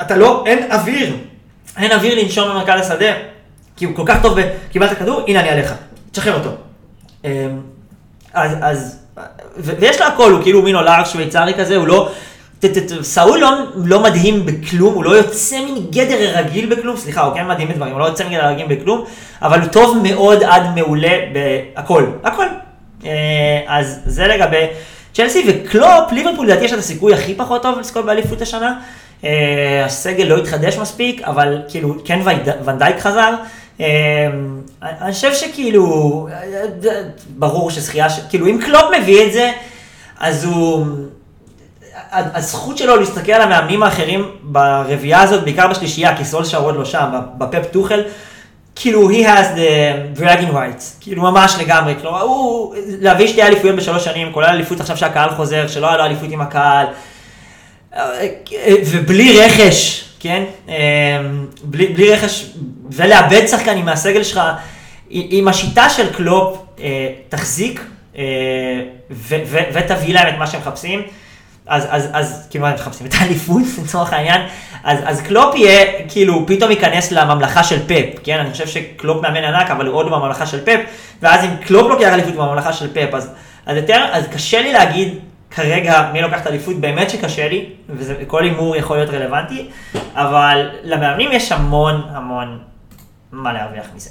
אתה 0.02 0.16
לא, 0.16 0.44
אין 0.46 0.72
אוויר, 0.72 1.16
אין 1.78 1.92
אוויר 1.92 2.22
לנשום 2.22 2.48
במרכז 2.48 2.80
השדה, 2.80 3.12
כי 3.76 3.84
הוא 3.84 3.96
כל 3.96 4.02
כך 4.06 4.22
טוב 4.22 4.38
וקיבלת 4.68 4.98
כדור, 4.98 5.22
הנה 5.28 5.40
אני 5.40 5.48
עליך, 5.48 5.74
תשחרר 6.12 6.34
אותו. 6.34 6.50
אה, 7.24 7.46
אז, 8.34 8.56
אז, 8.60 8.98
ויש 9.56 10.00
לו 10.00 10.06
הכל, 10.06 10.32
הוא 10.32 10.42
כאילו 10.42 10.62
מין 10.62 10.74
עולר 10.74 11.04
שוויצרי 11.04 11.54
כזה, 11.54 11.76
הוא 11.76 11.86
לא, 11.86 12.10
סאול 13.02 13.38
לא, 13.38 13.50
לא 13.74 14.02
מדהים 14.02 14.46
בכלום, 14.46 14.94
הוא 14.94 15.04
לא 15.04 15.10
יוצא 15.10 15.58
מגדר 15.74 16.36
הרגיל 16.36 16.74
בכלום, 16.74 16.96
סליחה, 16.96 17.20
הוא 17.20 17.34
כן 17.34 17.48
מדהים 17.48 17.68
בדברים, 17.68 17.92
הוא 17.92 18.00
לא 18.00 18.04
יוצא 18.04 18.24
מגדר 18.24 18.44
הרגיל 18.44 18.66
בכלום, 18.66 19.04
אבל 19.42 19.60
הוא 19.60 19.68
טוב 19.68 19.98
מאוד 20.02 20.42
עד 20.42 20.62
מעולה 20.74 21.18
בהכל, 21.32 22.06
הכל. 22.24 22.46
אה, 23.04 23.10
אז 23.66 24.00
זה 24.06 24.26
לגבי 24.26 24.66
צ'לסי 25.14 25.44
וקלופ, 25.48 26.12
ליברפול 26.12 26.46
לדעתי 26.46 26.64
יש 26.64 26.72
את 26.72 26.78
הסיכוי 26.78 27.14
הכי 27.14 27.34
פחות 27.34 27.62
טוב 27.62 27.78
לזכות 27.78 28.04
באליפות 28.04 28.42
השנה. 28.42 28.80
אה, 29.24 29.82
הסגל 29.84 30.24
לא 30.24 30.36
התחדש 30.36 30.78
מספיק, 30.78 31.22
אבל 31.22 31.62
כאילו, 31.68 31.94
כן 32.04 32.20
ונדייק 32.64 32.98
חזר. 32.98 33.34
אה, 33.80 33.86
אני 34.82 35.12
חושב 35.12 35.34
שכאילו, 35.34 36.28
ברור 37.28 37.70
שזכייה, 37.70 38.06
כאילו 38.28 38.46
אם 38.46 38.58
קלופ 38.64 38.84
מביא 39.00 39.26
את 39.26 39.32
זה, 39.32 39.50
אז 40.20 40.44
הוא... 40.44 40.86
הזכות 42.12 42.78
שלו 42.78 42.96
להסתכל 42.96 43.32
על 43.32 43.42
המאמנים 43.42 43.82
האחרים 43.82 44.30
ברביעייה 44.42 45.20
הזאת, 45.20 45.44
בעיקר 45.44 45.68
בשלישייה, 45.68 46.16
כי 46.16 46.24
סולשר 46.24 46.62
עוד 46.62 46.76
לא 46.76 46.84
שם, 46.84 47.10
בפפ 47.38 47.66
טוחל, 47.70 48.02
כאילו, 48.74 49.10
he 49.10 49.24
has 49.24 49.56
the 49.56 50.20
dragging 50.20 50.52
rights, 50.52 50.84
כאילו 51.00 51.22
ממש 51.22 51.56
לגמרי, 51.60 51.94
כלומר, 52.00 52.20
הוא, 52.20 52.74
להביא 53.00 53.26
שתי 53.26 53.42
אליפויות 53.42 53.76
בשלוש 53.76 54.04
שנים, 54.04 54.32
כולל 54.32 54.46
אליפות 54.46 54.80
עכשיו 54.80 54.96
שהקהל 54.96 55.30
חוזר, 55.30 55.66
שלא 55.66 55.88
היה 55.88 55.96
לו 55.96 56.04
אליפות 56.04 56.30
עם 56.30 56.40
הקהל, 56.40 56.86
ובלי 58.86 59.40
רכש, 59.40 60.04
כן, 60.20 60.44
בלי, 61.62 61.86
בלי 61.86 62.10
רכש, 62.10 62.46
ולאבד 62.92 63.46
שחקנים 63.46 63.84
מהסגל 63.84 64.22
שלך, 64.22 64.40
עם 65.10 65.48
השיטה 65.48 65.90
של 65.90 66.12
קלופ, 66.12 66.58
אה, 66.80 67.08
תחזיק 67.28 67.84
ותביא 69.72 70.14
להם 70.14 70.28
את 70.28 70.38
מה 70.38 70.46
שהם 70.46 70.60
מחפשים. 70.60 71.02
אז, 71.66 71.86
אז, 71.90 72.08
אז 72.12 72.46
כאילו 72.50 72.66
הם 72.66 72.74
מחפשים 72.74 73.06
את 73.06 73.14
האליפות 73.18 73.62
לצורך 73.84 74.12
העניין, 74.12 74.40
אז, 74.84 74.98
אז 75.04 75.20
קלופ 75.20 75.56
יהיה, 75.56 75.86
כאילו, 76.08 76.46
פתאום 76.46 76.70
ייכנס 76.70 77.12
לממלכה 77.12 77.64
של 77.64 77.78
פפ, 77.86 78.18
כן? 78.24 78.38
אני 78.38 78.50
חושב 78.50 78.66
שקלופ 78.66 79.22
מאמן 79.22 79.44
ענק, 79.44 79.70
אבל 79.70 79.86
הוא 79.86 79.94
עוד 79.94 80.06
בממלכה 80.06 80.46
של 80.46 80.64
פפ, 80.64 80.80
ואז 81.22 81.44
אם 81.44 81.50
קלופ 81.66 81.90
לוקח 81.90 82.12
אליפות 82.12 82.34
בממלכה 82.34 82.72
של 82.72 82.92
פפ, 82.94 83.14
אז, 83.14 83.30
אז 83.66 83.76
יותר, 83.76 84.04
אז 84.12 84.24
קשה 84.32 84.62
לי 84.62 84.72
להגיד 84.72 85.18
כרגע 85.50 86.10
מי 86.12 86.22
לוקח 86.22 86.40
את 86.40 86.46
האליפות, 86.46 86.76
באמת 86.76 87.10
שקשה 87.10 87.48
לי, 87.48 87.70
וכל 87.88 88.44
הימור 88.44 88.76
יכול 88.76 88.96
להיות 88.96 89.10
רלוונטי, 89.10 89.70
אבל 90.14 90.70
למאמנים 90.82 91.30
יש 91.32 91.52
המון 91.52 92.02
המון 92.10 92.58
מה 93.32 93.52
להרוויח 93.52 93.86
מזה. 93.94 94.10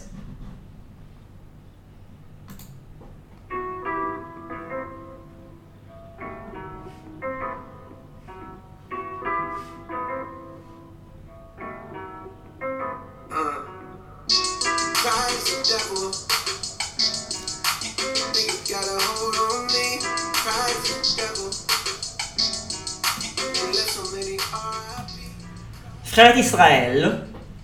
נבחרת 26.17 26.35
ישראל 26.35 27.15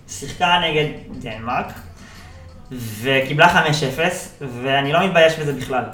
שיחקה 0.08 0.60
נגד 0.62 0.84
דנמרק 1.18 1.72
וקיבלה 2.72 3.66
5-0 3.66 4.44
ואני 4.62 4.92
לא 4.92 5.06
מתבייש 5.06 5.38
בזה 5.38 5.52
בכלל. 5.52 5.84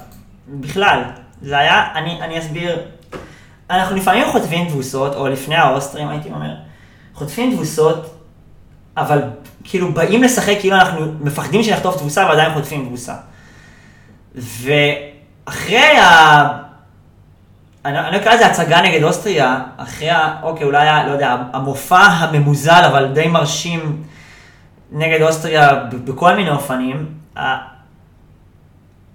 בכלל. 0.49 1.03
זה 1.43 1.59
היה, 1.59 1.93
אני, 1.95 2.23
אני 2.23 2.39
אסביר. 2.39 2.83
אנחנו 3.71 3.97
לפעמים 3.97 4.31
חוטפים 4.33 4.69
תבוסות, 4.69 5.15
או 5.15 5.29
לפני 5.29 5.57
האוסטרים 5.57 6.09
הייתי 6.09 6.29
אומר, 6.29 6.55
חוטפים 7.15 7.53
תבוסות, 7.55 8.21
אבל 8.97 9.23
כאילו 9.65 9.93
באים 9.95 10.23
לשחק 10.23 10.57
כאילו 10.61 10.77
אנחנו 10.77 11.13
מפחדים 11.21 11.63
שנחטוף 11.63 11.97
תבוסה 11.97 12.27
ועדיין 12.27 12.53
חוטפים 12.53 12.87
תבוסה. 12.87 13.15
ואחרי 14.35 15.97
ה... 15.97 16.60
אני 17.85 18.17
אקרא 18.17 18.35
לזה 18.35 18.47
הצגה 18.47 18.81
נגד 18.81 19.03
אוסטריה, 19.03 19.61
אחרי, 19.77 20.09
אוקיי, 20.43 20.67
אולי, 20.67 20.87
לא 21.07 21.11
יודע, 21.11 21.37
המופע 21.53 21.99
הממוזל, 21.99 22.83
אבל 22.87 23.07
די 23.13 23.27
מרשים 23.27 24.03
נגד 24.93 25.23
אוסטריה 25.23 25.75
בכל 26.05 26.37
מיני 26.37 26.51
אופנים. 26.51 27.07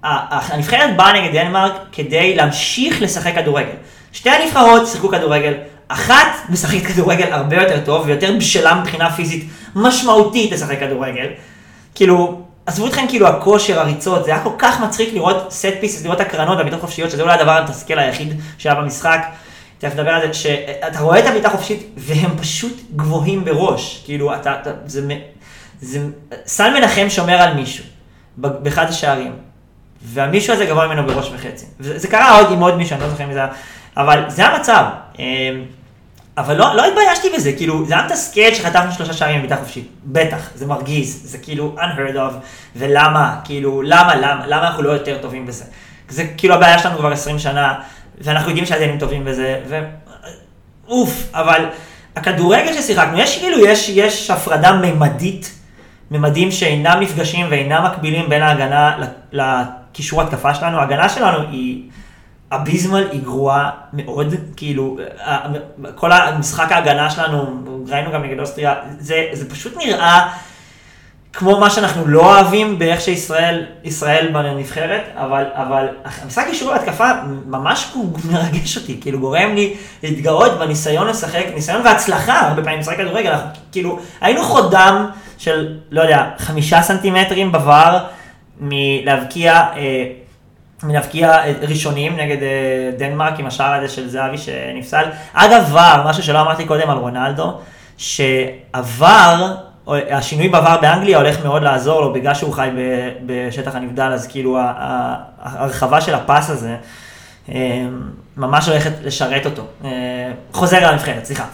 הנבחרת 0.03 0.97
באה 0.97 1.13
נגד 1.13 1.33
דנמרק 1.33 1.73
כדי 1.91 2.35
להמשיך 2.35 3.01
לשחק 3.01 3.35
כדורגל. 3.35 3.75
שתי 4.11 4.29
הנבחרות 4.29 4.87
שיחקו 4.87 5.09
כדורגל, 5.09 5.53
אחת 5.87 6.27
משחקת 6.49 6.85
כדורגל 6.85 7.33
הרבה 7.33 7.55
יותר 7.55 7.85
טוב 7.85 8.03
ויותר 8.05 8.33
בשלה 8.37 8.75
מבחינה 8.75 9.11
פיזית 9.11 9.49
משמעותית 9.75 10.51
לשחק 10.51 10.79
כדורגל. 10.79 11.27
כאילו, 11.95 12.44
עזבו 12.65 12.87
אתכם 12.87 13.05
כאילו 13.09 13.27
הכושר, 13.27 13.79
הריצות, 13.79 14.25
זה 14.25 14.31
היה 14.31 14.43
כל 14.43 14.49
כך 14.57 14.81
מצחיק 14.81 15.13
לראות 15.13 15.51
סט 15.51 15.73
פיסס, 15.79 16.03
לראות 16.03 16.19
הקרנות 16.19 16.57
והבעיטות 16.57 16.81
חופשיות, 16.81 17.11
שזה 17.11 17.21
אולי 17.21 17.33
הדבר 17.33 17.51
המתסכל 17.51 17.99
היחיד 17.99 18.41
שהיה 18.57 18.75
במשחק. 18.75 19.25
תכף 19.77 19.93
נדבר 19.93 20.09
על 20.09 20.27
זה, 20.27 20.33
שאתה 20.33 20.99
רואה 20.99 21.19
את 21.19 21.25
הבעיטה 21.25 21.49
חופשית 21.49 21.89
והם 21.97 22.37
פשוט 22.37 22.81
גבוהים 22.95 23.45
בראש. 23.45 24.01
כאילו, 24.05 24.35
אתה, 24.35 24.55
אתה 24.61 24.71
זה, 24.85 25.07
זה, 25.81 25.99
סל 26.45 26.79
מנחם 26.79 27.05
שומר 27.09 27.41
על 27.41 27.53
מישהו 27.53 27.85
באחד 28.37 28.85
השערים, 28.89 29.35
והמישהו 30.01 30.53
הזה 30.53 30.65
גבוה 30.65 30.87
ממנו 30.87 31.07
בראש 31.07 31.31
וחצי. 31.33 31.65
זה 31.79 32.07
קרה 32.07 32.39
עוד 32.39 32.51
עם 32.51 32.59
עוד 32.59 32.77
מישהו, 32.77 32.95
אני 32.95 33.03
לא 33.03 33.09
זוכר 33.09 33.23
אם 33.23 33.33
זה 33.33 33.39
היה, 33.39 33.51
אבל 33.97 34.23
זה 34.27 34.45
המצב. 34.45 34.85
אבל 36.37 36.57
לא, 36.57 36.75
לא 36.75 36.85
התביישתי 36.85 37.29
בזה, 37.35 37.53
כאילו, 37.53 37.85
זה 37.85 37.93
היה 37.93 38.05
מתסכל 38.05 38.53
שחטפנו 38.53 38.91
שלושה 38.91 39.13
שערים 39.13 39.39
בביתה 39.39 39.57
חופשית. 39.57 39.87
בטח, 40.05 40.49
זה 40.55 40.65
מרגיז, 40.65 41.21
זה 41.23 41.37
כאילו 41.37 41.75
unheard 41.77 42.15
of, 42.15 42.33
ולמה, 42.75 43.39
כאילו, 43.43 43.81
למה, 43.81 44.15
למה, 44.15 44.47
למה 44.47 44.67
אנחנו 44.67 44.83
לא 44.83 44.91
יותר 44.91 45.17
טובים 45.21 45.45
בזה? 45.45 45.65
זה 46.09 46.27
כאילו 46.37 46.53
הבעיה 46.53 46.79
שלנו 46.79 46.97
כבר 46.97 47.11
20 47.11 47.39
שנה, 47.39 47.73
ואנחנו 48.17 48.49
יודעים 48.49 48.65
שהדיינים 48.65 48.99
טובים 48.99 49.25
בזה, 49.25 49.61
ו... 49.67 49.79
אוף, 50.87 51.29
אבל 51.33 51.65
הכדורגל 52.15 52.73
ששיחקנו, 52.73 53.19
יש 53.19 53.39
כאילו, 53.39 53.65
יש, 53.65 53.89
יש 53.89 54.29
הפרדה 54.31 54.73
ממדית, 54.73 55.51
ממדים 56.11 56.51
שאינם 56.51 56.97
נפגשים 56.99 57.47
ואינם 57.49 57.83
מקבילים 57.85 58.29
בין 58.29 58.41
ההגנה 58.41 58.97
לקישור 59.31 60.21
התקפה 60.21 60.53
שלנו. 60.53 60.79
ההגנה 60.79 61.09
שלנו 61.09 61.47
היא... 61.51 61.83
אביזמל 62.51 63.07
היא 63.11 63.21
גרועה 63.21 63.69
מאוד, 63.93 64.33
כאילו, 64.55 64.97
כל 65.95 66.11
המשחק 66.11 66.71
ההגנה 66.71 67.09
שלנו, 67.09 67.63
ראינו 67.87 68.11
גם 68.11 68.23
נגד 68.23 68.39
אוסטריה, 68.39 68.75
זה, 68.99 69.27
זה 69.33 69.49
פשוט 69.49 69.77
נראה 69.77 70.27
כמו 71.33 71.59
מה 71.59 71.69
שאנחנו 71.69 72.07
לא 72.07 72.35
אוהבים 72.35 72.79
באיך 72.79 73.01
שישראל, 73.01 73.65
ישראל 73.83 74.29
בנבחרת, 74.33 75.01
אבל, 75.15 75.43
אבל 75.53 75.87
המשחק 76.23 76.45
אישור 76.47 76.73
להתקפה 76.73 77.11
ממש 77.45 77.93
מרגש 78.31 78.77
אותי, 78.77 78.97
כאילו 79.01 79.19
גורם 79.19 79.55
לי 79.55 79.73
להתגאות 80.03 80.59
בניסיון 80.59 81.07
לשחק, 81.07 81.45
ניסיון 81.55 81.81
והצלחה, 81.85 82.39
הרבה 82.39 82.63
פעמים 82.63 82.79
משחק 82.79 82.97
כדורגל, 82.97 83.29
אנחנו 83.29 83.49
כאילו, 83.71 83.99
היינו 84.21 84.43
חודם 84.43 85.09
של, 85.37 85.77
לא 85.91 86.01
יודע, 86.01 86.29
חמישה 86.37 86.81
סנטימטרים 86.81 87.55
בVAR 87.55 87.93
מלהבקיע 88.59 89.53
אה, 89.53 90.05
מלהבקיע 90.87 91.37
ראשונים 91.61 92.17
נגד 92.17 92.43
אה, 92.43 92.91
דנמרק 92.97 93.39
עם 93.39 93.45
השער 93.47 93.73
הזה 93.73 93.89
של 93.89 94.09
זהבי 94.09 94.37
שנפסל. 94.37 95.05
אגב, 95.33 95.69
ור, 95.71 96.09
משהו 96.09 96.23
שלא 96.23 96.41
אמרתי 96.41 96.65
קודם 96.65 96.89
על 96.89 96.97
רונלדו, 96.97 97.53
שעבר, 97.97 99.55
השינוי 99.87 100.49
בעבר 100.49 100.77
באנגליה 100.81 101.17
הולך 101.17 101.45
מאוד 101.45 101.63
לעזור 101.63 102.01
לו, 102.01 102.13
בגלל 102.13 102.33
שהוא 102.33 102.53
חי 102.53 102.69
בשטח 103.25 103.75
הנבדל, 103.75 104.11
אז 104.13 104.27
כאילו 104.27 104.57
ההרחבה 104.59 106.01
של 106.01 106.15
הפס 106.15 106.49
הזה 106.49 106.75
אה, 107.49 107.85
ממש 108.37 108.67
הולכת 108.67 108.91
לשרת 109.03 109.45
אותו. 109.45 109.63
אה, 109.85 110.31
חוזר 110.51 110.91
לנבחרת, 110.91 111.25
סליחה. 111.25 111.45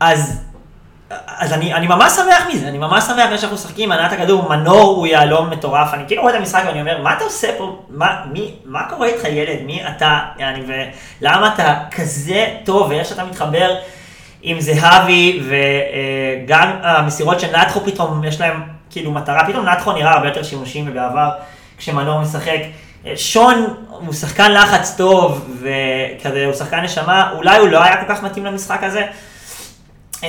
אז 0.00 0.47
אז 1.26 1.52
אני, 1.52 1.74
אני 1.74 1.86
ממש 1.86 2.12
שמח 2.12 2.46
מזה, 2.54 2.68
אני 2.68 2.78
ממש 2.78 3.04
שמח 3.04 3.36
שאנחנו 3.36 3.54
משחקים, 3.56 3.92
הנעת 3.92 4.12
הכדור, 4.12 4.48
מנור 4.48 4.96
הוא 4.96 5.06
יהלום 5.06 5.50
מטורף, 5.50 5.94
אני 5.94 6.02
כאילו 6.06 6.22
רואה 6.22 6.34
את 6.34 6.38
המשחק 6.38 6.62
ואני 6.66 6.80
אומר, 6.80 7.02
מה 7.02 7.12
אתה 7.12 7.24
עושה 7.24 7.48
פה, 7.58 7.82
מה, 7.88 8.22
מי, 8.32 8.54
מה 8.64 8.88
קורה 8.88 9.06
איתך 9.06 9.24
ילד, 9.24 9.62
מי 9.66 9.82
אתה, 9.88 10.18
יעני, 10.38 10.62
ולמה 11.20 11.54
אתה 11.54 11.74
כזה 11.90 12.46
טוב, 12.64 12.90
ואיך 12.90 13.08
שאתה 13.08 13.24
מתחבר 13.24 13.76
עם 14.42 14.60
זהבי, 14.60 15.42
וגם 15.48 16.70
המסירות 16.82 17.40
של 17.40 17.56
נתחו 17.56 17.80
פתאום, 17.80 18.24
יש 18.24 18.40
להם 18.40 18.62
כאילו 18.90 19.12
מטרה, 19.12 19.46
פתאום 19.46 19.66
נתחו 19.68 19.92
נראה 19.92 20.12
הרבה 20.12 20.28
יותר 20.28 20.42
שימושי 20.42 20.82
מבעבר, 20.82 21.30
כשמנור 21.78 22.20
משחק. 22.20 22.60
שון 23.16 23.74
הוא 23.88 24.12
שחקן 24.12 24.52
לחץ 24.52 24.94
טוב, 24.96 25.58
וכזה 25.60 26.44
הוא 26.46 26.54
שחקן 26.54 26.80
נשמה, 26.80 27.32
אולי 27.36 27.58
הוא 27.58 27.68
לא 27.68 27.82
היה 27.84 27.96
כל 27.96 28.14
כך 28.14 28.22
מתאים 28.22 28.44
למשחק 28.44 28.82
הזה. 28.82 29.06
אמ, 30.22 30.28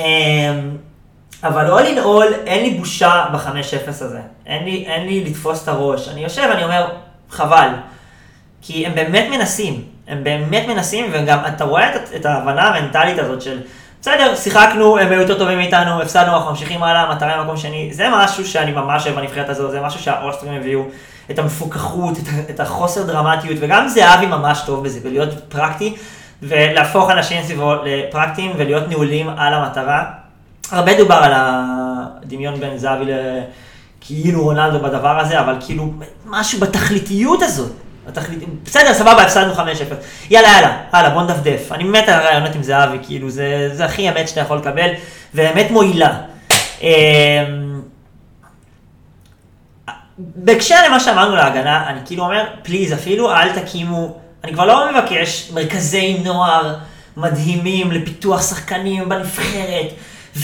אבל 1.43 1.79
all 1.79 1.85
in 1.85 1.97
all, 2.05 2.35
אין 2.45 2.63
לי 2.63 2.69
בושה 2.79 3.25
ב-5-0 3.33 3.89
הזה. 3.89 4.19
אין 4.45 4.63
לי, 4.63 4.85
אין 4.87 5.07
לי 5.07 5.23
לתפוס 5.23 5.63
את 5.63 5.67
הראש. 5.67 6.07
אני 6.07 6.23
יושב, 6.23 6.49
אני 6.51 6.63
אומר, 6.63 6.87
חבל. 7.29 7.69
כי 8.61 8.85
הם 8.85 8.95
באמת 8.95 9.27
מנסים. 9.31 9.83
הם 10.07 10.23
באמת 10.23 10.67
מנסים, 10.67 11.05
וגם 11.13 11.39
אתה 11.47 11.63
רואה 11.63 11.95
את, 11.95 12.01
את 12.15 12.25
ההבנה 12.25 12.61
המנטלית 12.61 13.19
הזאת 13.19 13.41
של, 13.41 13.59
בסדר, 14.01 14.35
שיחקנו, 14.35 14.97
הם 14.97 15.11
היו 15.11 15.21
יותר 15.21 15.39
טובים 15.39 15.57
מאיתנו, 15.57 16.01
הפסדנו, 16.01 16.35
אנחנו 16.35 16.49
ממשיכים 16.49 16.83
הלאה, 16.83 17.15
מטרה 17.15 17.37
במקום 17.37 17.57
שני. 17.57 17.89
זה 17.93 18.07
משהו 18.11 18.45
שאני 18.45 18.71
ממש 18.71 19.07
אוהב 19.07 19.19
בנבחרת 19.19 19.49
הזו, 19.49 19.71
זה 19.71 19.81
משהו 19.81 19.99
שהאוסטרים 19.99 20.53
הביאו. 20.53 20.81
את 21.31 21.39
המפוקחות, 21.39 22.17
את, 22.17 22.49
את 22.49 22.59
החוסר 22.59 23.03
דרמטיות, 23.03 23.57
וגם 23.61 23.87
זהבי 23.87 24.25
ממש 24.25 24.61
טוב 24.65 24.83
בזה, 24.83 24.99
בלהיות 24.99 25.29
פרקטי. 25.49 25.95
ולהפוך 26.41 27.09
אנשים 27.09 27.43
סביבו 27.43 27.73
לפרקטיים 27.85 28.51
ולהיות 28.57 28.87
נעולים 28.89 29.29
על 29.29 29.53
המטרה. 29.53 30.05
הרבה 30.71 30.97
דובר 30.97 31.15
על 31.15 31.31
הדמיון 31.35 32.59
בין 32.59 32.77
זהבי 32.77 33.05
לכאילו 33.05 34.43
רונלדו 34.43 34.79
בדבר 34.79 35.19
הזה, 35.19 35.39
אבל 35.39 35.55
כאילו 35.65 35.93
משהו 36.25 36.59
בתכליתיות 36.59 37.41
הזאת. 37.41 37.71
התכלית... 38.07 38.39
בסדר, 38.65 38.93
סבבה, 38.93 39.21
הפסדנו 39.21 39.53
5-0. 39.53 39.57
יאללה, 40.29 40.47
יאללה, 40.49 40.77
הלאה, 40.91 41.09
בוא 41.09 41.21
נדפדף. 41.21 41.71
אני 41.71 41.83
מת 41.83 42.09
על 42.09 42.19
הרעיונות 42.19 42.55
עם 42.55 42.63
זהבי, 42.63 42.97
כאילו, 43.03 43.29
זה, 43.29 43.69
זה 43.73 43.85
הכי 43.85 44.09
אמת 44.09 44.27
שאתה 44.27 44.39
יכול 44.39 44.57
לקבל, 44.57 44.89
ואמת 45.33 45.71
מועילה. 45.71 46.17
אמ, 46.81 46.89
בהקשר 50.17 50.75
למה 50.85 50.99
שאמרנו 50.99 51.35
להגנה, 51.35 51.89
אני 51.89 51.99
כאילו 52.05 52.23
אומר, 52.23 52.45
פליז, 52.63 52.93
אפילו 52.93 53.31
אל 53.31 53.59
תקימו 53.59 54.18
אני 54.43 54.53
כבר 54.53 54.65
לא 54.65 54.91
מבקש 54.91 55.51
מרכזי 55.53 56.17
נוער 56.23 56.75
מדהימים 57.17 57.91
לפיתוח 57.91 58.49
שחקנים 58.49 59.09
בנבחרת, 59.09 59.87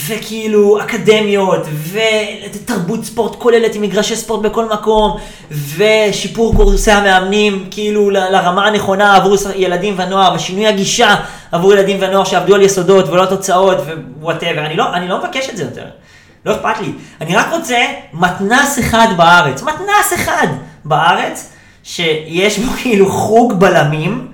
וכאילו 0.06 0.80
אקדמיות, 0.80 1.66
ותרבות 2.52 3.04
ספורט 3.04 3.36
כוללת 3.36 3.74
עם 3.74 3.82
מגרשי 3.82 4.16
ספורט 4.16 4.42
בכל 4.42 4.64
מקום, 4.68 5.16
ושיפור 5.50 6.56
קורסי 6.56 6.90
המאמנים 6.90 7.68
כאילו 7.70 8.10
לרמה 8.10 8.66
הנכונה 8.66 9.16
עבור 9.16 9.36
ילדים 9.54 9.94
ונוער, 9.98 10.34
ושינוי 10.34 10.66
הגישה 10.66 11.14
עבור 11.52 11.72
ילדים 11.72 11.96
ונוער 12.00 12.24
שעבדו 12.24 12.54
על 12.54 12.62
יסודות 12.62 13.08
ולא 13.08 13.26
תוצאות 13.26 13.78
ו 14.20 14.25
whatever. 14.25 14.66
אני, 14.66 14.76
לא, 14.76 14.94
אני 14.94 15.08
לא 15.08 15.18
מבקש 15.18 15.50
את 15.50 15.56
זה 15.56 15.62
יותר. 15.62 15.86
לא 16.46 16.54
אכפת 16.54 16.80
לי. 16.80 16.92
אני 17.20 17.36
רק 17.36 17.46
רוצה 17.52 17.78
מתנס 18.12 18.78
אחד 18.78 19.08
בארץ. 19.16 19.62
מתנס 19.62 20.12
אחד 20.14 20.46
בארץ. 20.84 21.52
שיש 21.86 22.58
בו 22.58 22.72
כאילו 22.82 23.12
חוג 23.12 23.52
בלמים, 23.52 24.28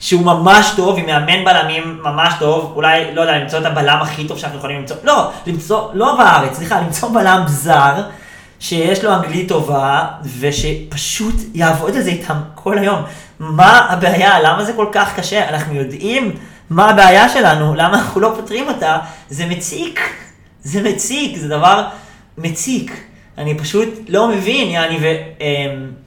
שהוא 0.00 0.22
ממש 0.24 0.72
טוב, 0.76 0.98
עם 0.98 1.06
מאמן 1.06 1.44
בלמים 1.44 2.00
ממש 2.02 2.34
טוב, 2.38 2.72
אולי, 2.76 3.14
לא 3.14 3.20
יודע, 3.20 3.38
למצוא 3.38 3.58
את 3.58 3.66
הבלם 3.66 3.98
הכי 4.02 4.28
טוב 4.28 4.38
שאנחנו 4.38 4.58
יכולים 4.58 4.78
למצוא, 4.78 4.96
לא, 5.04 5.30
למצוא, 5.46 5.88
לא 5.94 6.16
בארץ, 6.16 6.56
סליחה, 6.56 6.80
למצוא 6.80 7.08
בלם 7.14 7.42
זר, 7.46 8.02
שיש 8.60 9.04
לו 9.04 9.14
אנגלית 9.14 9.48
טובה, 9.48 10.06
ושפשוט 10.38 11.34
יעבוד 11.54 11.96
על 11.96 12.02
זה 12.02 12.10
איתם 12.10 12.40
כל 12.54 12.78
היום. 12.78 13.02
מה 13.40 13.78
הבעיה? 13.90 14.40
למה 14.42 14.64
זה 14.64 14.72
כל 14.72 14.86
כך 14.92 15.18
קשה? 15.18 15.48
אנחנו 15.48 15.74
יודעים 15.74 16.32
מה 16.70 16.90
הבעיה 16.90 17.28
שלנו, 17.28 17.74
למה 17.74 17.98
אנחנו 17.98 18.20
לא 18.20 18.32
פותרים 18.36 18.68
אותה, 18.68 18.98
זה 19.30 19.46
מציק. 19.46 20.00
זה 20.62 20.82
מציק, 20.82 21.36
זה 21.36 21.48
דבר 21.48 21.84
מציק. 22.38 23.04
אני 23.38 23.58
פשוט 23.58 23.88
לא 24.08 24.28
מבין, 24.28 24.68
יעני, 24.68 24.98
ו... 25.00 25.04
אמ, 25.40 26.05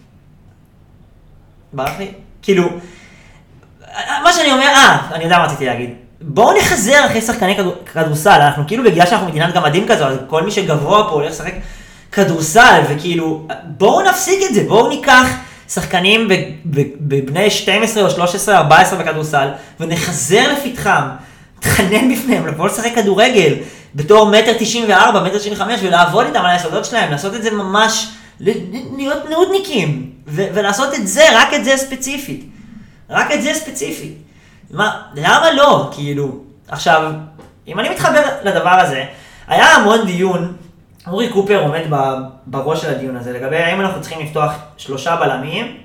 ברח 1.73 1.99
לי? 1.99 2.11
כאילו, 2.41 2.69
מה 4.23 4.33
שאני 4.33 4.51
אומר, 4.51 4.65
אה, 4.65 4.97
אני 5.11 5.23
יודע 5.23 5.37
מה 5.37 5.45
רציתי 5.45 5.65
להגיד. 5.65 5.89
בואו 6.21 6.57
נחזר 6.57 7.05
אחרי 7.05 7.21
שחקני 7.21 7.57
כדורסל, 7.93 8.29
אנחנו 8.29 8.63
כאילו 8.67 8.83
בגלל 8.83 9.05
שאנחנו 9.05 9.27
מדינת 9.27 9.53
גמדים 9.53 9.87
כזו, 9.87 10.05
אז 10.05 10.17
כל 10.27 10.43
מי 10.43 10.51
שגבוה 10.51 11.03
פה 11.03 11.09
הולך 11.09 11.31
לשחק 11.31 11.53
כדורסל, 12.11 12.81
וכאילו, 12.89 13.47
בואו 13.63 14.01
נפסיק 14.01 14.39
את 14.49 14.53
זה, 14.53 14.63
בואו 14.67 14.89
ניקח 14.89 15.27
שחקנים 15.69 16.27
בבני 16.99 17.49
12 17.49 18.03
או 18.03 18.09
13 18.09 18.55
או 18.55 18.61
14 18.61 18.99
בכדורסל, 18.99 19.49
ונחזר 19.79 20.53
לפתחם, 20.53 21.07
נתחנן 21.57 22.13
בפניהם, 22.13 22.47
לבוא 22.47 22.67
לשחק 22.67 22.91
כדורגל, 22.95 23.53
בתור 23.95 24.29
מטר 24.29 24.53
94, 24.59 25.23
מטר 25.23 25.37
95, 25.37 25.79
ולעבוד 25.83 26.25
איתם 26.25 26.39
על 26.39 26.51
היסודות 26.51 26.85
שלהם, 26.85 27.11
לעשות 27.11 27.35
את 27.35 27.43
זה 27.43 27.51
ממש... 27.51 28.07
להיות 28.39 29.29
נודניקים, 29.29 30.11
ולעשות 30.27 30.93
את 30.93 31.07
זה, 31.07 31.23
רק 31.33 31.53
את 31.53 31.65
זה 31.65 31.77
ספציפית. 31.77 32.45
רק 33.09 33.31
את 33.31 33.41
זה 33.41 33.53
ספציפית. 33.53 34.17
מה, 34.71 35.01
למה 35.15 35.51
לא? 35.51 35.89
כאילו, 35.93 36.39
עכשיו, 36.67 37.11
אם 37.67 37.79
אני 37.79 37.89
מתחבר 37.89 38.21
לדבר 38.43 38.69
הזה, 38.69 39.05
היה 39.47 39.65
המון 39.65 40.05
דיון 40.05 40.53
אורי 41.07 41.29
קופר 41.29 41.61
עומד 41.61 41.81
בראש 42.45 42.81
של 42.81 42.89
הדיון 42.89 43.15
הזה, 43.15 43.33
לגבי 43.33 43.57
האם 43.57 43.81
אנחנו 43.81 44.01
צריכים 44.01 44.19
לפתוח 44.19 44.51
שלושה 44.77 45.15
בלמים, 45.15 45.77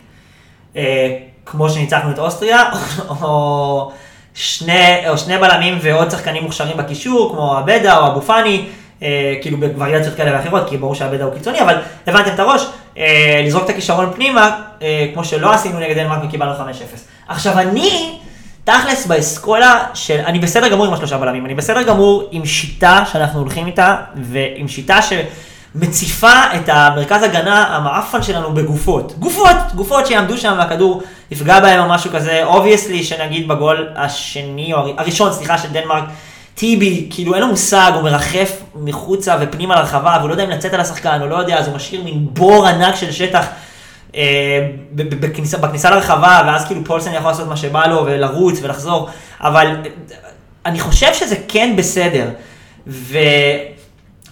אה, 0.77 1.19
כמו 1.47 1.71
שניצחנו 1.71 2.11
את 2.11 2.19
אוסטריה, 2.19 2.71
או 3.23 3.93
שני, 4.35 5.09
או 5.09 5.19
שני 5.19 5.39
בלמים 5.39 5.79
ועוד 5.83 6.11
שחקנים 6.11 6.43
מוכשרים 6.43 6.77
בקישור, 6.77 7.33
כמו 7.33 7.57
עבדה 7.57 7.99
או 7.99 8.07
אבו 8.07 8.21
פאני, 8.21 8.67
אה, 9.05 9.35
כאילו 9.43 9.59
בווריאציות 9.59 10.15
כאלה 10.17 10.39
ואחרות, 10.39 10.69
כי 10.69 10.77
ברור 10.77 10.95
שעבדה 10.95 11.25
הוא 11.25 11.35
קיצוני, 11.35 11.61
אבל 11.63 11.75
הבנתם 12.07 12.35
את 12.35 12.41
הראש, 12.41 12.67
אה, 12.99 13.43
לזרוק 13.47 13.65
את 13.65 13.71
הכישרון 13.71 14.13
פנימה, 14.15 14.51
אה, 14.83 15.07
כמו 15.15 15.25
שלא 15.25 15.53
עשינו 15.53 15.79
נגד 15.81 15.97
דנמרק 15.99 16.19
וקיבלנו 16.25 16.53
5-0. 16.55 16.59
עכשיו 17.29 17.59
אני, 17.59 18.19
תכלס 18.65 19.07
באסכולה 19.07 19.85
של, 19.95 20.21
אני 20.27 20.39
בסדר 20.39 20.69
גמור 20.69 20.87
עם 20.87 20.93
השלושה 20.93 21.19
בלמים, 21.19 21.47
אני 21.47 21.55
בסדר 21.55 21.83
גמור 21.83 22.29
עם 22.31 22.47
שיטה 22.47 23.05
שאנחנו 23.13 23.41
הולכים 23.41 23.67
איתה, 23.67 23.97
ועם 24.17 24.69
שיטה 24.69 24.99
שמציפה 25.03 26.33
את 26.57 26.69
המרכז 26.69 27.23
הגנה 27.23 27.77
המעפן 27.77 28.23
שלנו 28.23 28.53
בגופות. 28.55 29.13
גופות, 29.19 29.57
גופות 29.75 30.07
שיעמדו 30.07 30.39
שם 30.39 30.55
והכדור 30.59 31.03
יפגע 31.31 31.61
בהם 31.61 31.81
או 31.85 31.89
משהו 31.89 32.11
כזה, 32.11 32.45
obviously 32.45 33.05
שנגיד 33.05 33.49
בגול 33.49 33.89
השני, 33.97 34.73
או 34.73 34.79
הר- 34.79 34.93
הראשון, 34.97 35.33
סליחה, 35.33 35.59
של 35.59 35.69
דנמרק, 35.73 36.05
טיבי, 36.55 37.07
כאילו 37.11 37.35
אין 37.35 37.43
לו 37.43 37.49
מושג, 37.49 37.93
הוא 37.95 38.03
מרחף 38.03 38.63
מחוצה 38.75 39.37
ופנימה 39.41 39.75
לרחבה, 39.75 40.17
והוא 40.19 40.29
לא 40.29 40.35
יודע 40.35 40.45
אם 40.45 40.51
לצאת 40.51 40.75
על 40.75 40.81
השחקן, 40.81 41.21
הוא 41.21 41.29
לא 41.29 41.37
יודע, 41.37 41.59
אז 41.59 41.67
הוא 41.67 41.77
משאיר 41.77 42.03
מין 42.05 42.27
בור 42.33 42.67
ענק 42.67 42.95
של 42.95 43.13
שטח. 43.13 43.47
אה, 44.17 44.69
בכניסה, 44.93 45.59
בכניסה 45.59 45.91
לרחבה, 45.91 46.43
ואז 46.47 46.65
כאילו 46.65 46.85
פולסן 46.85 47.15
יכול 47.15 47.31
לעשות 47.31 47.49
מה 47.49 47.57
שבא 47.57 47.87
לו, 47.87 48.03
ולרוץ 48.07 48.59
ולחזור, 48.63 49.09
אבל 49.41 49.67
אה, 49.67 49.91
אני 50.67 50.81
חושב 50.81 51.15
שזה 51.15 51.37
כן 51.49 51.75
בסדר, 51.77 52.29
ו... 52.87 53.19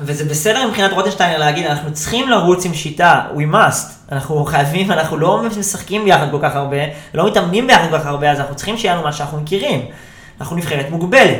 וזה 0.00 0.24
בסדר 0.24 0.66
מבחינת 0.66 0.92
רוטנשטיינר 0.92 1.38
להגיד, 1.38 1.66
אנחנו 1.66 1.92
צריכים 1.92 2.28
לרוץ 2.28 2.66
עם 2.66 2.74
שיטה, 2.74 3.20
we 3.36 3.54
must, 3.54 4.12
אנחנו 4.12 4.44
חייבים, 4.44 4.92
אנחנו 4.92 5.16
לא 5.16 5.42
משחקים 5.58 6.04
ביחד 6.04 6.30
כל 6.30 6.38
כך 6.42 6.56
הרבה, 6.56 6.76
לא 7.14 7.26
מתאמנים 7.26 7.66
ביחד 7.66 7.90
כל 7.90 7.98
כך 7.98 8.06
הרבה, 8.06 8.30
אז 8.30 8.40
אנחנו 8.40 8.54
צריכים 8.54 8.78
שיהיה 8.78 8.94
לנו 8.94 9.04
מה 9.04 9.12
שאנחנו 9.12 9.40
מכירים, 9.40 9.86
אנחנו 10.40 10.56
נבחרת 10.56 10.90
מוגבלת. 10.90 11.36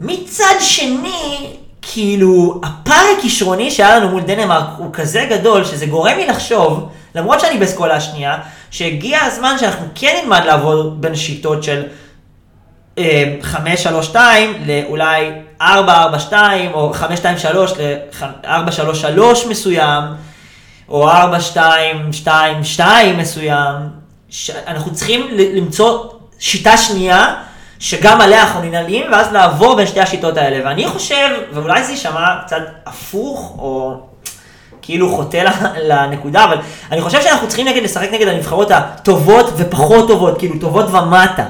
מצד 0.00 0.54
שני, 0.60 1.56
כאילו, 1.82 2.60
הפער 2.64 3.04
הכישרוני 3.18 3.70
שהיה 3.70 3.96
לנו 3.98 4.08
מול 4.08 4.22
דנמרק 4.22 4.64
הוא 4.78 4.92
כזה 4.92 5.26
גדול, 5.30 5.64
שזה 5.64 5.86
גורם 5.86 6.16
לי 6.16 6.26
לחשוב, 6.26 6.84
למרות 7.14 7.40
שאני 7.40 7.58
באסכולה 7.58 7.96
השנייה, 7.96 8.38
שהגיע 8.70 9.18
הזמן 9.24 9.56
שאנחנו 9.60 9.86
כן 9.94 10.16
נלמד 10.22 10.40
לעבוד 10.46 11.00
בין 11.00 11.14
שיטות 11.16 11.62
של 11.62 11.82
אה, 12.98 13.34
5-3-2 14.12 14.16
לאולי 14.66 15.30
4-4-2, 15.60 15.62
או 16.72 16.92
5-2-3 16.94 17.04
ל-4-3-3 17.78 19.18
מסוים, 19.48 20.02
או 20.88 21.10
4-2-2-2 21.10 22.80
מסוים. 23.18 23.74
ש- 24.30 24.50
אנחנו 24.66 24.94
צריכים 24.94 25.26
למצוא 25.54 26.04
שיטה 26.38 26.76
שנייה, 26.76 27.34
שגם 27.82 28.20
עליה 28.20 28.42
אנחנו 28.42 28.60
ננעלים, 28.60 29.12
ואז 29.12 29.32
לעבור 29.32 29.76
בין 29.76 29.86
שתי 29.86 30.00
השיטות 30.00 30.36
האלה. 30.36 30.68
ואני 30.68 30.88
חושב, 30.88 31.28
ואולי 31.52 31.84
זה 31.84 31.92
יישמע 31.92 32.40
קצת 32.46 32.62
הפוך, 32.86 33.56
או 33.58 34.00
כאילו 34.82 35.16
חוטא 35.16 35.44
לנקודה, 35.82 36.44
אבל 36.44 36.56
אני 36.92 37.00
חושב 37.00 37.22
שאנחנו 37.22 37.48
צריכים 37.48 37.68
נגד 37.68 37.82
לשחק 37.82 38.08
נגד 38.12 38.28
הנבחרות 38.28 38.70
הטובות 38.70 39.52
ופחות 39.56 40.08
טובות, 40.08 40.38
כאילו 40.38 40.54
טובות 40.60 40.90
ומטה. 40.90 41.44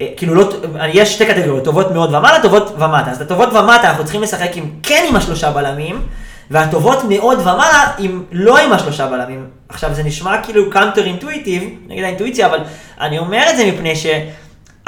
אה, 0.00 0.06
כאילו 0.16 0.34
לא, 0.34 0.52
יש 0.92 1.14
שתי 1.14 1.26
קטגוריות, 1.26 1.64
טובות 1.64 1.90
מאוד 1.90 2.14
ומעלה, 2.14 2.42
טובות 2.42 2.70
ומטה. 2.78 3.10
אז 3.10 3.20
הטובות 3.20 3.48
ומטה 3.48 3.90
אנחנו 3.90 4.04
צריכים 4.04 4.22
לשחק 4.22 4.50
עם, 4.54 4.70
כן 4.82 5.04
עם 5.08 5.16
השלושה 5.16 5.50
בלמים, 5.50 6.02
והטובות 6.50 6.98
מאוד 7.08 7.38
ומעלה 7.40 7.92
עם 7.98 8.22
לא 8.32 8.58
עם 8.58 8.72
השלושה 8.72 9.06
בלמים. 9.06 9.46
עכשיו 9.68 9.94
זה 9.94 10.02
נשמע 10.02 10.42
כאילו 10.42 10.70
counter 10.70 11.04
intuitive, 11.04 11.62
נגד 11.88 12.02
האינטואיציה, 12.02 12.46
אבל 12.46 12.58
אני 13.00 13.18
אומר 13.18 13.42
את 13.50 13.56
זה 13.56 13.72
מפני 13.72 13.96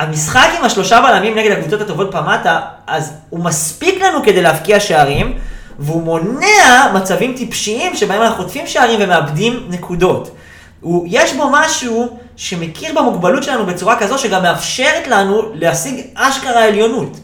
שהמשחק 0.00 0.48
עם 0.58 0.64
השלושה 0.64 1.00
בלמים 1.00 1.38
נגד 1.38 1.50
הקבוצות 1.50 1.80
הטובות 1.80 2.14
ומטה, 2.14 2.60
אז 2.86 3.12
הוא 3.30 3.44
מספיק 3.44 4.02
לנו 4.02 4.22
כדי 4.24 4.42
להבקיע 4.42 4.80
שערים, 4.80 5.38
והוא 5.78 6.02
מונע 6.02 6.92
מצבים 6.94 7.34
טיפשיים 7.36 7.96
שבהם 7.96 8.22
אנחנו 8.22 8.42
חוטפים 8.42 8.66
שערים 8.66 9.00
ומאבדים 9.02 9.66
נקודות. 9.68 10.36
הוא, 10.80 11.06
יש 11.10 11.32
בו 11.32 11.48
משהו 11.52 12.18
שמכיר 12.36 12.92
במוגבלות 12.94 13.42
שלנו 13.42 13.66
בצורה 13.66 13.96
כזו 13.98 14.18
שגם 14.18 14.42
מאפשרת 14.42 15.06
לנו 15.06 15.42
להשיג 15.54 16.06
אשכרה 16.14 16.64
עליונות. 16.64 17.20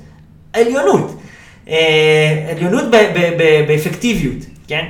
עליונות. 0.53 1.21
אה, 1.69 2.51
עליונות 2.51 2.85
באפקטיביות, 3.69 4.45
כן? 4.69 4.85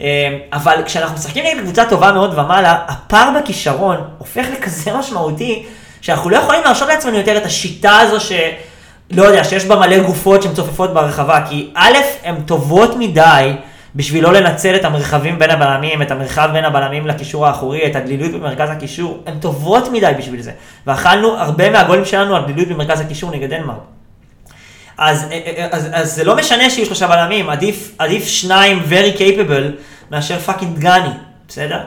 אה, 0.00 0.38
אבל 0.52 0.82
כשאנחנו 0.86 1.16
משחקים 1.16 1.44
נגד 1.44 1.60
קבוצה 1.60 1.84
טובה 1.84 2.12
מאוד 2.12 2.38
ומעלה, 2.38 2.78
הפער 2.88 3.30
בכישרון 3.40 3.96
הופך 4.18 4.46
לכזה 4.52 4.92
משמעותי, 4.92 5.66
שאנחנו 6.00 6.30
לא 6.30 6.36
יכולים 6.36 6.62
להרשות 6.64 6.88
לעצמנו 6.88 7.16
יותר 7.16 7.36
את 7.36 7.46
השיטה 7.46 7.98
הזו 7.98 8.20
ש... 8.20 8.32
לא 9.10 9.22
יודע, 9.22 9.44
שיש 9.44 9.64
בה 9.64 9.76
מלא 9.76 9.98
גופות 9.98 10.42
שמצופפות 10.42 10.94
ברחבה, 10.94 11.46
כי 11.48 11.70
א', 11.74 11.96
הן 12.24 12.40
טובות 12.40 12.96
מדי 12.96 13.52
בשביל 13.94 14.24
לא 14.24 14.32
לנצל 14.32 14.76
את 14.76 14.84
המרחבים 14.84 15.38
בין 15.38 15.50
הבלמים, 15.50 16.02
את 16.02 16.10
המרחב 16.10 16.50
בין 16.52 16.64
הבלמים 16.64 17.06
לקישור 17.06 17.46
האחורי, 17.46 17.86
את 17.86 17.96
הדלילות 17.96 18.30
במרכז 18.32 18.70
הקישור, 18.70 19.22
הן 19.26 19.38
טובות 19.38 19.88
מדי 19.92 20.12
בשביל 20.18 20.42
זה. 20.42 20.52
ואכלנו 20.86 21.28
הרבה 21.28 21.70
מהגולים 21.70 22.04
שלנו 22.04 22.36
על 22.36 22.42
דלילות 22.42 22.68
במרכז 22.68 23.00
הקישור 23.00 23.30
נגד 23.30 23.50
דנמרק. 23.50 23.76
אז, 24.98 25.26
אז, 25.70 25.88
אז 25.92 26.14
זה 26.14 26.24
לא 26.24 26.36
משנה 26.36 26.70
שיהיו 26.70 26.86
שלושה 26.86 27.06
בלמים, 27.06 27.50
עדיף, 27.50 27.94
עדיף 27.98 28.26
שניים 28.26 28.82
very 28.90 29.18
capable 29.18 29.82
מאשר 30.10 30.38
fucking 30.38 30.78
דגני, 30.78 31.08
בסדר? 31.48 31.80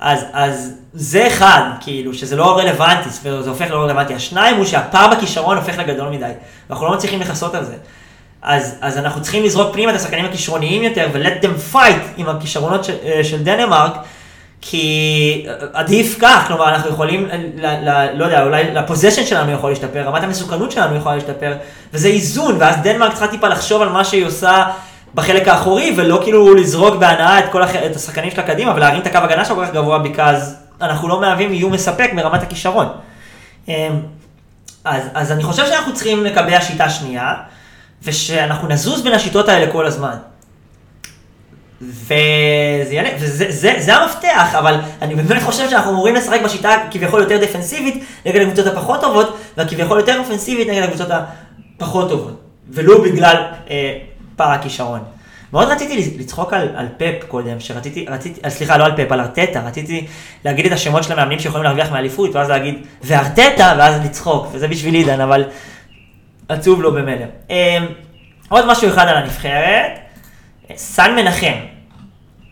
אז, 0.00 0.24
אז 0.32 0.72
זה 0.98 1.26
אחד, 1.26 1.62
כאילו, 1.80 2.14
שזה 2.14 2.36
לא 2.36 2.58
רלוונטי, 2.58 3.10
זה 3.10 3.50
הופך 3.50 3.70
לא 3.70 3.76
רלוונטי. 3.76 4.14
השניים 4.14 4.56
הוא 4.56 4.64
שהפער 4.64 5.14
בכישרון 5.14 5.56
הופך 5.56 5.78
לגדול 5.78 6.08
מדי, 6.08 6.30
ואנחנו 6.68 6.86
לא 6.86 6.92
מצליחים 6.92 7.20
לכסות 7.20 7.54
על 7.54 7.64
זה. 7.64 7.74
אז, 8.42 8.74
אז 8.80 8.98
אנחנו 8.98 9.22
צריכים 9.22 9.44
לזרוק 9.44 9.72
פנימה 9.72 9.92
את 9.92 9.96
השחקנים 9.96 10.24
הכישרוניים 10.24 10.82
יותר, 10.82 11.08
ו-let 11.12 11.44
them 11.44 11.74
fight 11.74 12.00
עם 12.16 12.28
הכישרונות 12.28 12.84
של, 12.84 13.22
של 13.22 13.42
דנמרק, 13.42 13.92
כי 14.60 15.46
עדיף 15.72 16.16
כך, 16.20 16.44
כלומר 16.46 16.68
אנחנו 16.68 16.90
יכולים, 16.90 17.28
ל, 17.56 17.66
ל, 17.66 18.08
לא 18.14 18.24
יודע, 18.24 18.44
אולי 18.44 18.64
לפוזיישן 18.74 19.26
שלנו 19.26 19.52
יכול 19.52 19.70
להשתפר, 19.70 20.02
רמת 20.02 20.22
המסוכנות 20.22 20.72
שלנו 20.72 20.96
יכולה 20.96 21.14
להשתפר, 21.14 21.52
וזה 21.92 22.08
איזון, 22.08 22.56
ואז 22.58 22.76
דנמרק 22.82 23.10
צריכה 23.10 23.28
טיפה 23.28 23.48
לחשוב 23.48 23.82
על 23.82 23.88
מה 23.88 24.04
שהיא 24.04 24.26
עושה 24.26 24.64
בחלק 25.14 25.48
האחורי, 25.48 25.94
ולא 25.96 26.20
כאילו 26.22 26.54
לזרוק 26.54 26.94
בהנאה 26.94 27.38
את 27.38 27.44
כל 27.52 27.62
הח... 27.62 27.76
את 27.76 27.96
השחקנים 27.96 28.30
שלה 28.30 28.42
קדימה, 28.42 28.72
ולהרים 28.76 29.02
את 29.02 29.06
הקו 29.06 29.18
הגנה 29.18 29.44
שלה 29.44 29.54
כל 29.54 29.66
כך 29.66 29.72
גבוה, 29.72 29.98
בגלל 29.98 30.36
אנחנו 30.80 31.08
לא 31.08 31.20
מהווים 31.20 31.52
איום 31.52 31.72
מספק 31.72 32.10
ברמת 32.16 32.42
הכישרון. 32.42 32.86
אמ, 33.68 33.74
אז, 34.84 35.02
אז 35.14 35.32
אני 35.32 35.42
חושב 35.42 35.66
שאנחנו 35.66 35.94
צריכים 35.94 36.24
לקבע 36.24 36.60
שיטה 36.60 36.90
שנייה, 36.90 37.34
ושאנחנו 38.02 38.68
נזוז 38.68 39.02
בין 39.02 39.12
השיטות 39.12 39.48
האלה 39.48 39.72
כל 39.72 39.86
הזמן. 39.86 40.16
וזה, 41.80 42.88
יעלה, 42.90 43.08
וזה 43.20 43.46
זה, 43.50 43.74
זה 43.78 43.96
המפתח, 43.96 44.54
אבל 44.58 44.80
אני 45.02 45.14
באמת 45.14 45.42
חושב 45.42 45.70
שאנחנו 45.70 45.90
אמורים 45.90 46.14
לשחק 46.14 46.40
בשיטה 46.44 46.70
כביכול 46.90 47.20
יותר 47.20 47.38
דפנסיבית 47.40 48.04
נגד 48.26 48.40
הקבוצות 48.40 48.66
הפחות 48.66 49.00
טובות, 49.00 49.38
וכביכול 49.58 49.98
יותר 49.98 50.18
אופנסיבית 50.18 50.68
נגד 50.68 50.82
הקבוצות 50.82 51.08
הפחות 51.10 52.08
טובות, 52.08 52.40
ולא 52.70 53.04
בגלל 53.04 53.36
אה, 53.70 53.98
פער 54.36 54.50
הכישרון. 54.50 55.00
מאוד 55.52 55.68
רציתי 55.68 56.18
לצחוק 56.18 56.52
על, 56.52 56.68
על 56.76 56.86
פפ 56.96 57.24
קודם, 57.28 57.60
שרציתי, 57.60 58.06
רציתי, 58.08 58.40
אה, 58.44 58.50
סליחה, 58.50 58.76
לא 58.76 58.84
על 58.84 58.96
פפ, 58.96 59.12
על 59.12 59.20
ארטטה, 59.20 59.60
רציתי 59.60 60.06
להגיד 60.44 60.66
את 60.66 60.72
השמות 60.72 61.04
של 61.04 61.12
המאמנים 61.12 61.38
שיכולים 61.38 61.64
להרוויח 61.64 61.92
מאליפות, 61.92 62.34
ואז 62.34 62.48
להגיד, 62.48 62.86
וארטטה, 63.02 63.74
ואז 63.78 64.04
לצחוק, 64.04 64.46
וזה 64.52 64.68
בשביל 64.68 64.94
עידן, 64.94 65.20
אבל 65.20 65.44
עצוב 66.48 66.82
לו 66.82 66.92
במילא. 66.92 67.24
אה, 67.50 67.78
עוד 68.48 68.66
משהו 68.66 68.88
אחד 68.88 69.06
על 69.08 69.16
הנבחרת, 69.16 69.98
סן 70.76 71.16
מנחם. 71.16 71.56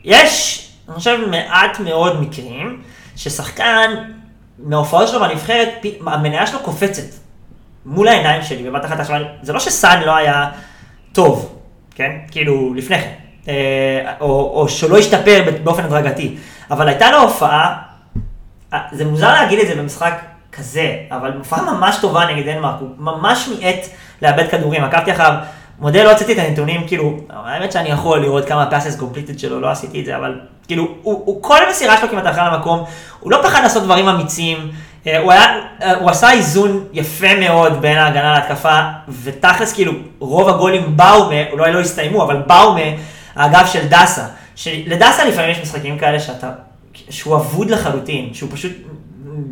יש, 0.04 0.60
אני 0.88 0.94
חושב, 0.96 1.18
מעט 1.30 1.80
מאוד 1.80 2.20
מקרים 2.20 2.82
ששחקן 3.16 3.90
מההופעות 4.58 5.08
שלו 5.08 5.20
בנבחרת, 5.20 5.68
המניה 6.06 6.46
שלו 6.46 6.58
קופצת 6.58 7.02
מול 7.86 8.08
העיניים 8.08 8.42
שלי 8.42 8.62
בבת 8.62 8.84
אחת. 8.84 9.00
עכשיו, 9.00 9.20
זה 9.42 9.52
לא 9.52 9.60
שסן 9.60 10.02
לא 10.06 10.16
היה 10.16 10.50
טוב, 11.12 11.53
כן? 11.94 12.16
כאילו, 12.30 12.74
לפני 12.74 12.98
כן. 12.98 13.12
אה, 13.48 14.12
או, 14.20 14.52
או 14.54 14.68
שלא 14.68 14.98
השתפר 14.98 15.44
באופן 15.64 15.84
הדרגתי. 15.84 16.36
אבל 16.70 16.88
הייתה 16.88 17.10
לו 17.10 17.18
הופעה, 17.18 17.76
אה, 18.72 18.78
זה 18.92 19.04
מוזר 19.04 19.32
להגיד 19.32 19.58
את 19.58 19.66
זה 19.66 19.74
במשחק 19.74 20.20
כזה, 20.52 20.96
אבל 21.10 21.32
הופעה 21.38 21.72
ממש 21.72 21.96
טובה 22.00 22.26
נגד 22.26 22.46
דנמרק, 22.46 22.74
הוא 22.80 22.88
ממש 22.98 23.48
מיעט 23.48 23.86
לאבד 24.22 24.48
כדורים, 24.50 24.84
עקבתי 24.84 25.12
אחריו, 25.12 25.34
מודה 25.78 26.04
לא 26.04 26.10
הוצאתי 26.10 26.32
את 26.32 26.38
הנתונים, 26.38 26.86
כאילו, 26.86 27.16
האמת 27.30 27.72
שאני 27.72 27.88
יכול 27.88 28.18
לראות 28.18 28.44
כמה 28.44 28.70
passes 28.70 29.00
completed 29.00 29.38
שלו, 29.38 29.60
לא 29.60 29.70
עשיתי 29.70 30.00
את 30.00 30.04
זה, 30.04 30.16
אבל 30.16 30.40
כאילו, 30.66 30.88
הוא, 31.02 31.22
הוא 31.24 31.42
כל 31.42 31.64
המסירה 31.66 31.96
שלו 31.96 32.08
כמעט 32.08 32.26
הלכה 32.26 32.48
למקום, 32.48 32.84
הוא 33.20 33.32
לא 33.32 33.40
פחד 33.42 33.62
לעשות 33.62 33.82
דברים 33.82 34.08
אמיצים, 34.08 34.70
הוא, 35.04 35.32
היה, 35.32 35.60
אה, 35.82 35.94
הוא 35.94 36.10
עשה 36.10 36.30
איזון 36.30 36.84
יפה 36.92 37.40
מאוד 37.40 37.82
בין 37.82 37.98
ההגנה 37.98 38.34
להתקפה, 38.34 38.80
ותכלס 39.22 39.72
כאילו, 39.72 39.92
רוב 40.18 40.48
הגולים 40.48 40.96
באו, 40.96 41.30
אולי 41.52 41.72
לא 41.72 41.80
הסתיימו, 41.80 42.24
אבל 42.24 42.36
באו 42.46 42.76
מהאגף 43.36 43.72
של 43.72 43.86
דסה, 43.88 44.26
שלדסה 44.56 45.24
לפעמים 45.24 45.50
יש 45.50 45.58
משחקים 45.62 45.98
כאלה 45.98 46.20
שאתה, 46.20 46.50
שהוא 47.10 47.36
אבוד 47.36 47.70
לחלוטין, 47.70 48.34
שהוא 48.34 48.50
פשוט 48.52 48.72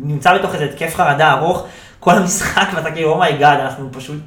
נמצא 0.01 0.33
בתוך 0.37 0.53
איזה 0.53 0.65
התקף 0.65 0.95
חרדה 0.95 1.31
ארוך 1.31 1.65
כל 1.99 2.11
המשחק, 2.11 2.67
ואתה 2.75 2.91
כאילו, 2.91 3.09
oh 3.09 3.22
my 3.22 3.34
god, 3.34 3.59
אנחנו 3.59 3.89
פשוט, 3.91 4.21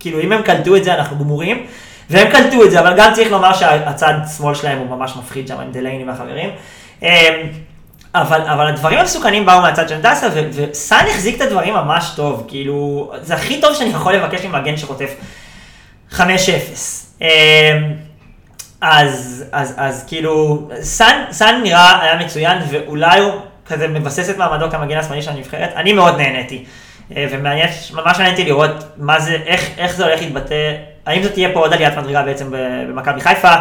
כאילו 0.00 0.20
אם 0.20 0.32
הם 0.32 0.42
קלטו 0.42 0.76
את 0.76 0.84
זה 0.84 0.94
אנחנו 0.94 1.18
גמורים, 1.18 1.66
והם 2.10 2.30
קלטו 2.30 2.64
את 2.64 2.70
זה, 2.70 2.80
אבל 2.80 2.94
גם 2.96 3.12
צריך 3.14 3.30
לומר 3.30 3.52
שהצד 3.52 4.14
שמאל 4.36 4.54
שלהם 4.54 4.78
הוא 4.78 4.96
ממש 4.96 5.16
מפחיד 5.16 5.48
שם 5.48 5.60
עם 5.60 5.72
דלייני 5.72 6.04
והחברים. 6.04 6.50
אבל, 8.14 8.40
אבל 8.40 8.66
הדברים 8.66 8.98
המסוכנים 8.98 9.46
באו 9.46 9.60
מהצד 9.60 9.88
של 9.88 10.00
דסה, 10.00 10.28
וסאן 10.52 11.04
החזיק 11.10 11.36
את 11.36 11.40
הדברים 11.40 11.74
ממש 11.74 12.12
טוב, 12.16 12.44
כאילו, 12.48 13.10
זה 13.22 13.34
הכי 13.34 13.60
טוב 13.60 13.74
שאני 13.74 13.90
יכול 13.90 14.12
לבקש 14.12 14.44
ממגן 14.44 14.76
שחוטף 14.76 15.10
5-0. 16.12 16.20
אמ, 17.20 17.28
אז, 18.80 19.44
אז, 19.52 19.74
אז 19.76 20.04
כאילו, 20.08 20.68
סאן, 20.80 21.24
סאן 21.30 21.60
נראה 21.62 22.02
היה 22.02 22.16
מצוין, 22.16 22.58
ואולי 22.70 23.20
הוא 23.20 23.32
כזה 23.66 23.88
מבסס 23.88 24.30
את 24.30 24.36
מעמדו 24.36 24.70
כמגן 24.70 24.98
השמאלי 24.98 25.22
של 25.22 25.30
הנבחרת. 25.30 25.72
אני 25.76 25.92
מאוד 25.92 26.16
נהניתי, 26.16 26.64
אה, 27.16 27.26
ומעניין, 27.30 27.68
ממש 27.92 28.16
מעניין 28.16 28.30
אותי 28.30 28.44
לראות 28.44 28.84
מה 28.96 29.20
זה, 29.20 29.36
איך, 29.46 29.70
איך 29.78 29.96
זה 29.96 30.04
הולך 30.04 30.20
להתבטא, 30.20 30.74
האם 31.06 31.22
זאת 31.22 31.32
תהיה 31.32 31.48
פה 31.52 31.60
עוד 31.60 31.72
עליית 31.72 31.98
מדרגה 31.98 32.22
בעצם 32.22 32.46
במכבי 32.88 33.20
חיפה, 33.20 33.54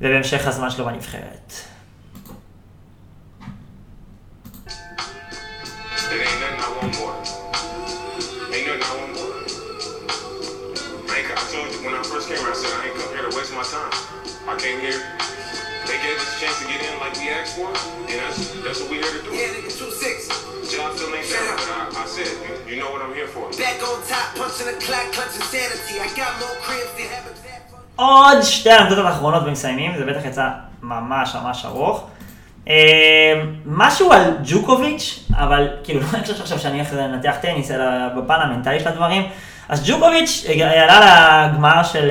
ובהמשך 0.00 0.46
הזמן 0.46 0.70
שלו 0.70 0.84
בנבחרת. 0.84 1.52
I 12.26 12.32
came 14.58 14.80
here. 14.80 14.98
They 15.86 15.98
gave 16.02 16.18
us 16.18 16.26
a 16.34 16.40
chance 16.40 16.58
to 16.58 16.66
get 16.66 16.82
in 16.82 16.98
like 16.98 17.14
we 17.22 17.30
asked 17.30 17.54
for, 17.54 17.70
and 17.70 18.18
that's 18.18 18.50
that's 18.64 18.80
what 18.82 18.90
we 18.90 18.96
here 18.98 19.14
to 19.14 19.22
do. 19.22 19.30
Yeah, 19.30 19.54
nigga, 19.54 19.70
two 19.70 19.90
six. 19.94 20.26
Job 20.74 20.90
still 20.96 21.14
ain't 21.14 21.30
done, 21.30 21.54
but 21.54 21.70
I, 21.70 22.02
I 22.02 22.06
said, 22.06 22.26
you, 22.42 22.74
you 22.74 22.76
know 22.82 22.90
what 22.90 23.00
I'm 23.06 23.14
here 23.14 23.28
for. 23.28 23.44
Back 23.54 23.78
on 23.88 24.02
top, 24.10 24.26
punching 24.34 24.66
the 24.66 24.74
clock, 24.84 25.06
clutching 25.14 25.46
sanity. 25.54 25.94
I 26.02 26.08
got 26.18 26.32
more 26.42 26.56
cribs 26.66 26.92
than 26.98 27.06
have 27.14 27.26
עוד 27.96 28.42
שתי 28.42 28.72
אנקדוטות 28.72 29.06
אחרונות 29.06 29.42
ומסיימים, 29.46 29.96
זה 29.98 30.04
בטח 30.04 30.24
יצא 30.24 30.48
ממש 30.82 31.34
ממש 31.34 31.64
ארוך. 31.64 32.06
משהו 33.66 34.12
על 34.12 34.36
ג'וקוביץ', 34.44 35.24
אבל 35.34 35.68
כאילו 35.84 36.00
לא 36.00 36.06
חושב 36.06 36.40
עכשיו 36.40 36.58
שאני 36.58 36.76
הולך 36.78 36.92
לנתח 36.92 37.34
טניס, 37.42 37.70
אלא 37.70 37.84
בפן 38.16 38.40
המנטלי 38.40 38.80
של 38.80 38.88
הדברים. 38.88 39.22
אז 39.68 39.90
ג'וקוביץ' 39.90 40.44
עלה 40.64 41.48
לגמר 41.52 41.82
של 41.82 42.10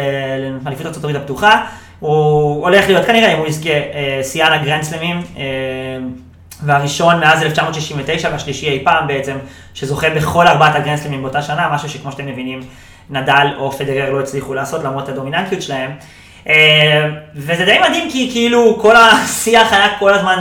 אליפות 0.68 0.86
ארצות 0.86 1.04
הברית 1.04 1.16
הפתוחה, 1.16 1.66
הוא 2.00 2.64
הולך 2.64 2.88
להיות 2.88 3.06
כנראה, 3.06 3.34
אם 3.34 3.38
הוא 3.38 3.48
יזכה, 3.48 3.70
אה, 3.70 4.22
שיאן 4.24 4.54
הגרנדסלמים, 4.54 5.22
אה, 5.38 5.44
והראשון 6.64 7.20
מאז 7.20 7.44
1969 7.44 8.30
והשלישי 8.32 8.70
אי 8.70 8.82
פעם 8.84 9.08
בעצם, 9.08 9.38
שזוכה 9.74 10.10
בכל 10.10 10.48
ארבעת 10.48 10.76
הגרנדסלמים 10.76 11.22
באותה 11.22 11.42
שנה, 11.42 11.70
משהו 11.72 11.90
שכמו 11.90 12.12
שאתם 12.12 12.26
מבינים, 12.26 12.60
נדל 13.10 13.48
או 13.58 13.72
פדרר 13.72 14.12
לא 14.12 14.20
הצליחו 14.20 14.54
לעשות 14.54 14.84
למרות 14.84 15.10
הדומיננטיות 15.10 15.62
שלהם. 15.62 15.92
אה, 16.50 17.06
וזה 17.36 17.66
די 17.66 17.78
מדהים 17.90 18.12
כי 18.12 18.30
כאילו 18.32 18.78
כל 18.82 18.96
השיח 18.96 19.74
היה 19.74 19.88
כל 20.00 20.14
הזמן 20.14 20.38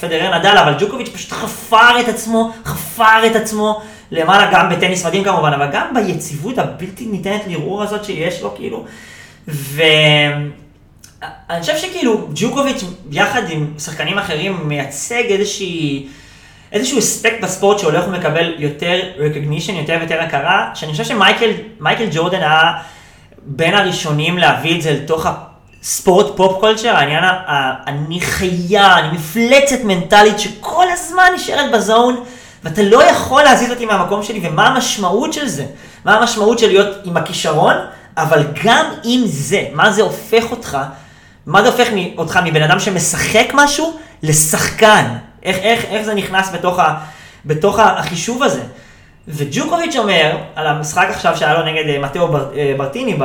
פדרר 0.00 0.38
נדל, 0.38 0.56
אבל 0.58 0.74
ג'וקוביץ' 0.78 1.08
פשוט 1.08 1.32
חפר 1.32 2.00
את 2.00 2.08
עצמו, 2.08 2.52
חפר 2.64 3.26
את 3.26 3.36
עצמו 3.36 3.82
למעלה 4.10 4.50
גם 4.52 4.70
בטניס 4.70 5.06
מדהים 5.06 5.24
כמובן, 5.24 5.52
אבל 5.52 5.68
גם 5.72 5.94
ביציבות 5.94 6.58
הבלתי 6.58 7.06
ניתנת 7.06 7.42
לערעור 7.46 7.82
הזאת 7.82 8.04
שיש 8.04 8.42
לו 8.42 8.54
כאילו. 8.54 8.84
ו... 9.48 9.82
אני 11.50 11.60
חושב 11.60 11.76
שכאילו 11.76 12.28
ג'וקוביץ' 12.34 12.84
יחד 13.10 13.42
עם 13.50 13.74
שחקנים 13.78 14.18
אחרים 14.18 14.68
מייצג 14.68 15.22
איזושהי, 15.28 16.06
איזשהו 16.72 16.98
אספקט 16.98 17.40
בספורט 17.42 17.78
שהולך 17.78 18.04
ומקבל 18.08 18.54
יותר 18.58 19.00
recognition, 19.18 19.72
יותר 19.72 19.96
ויותר 20.00 20.20
הכרה, 20.20 20.70
שאני 20.74 20.92
חושב 20.92 21.04
שמייקל 21.04 22.06
ג'ורדן 22.12 22.40
היה 22.40 22.72
בין 23.42 23.74
הראשונים 23.74 24.38
להביא 24.38 24.76
את 24.76 24.82
זה 24.82 24.92
לתוך 24.92 25.26
הספורט 25.82 26.36
פופ 26.36 26.60
קולצ'ר, 26.60 26.96
העניין, 26.96 27.24
אני 27.86 28.20
חיה, 28.20 28.98
אני 28.98 29.16
מפלצת 29.16 29.84
מנטלית 29.84 30.38
שכל 30.38 30.84
הזמן 30.92 31.26
נשארת 31.34 31.70
בזון, 31.72 32.24
ואתה 32.66 32.82
לא 32.82 33.02
יכול 33.02 33.42
להזיז 33.42 33.70
אותי 33.70 33.86
מהמקום 33.86 34.22
שלי, 34.22 34.48
ומה 34.48 34.66
המשמעות 34.66 35.32
של 35.32 35.48
זה? 35.48 35.66
מה 36.04 36.14
המשמעות 36.14 36.58
של 36.58 36.66
להיות 36.66 36.96
עם 37.04 37.16
הכישרון, 37.16 37.74
אבל 38.16 38.46
גם 38.64 38.86
עם 39.04 39.22
זה, 39.26 39.64
מה 39.72 39.92
זה 39.92 40.02
הופך 40.02 40.50
אותך 40.50 40.78
מה 41.46 41.62
זה 41.62 41.68
הופך 41.68 41.88
אותך 42.18 42.40
מבן 42.44 42.62
אדם 42.62 42.80
שמשחק 42.80 43.46
משהו 43.54 43.98
לשחקן? 44.22 45.04
איך, 45.42 45.56
איך, 45.56 45.84
איך 45.84 46.02
זה 46.02 46.14
נכנס 46.14 46.50
בתוך, 46.54 46.78
ה, 46.78 46.94
בתוך 47.44 47.78
החישוב 47.78 48.42
הזה? 48.42 48.62
וג'וקוביץ' 49.28 49.96
אומר, 49.96 50.36
על 50.54 50.66
המשחק 50.66 51.06
עכשיו 51.10 51.36
שהיה 51.36 51.54
לו 51.54 51.64
נגד 51.64 51.88
אה, 51.88 51.98
מתאו 51.98 52.28
בר, 52.28 52.46
אה, 52.56 52.74
ברטיני 52.76 53.16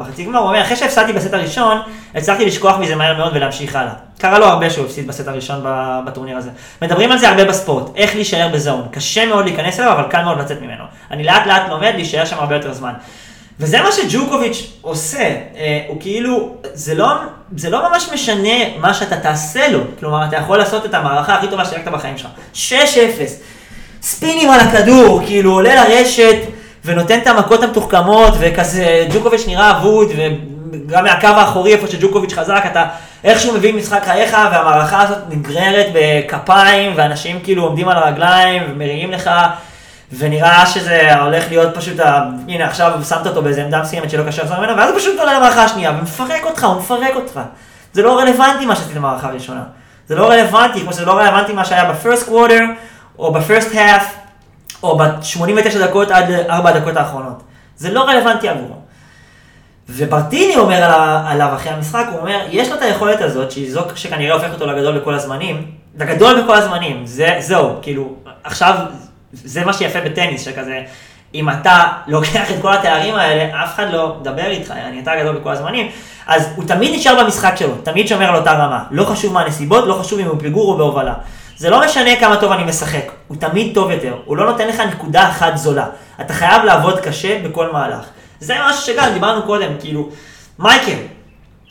בחצי 0.00 0.24
גמר, 0.24 0.38
הוא 0.38 0.48
אומר, 0.48 0.62
אחרי 0.62 0.76
שהפסדתי 0.76 1.12
בסט 1.12 1.34
הראשון, 1.34 1.78
הצלחתי 2.14 2.46
לשכוח 2.46 2.78
מזה 2.78 2.96
מהר 2.96 3.16
מאוד 3.16 3.32
ולהמשיך 3.36 3.76
הלאה. 3.76 3.92
קרה 4.18 4.38
לו 4.38 4.46
הרבה 4.46 4.70
שהוא 4.70 4.86
הפסיד 4.86 5.06
בסט 5.06 5.28
הראשון 5.28 5.64
בטורניר 6.06 6.36
הזה. 6.36 6.50
מדברים 6.82 7.12
על 7.12 7.18
זה 7.18 7.28
הרבה 7.28 7.44
בספורט, 7.44 7.96
איך 7.96 8.14
להישאר 8.14 8.48
בזון. 8.48 8.86
קשה 8.90 9.26
מאוד 9.26 9.44
להיכנס 9.44 9.80
אליו, 9.80 9.92
אבל 9.92 10.10
קל 10.10 10.22
מאוד 10.22 10.38
לצאת 10.38 10.62
ממנו. 10.62 10.84
אני 11.10 11.24
לאט 11.24 11.46
לאט 11.46 11.62
לומד 11.68 11.92
להישאר 11.94 12.24
שם 12.24 12.36
הרבה 12.38 12.54
יותר 12.54 12.72
זמן. 12.72 12.92
וזה 13.60 13.82
מה 13.82 13.92
שג'וקוביץ' 13.92 14.72
עושה, 14.82 15.36
אה, 15.56 15.84
הוא 15.88 15.96
כאילו, 16.00 16.56
זה 16.74 16.94
לא, 16.94 17.08
זה 17.56 17.70
לא 17.70 17.90
ממש 17.90 18.08
משנה 18.12 18.78
מה 18.78 18.94
שאתה 18.94 19.16
תעשה 19.16 19.68
לו, 19.68 19.80
כלומר, 20.00 20.24
אתה 20.28 20.36
יכול 20.36 20.58
לעשות 20.58 20.86
את 20.86 20.94
המערכה 20.94 21.34
הכי 21.34 21.48
טובה 21.48 21.64
שהלכת 21.64 21.88
בחיים 21.88 22.18
שלך. 22.18 22.30
6-0, 22.54 22.66
ספינים 24.06 24.50
על 24.50 24.60
הכדור, 24.60 25.20
כאילו 25.26 25.52
עולה 25.52 25.74
לרשת 25.74 26.36
ונותן 26.84 27.18
את 27.18 27.26
המכות 27.26 27.62
המתוחכמות, 27.62 28.34
וכזה 28.38 29.06
ג'וקוביץ' 29.12 29.44
נראה 29.46 29.70
אבוד, 29.70 30.08
וגם 30.16 31.04
מהקו 31.04 31.26
האחורי 31.26 31.72
איפה 31.72 31.86
שג'וקוביץ' 31.86 32.32
חזק, 32.32 32.62
אתה 32.66 32.84
איכשהו 33.24 33.54
מבין 33.54 33.76
משחק 33.76 34.04
חייך, 34.04 34.36
והמערכה 34.52 35.02
הזאת 35.02 35.18
נגררת 35.28 35.86
בכפיים, 35.94 36.92
ואנשים 36.96 37.40
כאילו 37.44 37.62
עומדים 37.62 37.88
על 37.88 37.96
הרגליים 37.96 38.62
ומריעים 38.68 39.10
לך. 39.10 39.30
ונראה 40.18 40.66
שזה 40.66 41.14
הולך 41.20 41.44
להיות 41.48 41.76
פשוט, 41.76 42.00
ה... 42.00 42.22
הנה 42.48 42.64
עכשיו 42.64 42.92
שמת 43.08 43.26
אותו 43.26 43.42
באיזה 43.42 43.64
עמדה 43.64 43.82
מסוימת 43.82 44.10
שלא 44.10 44.22
קשה 44.28 44.42
לעשות 44.42 44.58
ממנו, 44.58 44.76
ואז 44.76 44.90
הוא 44.90 44.98
פשוט 44.98 45.18
עולה 45.18 45.34
למערכה 45.34 45.64
השנייה 45.64 45.92
ומפרק 45.98 46.44
אותך, 46.44 46.64
הוא 46.64 46.76
מפרק 46.76 47.14
אותך. 47.14 47.40
זה 47.92 48.02
לא 48.02 48.18
רלוונטי 48.18 48.66
מה 48.66 48.76
שעשית 48.76 48.94
במערכה 48.94 49.28
הראשונה. 49.28 49.62
זה 50.08 50.14
לא 50.14 50.30
רלוונטי, 50.30 50.80
כמו 50.80 50.92
שזה 50.92 51.04
לא 51.04 51.12
רלוונטי 51.12 51.52
מה 51.52 51.64
שהיה 51.64 51.84
בפרסט 51.84 52.26
קוורטר, 52.26 52.60
או 53.18 53.32
בפרסט 53.32 53.74
האף, 53.74 54.14
או 54.82 54.98
ב-89 54.98 55.78
דקות 55.78 56.10
עד 56.10 56.30
4 56.30 56.70
הדקות 56.70 56.96
האחרונות. 56.96 57.42
זה 57.76 57.92
לא 57.92 58.00
רלוונטי 58.00 58.48
עבורו. 58.48 58.74
וברטיני 59.88 60.56
אומר 60.56 60.84
עליו 61.26 61.48
אחרי 61.54 61.72
המשחק, 61.72 62.06
הוא 62.10 62.20
אומר, 62.20 62.46
יש 62.50 62.68
לו 62.68 62.74
את 62.76 62.82
היכולת 62.82 63.20
הזאת, 63.20 63.50
שהיא 63.50 63.72
זו 63.72 63.80
שכנראה 63.94 64.34
הופכת 64.34 64.54
אותו 64.54 64.66
לגדול 64.66 64.98
בכל 64.98 65.14
הזמנים, 65.14 65.70
לגדול 65.98 66.42
בכל 66.42 66.54
הזמנים, 66.54 67.06
זה, 67.06 67.36
זהו, 67.38 67.76
כאילו, 67.82 68.14
עכשיו 68.44 68.74
זה 69.32 69.64
מה 69.64 69.72
שיפה 69.72 70.00
בטניס, 70.00 70.44
שכזה, 70.44 70.82
אם 71.34 71.50
אתה 71.50 71.82
לוקח 72.06 72.50
את 72.50 72.56
כל 72.62 72.72
התארים 72.72 73.14
האלה, 73.14 73.64
אף 73.64 73.74
אחד 73.74 73.86
לא 73.92 74.16
מדבר 74.20 74.46
איתך, 74.46 74.70
אני 74.70 75.00
אתה 75.00 75.16
גדול 75.20 75.38
בכל 75.38 75.50
הזמנים, 75.50 75.90
אז 76.26 76.48
הוא 76.56 76.64
תמיד 76.64 76.94
נשאר 76.94 77.24
במשחק 77.24 77.54
שלו, 77.56 77.74
תמיד 77.82 78.08
שומר 78.08 78.28
על 78.28 78.36
אותה 78.36 78.52
רמה. 78.52 78.84
לא 78.90 79.04
חשוב 79.04 79.32
מה 79.32 79.40
הנסיבות, 79.40 79.84
לא 79.86 79.94
חשוב 79.94 80.18
אם 80.18 80.26
הוא 80.26 80.40
פיגור 80.40 80.72
או 80.72 80.76
בהובלה. 80.76 81.14
זה 81.56 81.70
לא 81.70 81.84
משנה 81.84 82.16
כמה 82.20 82.36
טוב 82.36 82.52
אני 82.52 82.64
משחק, 82.64 83.12
הוא 83.28 83.36
תמיד 83.36 83.74
טוב 83.74 83.90
יותר, 83.90 84.16
הוא 84.24 84.36
לא 84.36 84.50
נותן 84.50 84.68
לך 84.68 84.80
נקודה 84.80 85.28
אחת 85.28 85.56
זולה. 85.56 85.86
אתה 86.20 86.34
חייב 86.34 86.64
לעבוד 86.64 87.00
קשה 87.00 87.38
בכל 87.42 87.72
מהלך. 87.72 88.06
זה 88.40 88.54
משהו 88.68 88.82
שגם 88.82 89.12
דיברנו 89.12 89.42
קודם, 89.42 89.68
כאילו, 89.80 90.08
מייקל, 90.58 90.96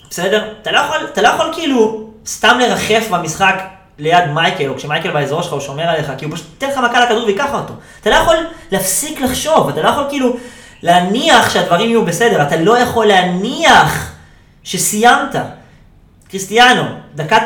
בסדר? 0.10 0.54
אתה 0.62 0.72
לא 0.72 0.80
יכול, 0.80 0.98
אתה 1.14 1.22
לא 1.22 1.28
יכול 1.28 1.50
כאילו 1.54 2.10
סתם 2.26 2.58
לרחף 2.62 3.08
במשחק 3.12 3.64
ליד 4.00 4.26
מייקל, 4.34 4.68
או 4.68 4.76
כשמייקל 4.76 5.12
באזור 5.12 5.42
שלך, 5.42 5.54
הוא 5.54 5.62
שומר 5.62 5.84
עליך, 5.84 6.12
כי 6.18 6.26
הוא 6.26 6.34
פשוט 6.34 6.48
ייתן 6.54 6.70
לך 6.70 6.78
מכה 6.78 7.06
לכדור 7.06 7.26
ויקח 7.26 7.54
אותו. 7.54 7.74
אתה 8.02 8.10
לא 8.10 8.16
יכול 8.16 8.36
להפסיק 8.72 9.22
לחשוב, 9.22 9.70
אתה 9.70 9.82
לא 9.82 9.90
יכול 9.90 10.04
כאילו 10.10 10.38
להניח 10.82 11.50
שהדברים 11.50 11.90
יהיו 11.90 12.06
בסדר, 12.06 12.42
אתה 12.42 12.56
לא 12.56 12.78
יכול 12.78 13.06
להניח 13.06 14.12
שסיימת. 14.64 15.36
קריסטיאנו, 16.30 16.84
דקה 17.16 17.38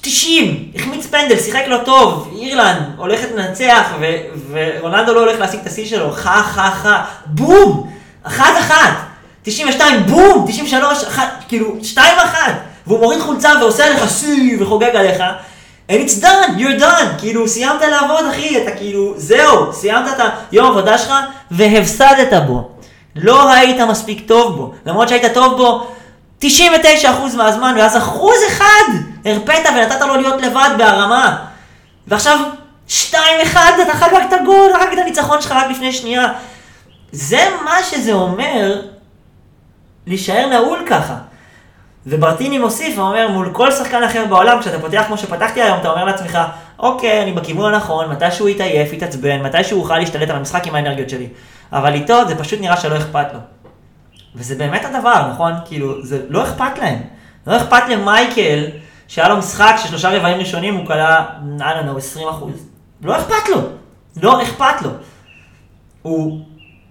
90, 0.00 0.72
החמיץ 0.74 1.06
פנדל, 1.06 1.38
שיחק 1.38 1.62
לא 1.66 1.76
טוב, 1.84 2.34
אירלנד 2.40 2.82
הולכת 2.96 3.28
לנצח, 3.34 3.84
ו- 4.00 4.16
ורונלדו 4.50 5.14
לא 5.14 5.20
הולך 5.20 5.40
להשיג 5.40 5.60
את 5.60 5.66
השיא 5.66 5.86
שלו, 5.86 6.12
חה 6.12 6.42
חה 6.42 6.70
חה, 6.70 7.04
בום! 7.26 7.90
אחת 8.22 8.54
אחת! 8.58 8.94
92, 9.42 10.06
בום! 10.06 10.44
93, 10.48 11.04
אחת, 11.04 11.44
כאילו, 11.48 11.76
שתיים 11.82 12.18
אחת! 12.18 12.52
והוא 12.86 13.00
מוריד 13.00 13.20
חולצה 13.20 13.52
ועושה 13.60 13.86
עליך 13.86 14.10
שיא 14.10 14.56
וחוגג 14.60 14.96
עליך, 14.96 15.22
And 15.90 16.00
it's 16.04 16.22
done, 16.22 16.58
you're 16.58 16.80
done, 16.80 17.18
כאילו 17.18 17.48
סיימת 17.48 17.82
לעבוד 17.90 18.24
אחי, 18.30 18.62
אתה 18.62 18.70
כאילו, 18.70 19.14
זהו, 19.16 19.72
סיימת 19.72 20.06
את 20.16 20.22
היום 20.50 20.66
העבודה 20.66 20.98
שלך 20.98 21.14
והפסדת 21.50 22.42
בו. 22.46 22.68
לא 23.16 23.52
היית 23.52 23.80
מספיק 23.80 24.28
טוב 24.28 24.56
בו, 24.56 24.72
למרות 24.86 25.08
שהיית 25.08 25.34
טוב 25.34 25.56
בו 25.56 25.86
99% 26.42 26.46
מהזמן, 27.36 27.74
ואז 27.78 27.96
אחוז 27.96 28.36
אחד 28.48 28.92
הרפאת 29.24 29.66
ונתת 29.76 30.00
לו 30.00 30.16
להיות 30.16 30.42
לבד 30.42 30.70
בהרמה. 30.78 31.44
ועכשיו, 32.06 32.38
2-1, 32.88 32.92
אתה 33.82 33.92
חגג 33.92 34.22
את 34.28 34.32
הגול, 34.40 34.70
רק 34.74 34.92
את 34.92 34.98
הניצחון 34.98 35.42
שלך 35.42 35.52
רק 35.52 35.70
לפני 35.70 35.92
שנייה. 35.92 36.26
זה 37.12 37.48
מה 37.64 37.82
שזה 37.82 38.12
אומר 38.12 38.80
להישאר 40.06 40.46
נעול 40.46 40.84
ככה. 40.86 41.14
וברטיני 42.06 42.58
מוסיף 42.58 42.98
ואומר, 42.98 43.28
מול 43.28 43.50
כל 43.52 43.70
שחקן 43.70 44.02
אחר 44.02 44.24
בעולם, 44.24 44.60
כשאתה 44.60 44.78
פותח 44.78 45.04
כמו 45.06 45.18
שפתחתי 45.18 45.62
היום, 45.62 45.78
אתה 45.80 45.90
אומר 45.90 46.04
לעצמך, 46.04 46.38
אוקיי, 46.78 47.22
אני 47.22 47.32
בכיוון 47.32 47.74
הנכון, 47.74 48.10
מתי 48.10 48.30
שהוא 48.30 48.48
יתעייף, 48.48 48.92
יתעצבן, 48.92 49.42
מתי 49.42 49.64
שהוא 49.64 49.82
יוכל 49.82 49.98
להשתלט 49.98 50.30
על 50.30 50.36
המשחק 50.36 50.66
עם 50.66 50.74
האנרגיות 50.74 51.10
שלי. 51.10 51.28
אבל 51.72 51.94
איתו 51.94 52.28
זה 52.28 52.38
פשוט 52.38 52.60
נראה 52.60 52.76
שלא 52.76 52.96
אכפת 52.96 53.26
לו. 53.32 53.38
וזה 54.38 54.54
באמת 54.54 54.84
הדבר, 54.84 55.28
נכון? 55.32 55.52
כאילו, 55.64 56.04
זה 56.04 56.22
לא 56.28 56.42
אכפת 56.42 56.78
להם. 56.78 56.98
לא 57.46 57.56
אכפת 57.56 57.82
למייקל, 57.88 58.64
שהיה 59.08 59.28
לו 59.28 59.36
משחק 59.36 59.74
ששלושה 59.82 60.10
רבעים 60.10 60.38
ראשונים 60.38 60.74
הוא 60.74 60.86
כלה, 60.86 61.26
I 61.58 61.62
don't 61.62 61.94
know, 61.94 61.98
20 61.98 62.28
אחוז. 62.28 62.66
לא 63.02 63.16
אכפת 63.16 63.48
לו. 63.48 63.60
לא 64.22 64.42
אכפת 64.42 64.82
לו. 64.82 64.90
הוא 66.02 66.40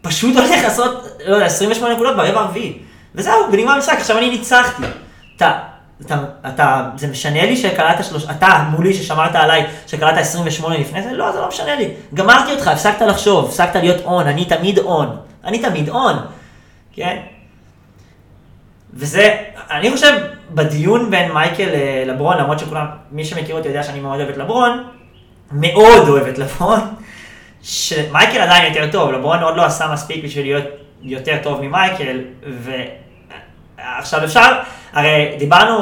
פשוט 0.01 0.35
הולך 0.37 0.63
לעשות, 0.63 1.07
לא 1.25 1.35
יודע, 1.35 1.45
28 1.45 1.93
נקודות 1.93 2.15
ברבע 2.15 2.39
הרביעי. 2.39 2.77
וזהו, 3.15 3.33
ונגמר 3.51 3.71
המשחק, 3.71 3.97
עכשיו 3.97 4.17
אני 4.17 4.29
ניצחתי. 4.29 4.83
אתה, 5.35 5.59
אתה, 6.01 6.23
אתה, 6.47 6.89
זה 6.95 7.07
משנה 7.07 7.45
לי 7.45 7.57
שקלעת 7.57 8.05
שלוש, 8.05 8.23
אתה 8.31 8.69
מולי 8.71 8.93
ששמרת 8.93 9.35
עליי, 9.35 9.65
שקלעת 9.87 10.17
28 10.17 10.77
לפני 10.77 11.03
זה? 11.03 11.11
לא, 11.11 11.31
זה 11.31 11.39
לא 11.39 11.47
משנה 11.47 11.75
לי. 11.75 11.89
גמרתי 12.13 12.51
אותך, 12.51 12.67
הפסקת 12.67 13.01
לחשוב, 13.01 13.45
הפסקת 13.45 13.75
להיות 13.75 14.05
און, 14.05 14.27
אני 14.27 14.45
תמיד 14.45 14.79
און. 14.79 15.17
אני 15.43 15.59
תמיד 15.59 15.89
און, 15.89 16.15
כן? 16.93 17.17
וזה, 18.97 19.37
אני 19.71 19.91
חושב, 19.91 20.13
בדיון 20.51 21.11
בין 21.11 21.31
מייקל 21.31 21.69
אה, 21.69 22.03
לברון, 22.07 22.37
למרות 22.37 22.59
שכולם, 22.59 22.85
מי 23.11 23.25
שמכיר 23.25 23.55
אותי 23.55 23.67
יודע 23.67 23.83
שאני 23.83 23.99
מאוד 23.99 24.19
אוהב 24.19 24.29
את 24.29 24.37
לברון, 24.37 24.83
מאוד 25.51 26.07
אוהב 26.07 26.27
את 26.27 26.37
לברון, 26.37 26.79
שמייקל 27.63 28.37
עדיין 28.37 28.73
יותר 28.73 28.91
טוב, 28.91 29.11
לברון 29.11 29.39
עוד 29.39 29.57
לא 29.57 29.65
עשה 29.65 29.87
מספיק 29.93 30.23
בשביל 30.23 30.45
להיות 30.45 30.65
יותר 31.01 31.37
טוב 31.43 31.61
ממייקל, 31.61 32.19
ועכשיו 33.77 34.23
אפשר, 34.23 34.59
הרי 34.93 35.35
דיברנו, 35.39 35.79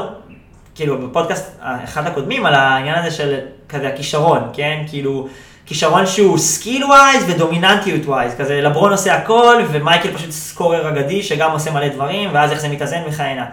כאילו 0.75 1.07
בפודקאסט 1.07 1.59
אחד 1.83 2.07
הקודמים 2.07 2.45
על 2.45 2.53
העניין 2.53 2.95
הזה 2.95 3.11
של 3.11 3.39
כזה 3.69 3.87
הכישרון, 3.87 4.49
כן? 4.53 4.83
כאילו, 4.89 5.27
כישרון 5.65 6.05
שהוא 6.05 6.37
skill 6.37 6.85
wise 6.85 7.23
ודומיננטיות 7.27 8.05
wise, 8.05 8.33
כזה 8.37 8.61
לברון 8.61 8.91
עושה 8.91 9.15
הכל 9.15 9.55
ומייקל 9.71 10.13
פשוט 10.13 10.31
scorer 10.31 10.89
אגדי 10.89 11.23
שגם 11.23 11.51
עושה 11.51 11.71
מלא 11.71 11.87
דברים 11.87 12.29
ואז 12.33 12.51
איך 12.51 12.59
זה 12.59 12.69
מתאזן 12.69 13.01
וכהנה. 13.07 13.45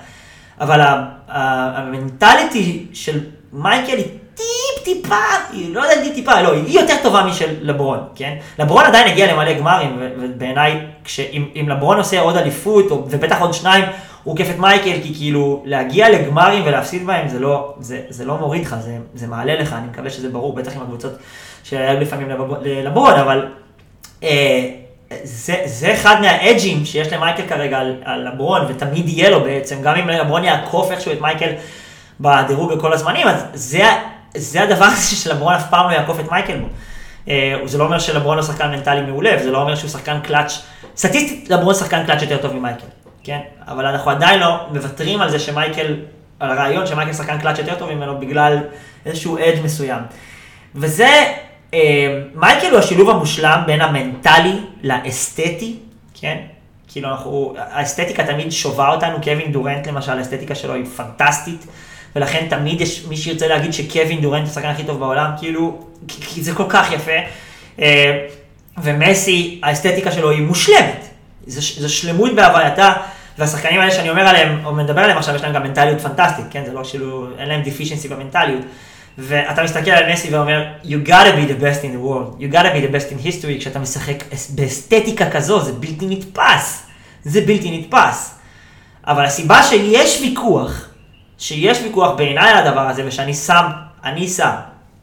אבל 0.60 0.80
ה 1.28 1.44
mentality 1.44 2.86
של 2.92 3.20
מייקל 3.52 3.96
היא 3.96 4.06
טיפ 4.34 4.84
טיפה, 4.84 5.14
היא 5.52 5.74
לא 5.74 5.80
יודעת 5.80 6.14
טיפה, 6.14 6.42
לא, 6.42 6.52
היא 6.52 6.80
יותר 6.80 6.94
טובה 7.02 7.24
משל 7.24 7.54
לברון, 7.60 7.98
כן? 8.14 8.36
לברון 8.58 8.84
עדיין 8.84 9.08
הגיע 9.08 9.32
למלא 9.32 9.52
גמרים, 9.52 9.98
ובעיניי, 10.20 10.86
אם 11.32 11.68
לברון 11.68 11.98
עושה 11.98 12.20
עוד 12.20 12.36
אליפות, 12.36 12.86
ובטח 12.90 13.40
עוד 13.40 13.54
שניים, 13.54 13.84
הוא 14.22 14.32
עוקף 14.34 14.50
את 14.50 14.58
מייקל, 14.58 15.02
כי 15.02 15.14
כאילו, 15.14 15.62
להגיע 15.64 16.08
לגמרים 16.08 16.62
ולהפסיד 16.66 17.06
בהם, 17.06 17.28
זה 17.28 17.38
לא, 17.38 17.74
זה, 17.80 18.00
זה 18.08 18.24
לא 18.24 18.38
מוריד 18.38 18.62
לך, 18.62 18.76
זה, 18.80 18.96
זה 19.14 19.26
מעלה 19.26 19.60
לך, 19.60 19.72
אני 19.72 19.86
מקווה 19.86 20.10
שזה 20.10 20.28
ברור, 20.28 20.54
בטח 20.54 20.76
עם 20.76 20.82
הקבוצות 20.82 21.12
שהיו 21.62 22.00
לפעמים 22.00 22.28
לברון, 22.64 23.14
אבל 23.14 23.46
אה, 24.22 24.68
זה, 25.22 25.62
זה 25.64 25.94
אחד 25.94 26.20
מהאג'ים 26.20 26.84
שיש 26.84 27.12
למייקל 27.12 27.42
כרגע 27.48 27.78
על, 27.78 27.96
על 28.04 28.28
לברון, 28.28 28.62
ותמיד 28.68 29.08
יהיה 29.08 29.30
לו 29.30 29.40
בעצם, 29.44 29.82
גם 29.82 29.94
אם 29.94 30.08
לברון 30.08 30.44
יעקוף 30.44 30.90
איכשהו 30.90 31.12
את 31.12 31.20
מייקל 31.20 31.50
בדירוג 32.20 32.74
בכל 32.74 32.92
הזמנים, 32.92 33.26
אז 33.28 33.44
זה 33.54 33.84
זה 34.34 34.62
הדבר 34.62 34.84
הזה 34.84 35.16
שלברון 35.16 35.54
אף 35.54 35.70
פעם 35.70 35.90
לא 35.90 35.94
יעקוף 35.94 36.20
את 36.20 36.30
מייקל 36.30 36.56
בו. 36.56 36.66
אה, 37.28 37.56
זה 37.64 37.78
לא 37.78 37.84
אומר 37.84 37.98
שלברון 37.98 38.38
הוא 38.38 38.46
שחקן 38.46 38.70
מנטלי 38.70 39.00
מעולה, 39.00 39.42
זה 39.42 39.50
לא 39.50 39.62
אומר 39.62 39.74
שהוא 39.74 39.90
שחקן 39.90 40.20
קלאץ', 40.20 40.62
סטטיסטית 40.96 41.50
לברון 41.50 41.74
שחקן 41.74 42.06
קלאץ' 42.06 42.22
יותר 42.22 42.36
טוב 42.36 42.52
ממייקל, 42.52 42.86
כן? 43.24 43.40
אבל 43.68 43.86
אנחנו 43.86 44.10
עדיין 44.10 44.40
לא 44.40 44.66
מוותרים 44.70 45.20
על 45.20 45.30
זה 45.30 45.38
שמייקל, 45.38 45.96
על 46.40 46.50
הרעיון 46.50 46.86
שמייקל 46.86 47.12
שחקן 47.12 47.38
קלאץ' 47.38 47.58
יותר 47.58 47.74
טוב 47.74 47.92
ממנו 47.92 48.18
בגלל 48.18 48.58
איזשהו 49.06 49.38
edge 49.38 49.64
מסוים. 49.64 50.00
וזה, 50.74 51.24
אה, 51.74 52.20
מייקל 52.34 52.70
הוא 52.70 52.78
השילוב 52.78 53.10
המושלם 53.10 53.62
בין 53.66 53.80
המנטלי 53.80 54.56
לאסתטי, 54.82 55.76
כן? 56.20 56.38
כאילו 56.88 57.08
אנחנו, 57.08 57.54
האסתטיקה 57.56 58.26
תמיד 58.26 58.52
שובה 58.52 58.88
אותנו, 58.94 59.22
קווין 59.22 59.52
דורנט 59.52 59.86
למשל, 59.86 60.18
האסתטיקה 60.18 60.54
שלו 60.54 60.74
היא 60.74 60.84
פנטסטית. 60.84 61.66
ולכן 62.16 62.46
תמיד 62.50 62.80
יש 62.80 63.04
מי 63.08 63.16
שירצה 63.16 63.46
להגיד 63.46 63.72
שקווין 63.72 64.20
דורנט 64.20 64.42
הוא 64.42 64.50
השחקן 64.50 64.68
הכי 64.68 64.84
טוב 64.84 64.98
בעולם, 64.98 65.30
כאילו, 65.38 65.86
כי 66.08 66.42
זה 66.42 66.54
כל 66.54 66.66
כך 66.68 66.92
יפה. 66.92 67.12
אה, 67.80 68.26
ומסי, 68.82 69.60
האסתטיקה 69.62 70.12
שלו 70.12 70.30
היא 70.30 70.42
מושלמת. 70.42 71.08
זו 71.46 71.88
שלמות 71.88 72.34
בהווייתה, 72.34 72.92
והשחקנים 73.38 73.80
האלה 73.80 73.90
שאני 73.90 74.10
אומר 74.10 74.28
עליהם, 74.28 74.60
או 74.64 74.74
מדבר 74.74 75.00
עליהם 75.00 75.18
עכשיו, 75.18 75.34
יש 75.34 75.42
להם 75.42 75.52
גם 75.52 75.62
מנטליות 75.62 76.00
פנטסטית, 76.00 76.44
כן? 76.50 76.64
זה 76.66 76.72
לא 76.72 76.82
כאילו, 76.90 77.26
אין 77.38 77.48
להם 77.48 77.62
deficiency 77.62 78.08
במנטליות. 78.10 78.62
ואתה 79.18 79.62
מסתכל 79.62 79.90
על 79.90 80.12
מסי 80.12 80.34
ואומר, 80.34 80.64
you 80.84 81.08
gotta 81.08 81.32
be 81.36 81.50
the 81.50 81.62
best 81.62 81.82
in 81.82 81.92
the 81.94 82.06
world, 82.06 82.40
you 82.40 82.54
gotta 82.54 82.72
be 82.74 82.80
the 82.80 82.92
best 82.92 83.12
in 83.12 83.26
history, 83.26 83.58
כשאתה 83.58 83.78
משחק 83.78 84.24
באסתטיקה 84.54 85.30
כזו, 85.30 85.60
זה 85.60 85.72
בלתי 85.72 86.06
נתפס. 86.06 86.86
זה 87.24 87.40
בלתי 87.40 87.78
נתפס. 87.78 88.34
אבל 89.06 89.24
הסיבה 89.24 89.62
שיש 89.62 90.20
ויכוח, 90.20 90.88
שיש 91.38 91.78
ויכוח 91.82 92.14
בעיניי 92.16 92.50
על 92.50 92.66
הדבר 92.66 92.80
הזה, 92.80 93.02
ושאני 93.06 93.34
שם, 93.34 93.64
אני 94.04 94.28
שם, 94.28 94.50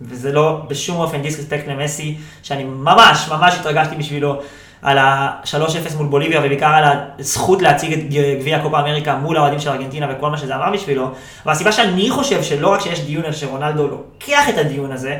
וזה 0.01 0.31
לא 0.31 0.61
בשום 0.67 0.97
אופן 0.97 1.21
דיסקספקט 1.21 1.67
למסי, 1.67 2.17
שאני 2.43 2.63
ממש 2.63 3.29
ממש 3.31 3.53
התרגשתי 3.53 3.95
בשבילו 3.95 4.41
על 4.81 4.97
ה-3-0 4.97 5.97
מול 5.97 6.07
בוליביה, 6.07 6.39
ובעיקר 6.39 6.65
על 6.65 6.97
הזכות 7.19 7.61
להציג 7.61 7.93
את 7.93 7.99
גביע 8.39 8.59
קופה 8.59 8.79
אמריקה 8.79 9.15
מול 9.15 9.37
האוהדים 9.37 9.59
של 9.59 9.69
ארגנטינה 9.69 10.07
וכל 10.11 10.29
מה 10.29 10.37
שזה 10.37 10.55
אמר 10.55 10.71
בשבילו, 10.73 11.11
והסיבה 11.45 11.71
שאני 11.71 12.09
חושב 12.09 12.43
שלא 12.43 12.67
רק 12.67 12.81
שיש 12.81 12.99
דיון, 12.99 13.23
אלא 13.25 13.33
שרונלדו 13.33 13.87
לוקח 13.87 14.49
את 14.49 14.57
הדיון 14.57 14.91
הזה, 14.91 15.17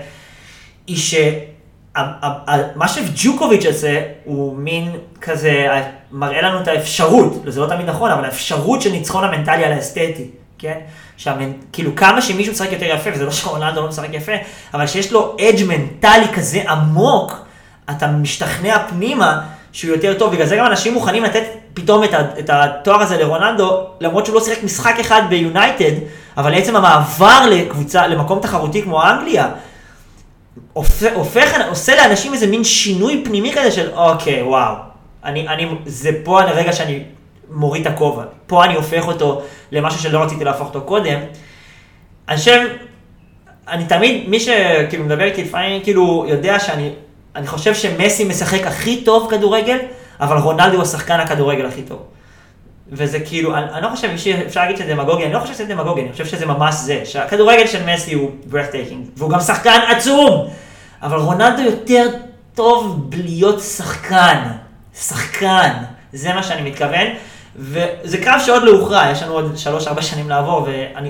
היא 0.87 0.97
ש... 0.97 1.15
מה 2.75 2.87
שג'וקוביץ' 2.87 3.65
עושה 3.65 4.01
הוא 4.23 4.55
מין 4.55 4.91
כזה, 5.21 5.67
מראה 6.11 6.41
לנו 6.41 6.61
את 6.61 6.67
האפשרות, 6.67 7.33
זה 7.47 7.59
לא 7.61 7.67
תמיד 7.67 7.89
נכון, 7.89 8.11
אבל 8.11 8.25
האפשרות 8.25 8.81
של 8.81 8.91
ניצחון 8.91 9.23
המנטלי 9.23 9.65
על 9.65 9.71
האסתטי, 9.71 10.29
כן? 10.57 10.79
שהמנ... 11.17 11.51
כאילו 11.73 11.95
כמה 11.95 12.21
שמישהו 12.21 12.53
משחק 12.53 12.71
יותר 12.71 12.85
יפה, 12.85 13.09
וזה 13.13 13.25
לא 13.25 13.31
שרונלדו 13.31 13.81
לא 13.81 13.87
משחק 13.87 14.09
יפה, 14.11 14.31
אבל 14.73 14.87
שיש 14.87 15.11
לו 15.11 15.35
אדג' 15.41 15.65
מנטלי 15.67 16.27
כזה 16.33 16.71
עמוק, 16.71 17.45
אתה 17.91 18.07
משתכנע 18.07 18.87
פנימה 18.89 19.41
שהוא 19.71 19.91
יותר 19.91 20.13
טוב, 20.13 20.33
בגלל 20.33 20.45
זה 20.45 20.55
גם 20.55 20.65
אנשים 20.65 20.93
מוכנים 20.93 21.23
לתת 21.23 21.43
פתאום 21.73 22.03
את. 22.03 22.09
את 22.39 22.49
התואר 22.53 23.01
הזה 23.01 23.17
לרונלדו, 23.17 23.83
למרות 24.01 24.25
שהוא 24.25 24.35
לא 24.35 24.41
שיחק 24.41 24.63
משחק 24.63 24.95
אחד 24.99 25.21
ביונייטד, 25.29 25.91
אבל 26.37 26.53
עצם 26.53 26.75
המעבר 26.75 27.45
לקבוצה, 27.51 28.07
למקום 28.07 28.39
תחרותי 28.39 28.81
כמו 28.81 29.03
אנגליה, 29.03 29.49
הופך, 30.73 31.09
הופך, 31.13 31.57
עושה 31.69 31.95
לאנשים 31.95 32.33
איזה 32.33 32.47
מין 32.47 32.63
שינוי 32.63 33.21
פנימי 33.25 33.53
כזה 33.53 33.71
של 33.71 33.89
אוקיי, 33.93 34.43
וואו, 34.43 34.75
אני, 35.23 35.47
אני, 35.47 35.67
זה 35.85 36.09
פה 36.23 36.41
הרגע 36.41 36.73
שאני 36.73 37.03
מוריד 37.49 37.87
את 37.87 37.93
הכובע. 37.93 38.23
פה 38.47 38.65
אני 38.65 38.75
הופך 38.75 39.07
אותו 39.07 39.41
למשהו 39.71 39.99
שלא 39.99 40.19
רציתי 40.19 40.43
להפוך 40.43 40.67
אותו 40.67 40.81
קודם. 40.81 41.19
אני 42.29 42.37
חושב, 42.37 42.67
אני 43.67 43.85
תמיד, 43.85 44.29
מי 44.29 44.39
שכאילו 44.39 45.03
מדבר 45.03 45.23
איתי 45.23 45.43
לפעמים, 45.43 45.83
כאילו 45.83 46.25
יודע 46.27 46.59
שאני, 46.59 46.91
אני 47.35 47.47
חושב 47.47 47.73
שמסי 47.73 48.23
משחק 48.23 48.67
הכי 48.67 49.03
טוב 49.03 49.27
כדורגל, 49.31 49.77
אבל 50.19 50.37
רונלדו 50.37 50.75
הוא 50.75 50.83
השחקן 50.83 51.19
הכדורגל 51.19 51.65
הכי 51.65 51.81
טוב. 51.81 51.99
וזה 52.91 53.19
כאילו, 53.19 53.55
אני, 53.55 53.65
אני 53.73 53.83
לא 53.83 53.89
חושב 53.89 54.17
שאפשר 54.17 54.61
להגיד 54.61 54.77
שזה 54.77 54.95
דמגוגיה, 54.95 55.25
אני 55.25 55.33
לא 55.33 55.39
חושב 55.39 55.53
שזה 55.53 55.65
דמגוגיה, 55.65 56.03
אני 56.03 56.11
חושב 56.11 56.25
שזה 56.25 56.45
ממש 56.45 56.75
זה, 56.75 57.01
שהכדורגל 57.05 57.67
של 57.67 57.93
מסי 57.93 58.13
הוא 58.13 58.31
breathtaking, 58.51 59.17
והוא 59.17 59.29
גם 59.29 59.39
שחקן 59.39 59.79
עצום, 59.89 60.47
אבל 61.01 61.17
רונלדו 61.17 61.61
יותר 61.61 62.09
טוב 62.55 63.05
בלהיות 63.09 63.61
שחקן, 63.61 64.43
שחקן, 64.95 65.73
זה 66.13 66.33
מה 66.33 66.43
שאני 66.43 66.69
מתכוון, 66.69 67.07
וזה 67.55 68.17
קרב 68.17 68.41
שעוד 68.45 68.63
לא 68.63 68.71
הוכרע, 68.71 69.11
יש 69.11 69.23
לנו 69.23 69.33
עוד 69.33 69.57
שלוש-ארבע 69.57 70.01
שנים 70.01 70.29
לעבור, 70.29 70.67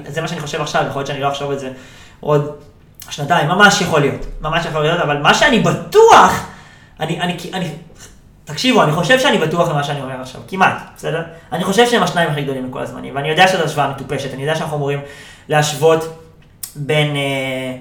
וזה 0.07 0.21
מה 0.21 0.27
שאני 0.27 0.41
חושב 0.41 0.61
עכשיו, 0.61 0.85
יכול 0.89 0.99
להיות 0.99 1.07
שאני 1.07 1.21
לא 1.21 1.27
אחשוב 1.27 1.51
את 1.51 1.59
זה 1.59 1.71
עוד 2.19 2.55
שנתיים, 3.09 3.47
ממש 3.47 3.81
יכול 3.81 3.99
להיות, 3.99 4.25
ממש 4.41 4.65
יכול 4.65 4.81
להיות, 4.81 4.99
אבל 4.99 5.17
מה 5.17 5.33
שאני 5.33 5.59
בטוח, 5.59 6.45
אני, 6.99 7.21
אני, 7.21 7.37
אני, 7.53 7.69
תקשיבו, 8.45 8.83
אני 8.83 8.91
חושב 8.91 9.19
שאני 9.19 9.37
בטוח 9.37 9.69
במה 9.69 9.83
שאני 9.83 10.01
אומר 10.01 10.21
עכשיו, 10.21 10.41
כמעט, 10.47 10.77
בסדר? 10.97 11.23
אני 11.51 11.63
חושב 11.63 11.87
שהם 11.87 12.03
השניים 12.03 12.29
הכי 12.29 12.41
גדולים 12.41 12.69
מכל 12.69 12.81
הזמנים, 12.81 13.15
ואני 13.15 13.29
יודע 13.29 13.47
שזו 13.47 13.63
השוואה 13.63 13.89
מטופשת, 13.89 14.33
אני 14.33 14.41
יודע 14.41 14.55
שאנחנו 14.55 14.77
אמורים 14.77 14.99
להשוות 15.49 16.23
בין, 16.75 17.15
אה, 17.15 17.75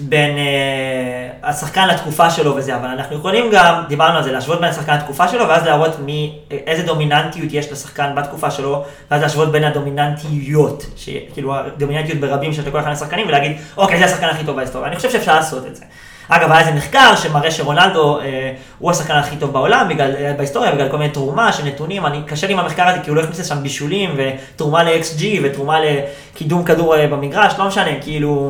בין 0.00 0.36
uh, 0.36 1.46
השחקן 1.46 1.88
לתקופה 1.88 2.30
שלו 2.30 2.56
וזה, 2.56 2.76
אבל 2.76 2.86
אנחנו 2.86 3.16
יכולים 3.16 3.50
גם, 3.52 3.82
דיברנו 3.88 4.16
על 4.16 4.24
זה, 4.24 4.32
להשוות 4.32 4.60
בין 4.60 4.70
השחקן 4.70 4.96
לתקופה 4.96 5.28
שלו, 5.28 5.48
ואז 5.48 5.64
להראות 5.64 5.98
מי, 6.00 6.38
איזה 6.50 6.82
דומיננטיות 6.82 7.52
יש 7.52 7.72
לשחקן 7.72 8.14
בתקופה 8.16 8.50
שלו, 8.50 8.84
ואז 9.10 9.22
להשוות 9.22 9.52
בין 9.52 9.64
הדומיננטיות, 9.64 10.86
כאילו 11.34 11.54
הדומיננטיות 11.54 12.18
ברבים 12.18 12.52
של 12.52 12.70
כל 12.70 12.80
אחד 12.80 12.88
מהשחקנים, 12.88 13.28
ולהגיד, 13.28 13.56
אוקיי, 13.76 13.98
זה 13.98 14.04
השחקן 14.04 14.26
הכי 14.26 14.44
טוב 14.44 14.56
בהיסטוריה. 14.56 14.88
אני 14.88 14.96
חושב 14.96 15.10
שאפשר 15.10 15.34
לעשות 15.34 15.66
את 15.66 15.76
זה. 15.76 15.84
אגב, 16.28 16.52
היה 16.52 16.60
איזה 16.60 16.72
מחקר 16.72 17.16
שמראה 17.16 17.50
שרונלדו 17.50 18.20
אה, 18.20 18.52
הוא 18.78 18.90
השחקן 18.90 19.14
הכי 19.14 19.36
טוב 19.36 19.52
בעולם 19.52 19.86
בגלל, 19.88 20.16
אה, 20.16 20.32
בהיסטוריה, 20.36 20.72
בגלל 20.72 20.88
כל 20.88 20.98
מיני 20.98 21.10
תרומה 21.10 21.52
של 21.52 21.64
נתונים, 21.64 22.06
אני 22.06 22.22
קשה 22.26 22.46
לי 22.46 22.52
עם 22.52 22.58
המחקר 22.58 22.88
הזה 22.88 22.98
כי 23.00 23.10
הוא 23.10 23.16
לא 23.16 23.22
הכניס 23.22 23.40
לשם 23.40 23.62
בישולים, 23.62 24.16
ותרומה 24.16 24.82
ל-XG, 24.82 25.24
ותרומה 25.42 25.78
לקידום 25.80 26.64
כדור 26.64 26.96
אה, 26.96 27.06
במגרש, 27.06 27.54
לא 27.58 27.66
משנה, 27.66 27.90
כאילו, 28.00 28.48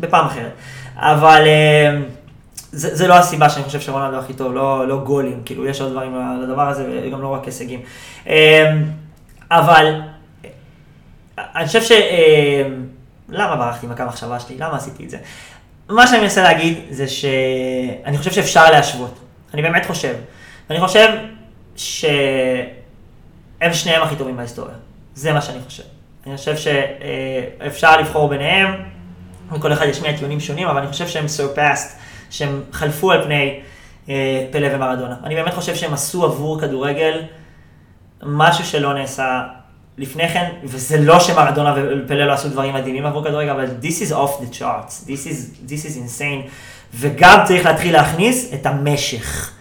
בפעם 0.00 0.26
אחרת. 0.26 0.52
אבל 0.96 1.42
אה, 1.46 1.98
זה, 2.72 2.96
זה 2.96 3.08
לא 3.08 3.14
הסיבה 3.14 3.50
שאני 3.50 3.64
חושב 3.64 3.80
שרונלדו 3.80 4.18
הכי 4.18 4.34
טוב, 4.34 4.54
לא, 4.54 4.88
לא 4.88 4.96
גולים, 5.04 5.42
כאילו, 5.44 5.66
יש 5.66 5.80
עוד 5.80 5.90
דברים 5.90 6.16
לדבר 6.42 6.68
הזה, 6.68 7.00
וגם 7.04 7.22
לא 7.22 7.28
רק 7.28 7.44
הישגים. 7.44 7.80
אה, 8.26 8.72
אבל, 9.50 10.00
אני 11.38 11.66
חושב 11.66 11.82
ש... 11.82 11.92
אה, 11.92 12.62
למה 13.28 13.56
ברחתי 13.56 13.86
הקו 13.90 14.02
המחשבה 14.02 14.40
שלי? 14.40 14.56
למה 14.58 14.76
עשיתי 14.76 15.04
את 15.04 15.10
זה? 15.10 15.18
מה 15.88 16.06
שאני 16.06 16.20
מנסה 16.20 16.42
להגיד 16.42 16.78
זה 16.90 17.08
שאני 17.08 18.18
חושב 18.18 18.32
שאפשר 18.32 18.70
להשוות. 18.70 19.18
אני 19.54 19.62
באמת 19.62 19.86
חושב. 19.86 20.14
אני 20.70 20.80
חושב 20.80 21.08
שהם 21.76 22.64
שניהם 23.72 24.02
הכי 24.02 24.16
טובים 24.16 24.36
בהיסטוריה. 24.36 24.74
זה 25.14 25.32
מה 25.32 25.42
שאני 25.42 25.58
חושב. 25.64 25.82
אני 26.26 26.36
חושב 26.36 26.54
שאפשר 26.56 28.00
לבחור 28.00 28.28
ביניהם, 28.28 28.82
וכל 29.54 29.72
אחד 29.72 29.86
ישמיע 29.86 30.16
טיעונים 30.16 30.40
שונים, 30.40 30.68
אבל 30.68 30.78
אני 30.78 30.92
חושב 30.92 31.08
שהם 31.08 31.24
surpassed, 31.26 31.88
שהם 32.30 32.62
חלפו 32.72 33.12
על 33.12 33.24
פני 33.24 33.60
אה, 34.08 34.46
פלא 34.50 34.68
ומרדונה. 34.74 35.14
אני 35.24 35.34
באמת 35.34 35.54
חושב 35.54 35.74
שהם 35.74 35.94
עשו 35.94 36.24
עבור 36.24 36.60
כדורגל 36.60 37.22
משהו 38.22 38.64
שלא 38.64 38.94
נעשה 38.94 39.42
לפני 39.98 40.28
כן, 40.28 40.50
וזה 40.64 41.00
לא 41.00 41.20
שמרדונה 41.20 41.74
ופלא 41.76 42.24
לא 42.24 42.32
עשו 42.32 42.48
דברים 42.48 42.74
מדהימים 42.74 43.06
עבור 43.06 43.24
כדורגל, 43.24 43.50
אבל 43.50 43.66
this 43.82 44.08
is 44.08 44.12
off 44.12 44.42
the 44.42 44.58
charts, 44.58 45.06
this 45.06 45.26
is, 45.26 45.68
this 45.68 45.86
is 45.86 45.96
insane, 45.96 46.48
וגם 46.94 47.40
צריך 47.44 47.66
להתחיל 47.66 47.92
להכניס 47.92 48.54
את 48.54 48.66
המשך. 48.66 49.52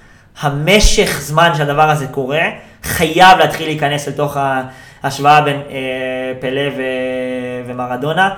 המשך 0.41 1.19
זמן 1.21 1.51
שהדבר 1.57 1.89
הזה 1.89 2.07
קורה, 2.07 2.43
חייב 2.83 3.37
להתחיל 3.39 3.67
להיכנס 3.67 4.07
לתוך 4.07 4.37
ההשוואה 5.03 5.41
בין 5.41 5.61
אה, 5.69 6.33
פלה 6.39 6.69
ו, 6.77 6.81
ומרדונה, 7.67 8.33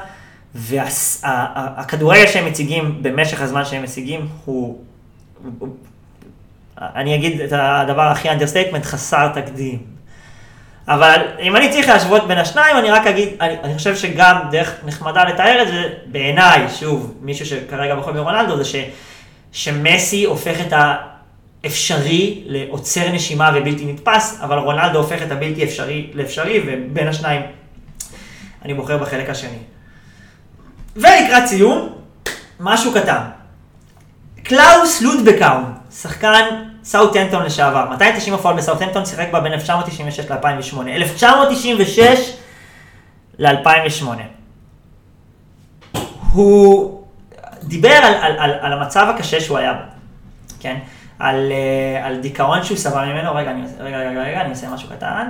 והכדורגל 0.56 2.28
שהם 2.28 2.45
מציגים 2.45 3.04
במשך 3.04 3.41
הזמן 3.41 3.66
שהם 3.66 3.84
מציגים 3.84 4.28
הוא, 4.45 4.82
אני 6.82 7.16
אגיד 7.16 7.41
את 7.41 7.54
הדבר 7.54 8.01
הכי 8.01 8.30
understatement, 8.30 8.86
חסר 8.86 9.28
תקדים. 9.34 9.93
אבל 10.88 11.22
אם 11.39 11.56
אני 11.56 11.72
צריך 11.72 11.88
להשוות 11.88 12.28
בין 12.28 12.38
השניים, 12.38 12.78
אני 12.78 12.91
רק 12.91 13.08
אגיד, 13.08 13.30
אני, 13.41 13.56
אני 13.64 13.78
חושב 13.78 13.95
שגם 13.95 14.38
דרך 14.51 14.76
נחמדה 14.86 15.24
לתאר 15.24 15.62
את 15.62 15.68
זה, 15.68 15.84
בעיניי, 16.06 16.70
שוב, 16.80 17.18
מישהו 17.22 17.45
שכרגע 17.45 17.95
בוחר 17.95 18.12
ברונלדו, 18.12 18.58
זה 18.58 18.66
ש, 18.66 18.76
שמסי 19.51 20.24
הופך 20.24 20.56
את 20.68 20.74
האפשרי 21.64 22.43
לעוצר 22.45 23.12
נשימה 23.12 23.51
ובלתי 23.56 23.86
נתפס, 23.86 24.39
אבל 24.41 24.58
רונלדו 24.58 24.97
הופך 24.97 25.22
את 25.22 25.32
הבלתי 25.32 25.64
אפשרי 25.64 26.10
לאפשרי, 26.14 26.62
ובין 26.68 27.08
השניים 27.08 27.41
אני 28.66 28.74
בוחר 28.74 28.97
בחלק 28.97 29.30
השני. 29.30 29.58
ולקראת 30.95 31.45
סיום, 31.47 31.89
משהו 32.59 32.93
קטן. 32.93 33.21
קלאוס 34.43 35.01
לונדקוואם, 35.01 35.74
שחקן 35.91 36.43
סאוטהמפטון 36.83 37.43
לשעבר. 37.43 37.89
290 37.89 38.33
הופעות 38.33 38.55
בסאוטהמפטון, 38.55 39.05
שיחק 39.05 39.27
בה 39.31 39.39
בין 39.39 39.53
1996 39.53 40.29
ל-2008. 40.29 40.87
1996 40.87 42.33
ל-2008. 43.39 44.07
הוא 46.31 47.03
דיבר 47.63 47.93
על, 47.93 48.13
על, 48.13 48.39
על, 48.39 48.51
על 48.61 48.73
המצב 48.73 49.07
הקשה 49.15 49.41
שהוא 49.41 49.57
היה 49.57 49.73
בו, 49.73 49.81
כן? 50.59 50.77
על, 51.19 51.51
uh, 51.51 52.05
על 52.05 52.17
דיכאון 52.17 52.63
שהוא 52.63 52.77
סבל 52.77 53.05
ממנו. 53.05 53.35
רגע, 53.35 53.51
אני, 53.51 53.61
רגע, 53.79 53.97
רגע, 53.97 54.23
רגע, 54.23 54.41
אני 54.41 54.49
אעשה 54.49 54.69
משהו 54.69 54.89
קטן. 54.89 55.29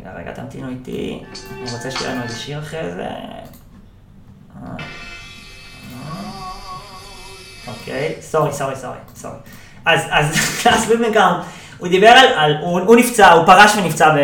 רגע, 0.00 0.10
רגע, 0.16 0.32
תמתינו 0.32 0.68
איתי. 0.68 1.22
אני 1.52 1.70
רוצה 1.72 1.90
שיהיה 1.90 2.14
לנו 2.14 2.22
איזה 2.22 2.38
שיר 2.38 2.58
אחרי 2.58 2.90
זה. 2.90 3.08
אוקיי, 7.66 8.14
סורי, 8.20 8.52
סורי, 8.52 8.76
סורי, 8.76 8.96
סורי. 9.16 9.34
אז, 9.84 10.00
אז 10.10 10.36
קלאס 10.62 10.88
לודמנקאום, 10.88 11.32
הוא 11.78 11.88
דיבר 11.88 12.08
על, 12.08 12.26
על 12.36 12.56
הוא, 12.60 12.80
הוא 12.80 12.96
נפצע, 12.96 13.32
הוא 13.32 13.46
פרש 13.46 13.76
ונפצע 13.76 14.10
ב... 14.10 14.18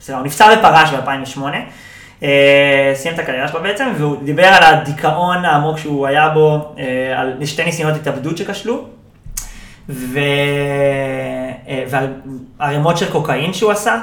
בסדר, 0.00 0.16
הוא 0.16 0.24
נפצע 0.24 0.48
ופרש 0.58 0.90
ב-2008. 0.90 1.40
אה, 2.22 2.92
סיים 2.94 3.14
את 3.14 3.18
הקריירה 3.18 3.48
שלו 3.48 3.62
בעצם, 3.62 3.92
והוא 3.98 4.16
דיבר 4.24 4.46
על 4.46 4.74
הדיכאון 4.74 5.44
העמוק 5.44 5.78
שהוא 5.78 6.06
היה 6.06 6.28
בו, 6.28 6.74
אה, 6.78 7.20
על 7.20 7.46
שתי 7.46 7.64
ניסיונות 7.64 7.96
התאבדות 7.96 8.36
שכשלו, 8.36 8.84
ו... 9.88 10.18
אה, 11.68 11.84
ועל 11.88 12.06
ערימות 12.58 12.98
של 12.98 13.12
קוקאין 13.12 13.52
שהוא 13.52 13.72
עשה. 13.72 14.02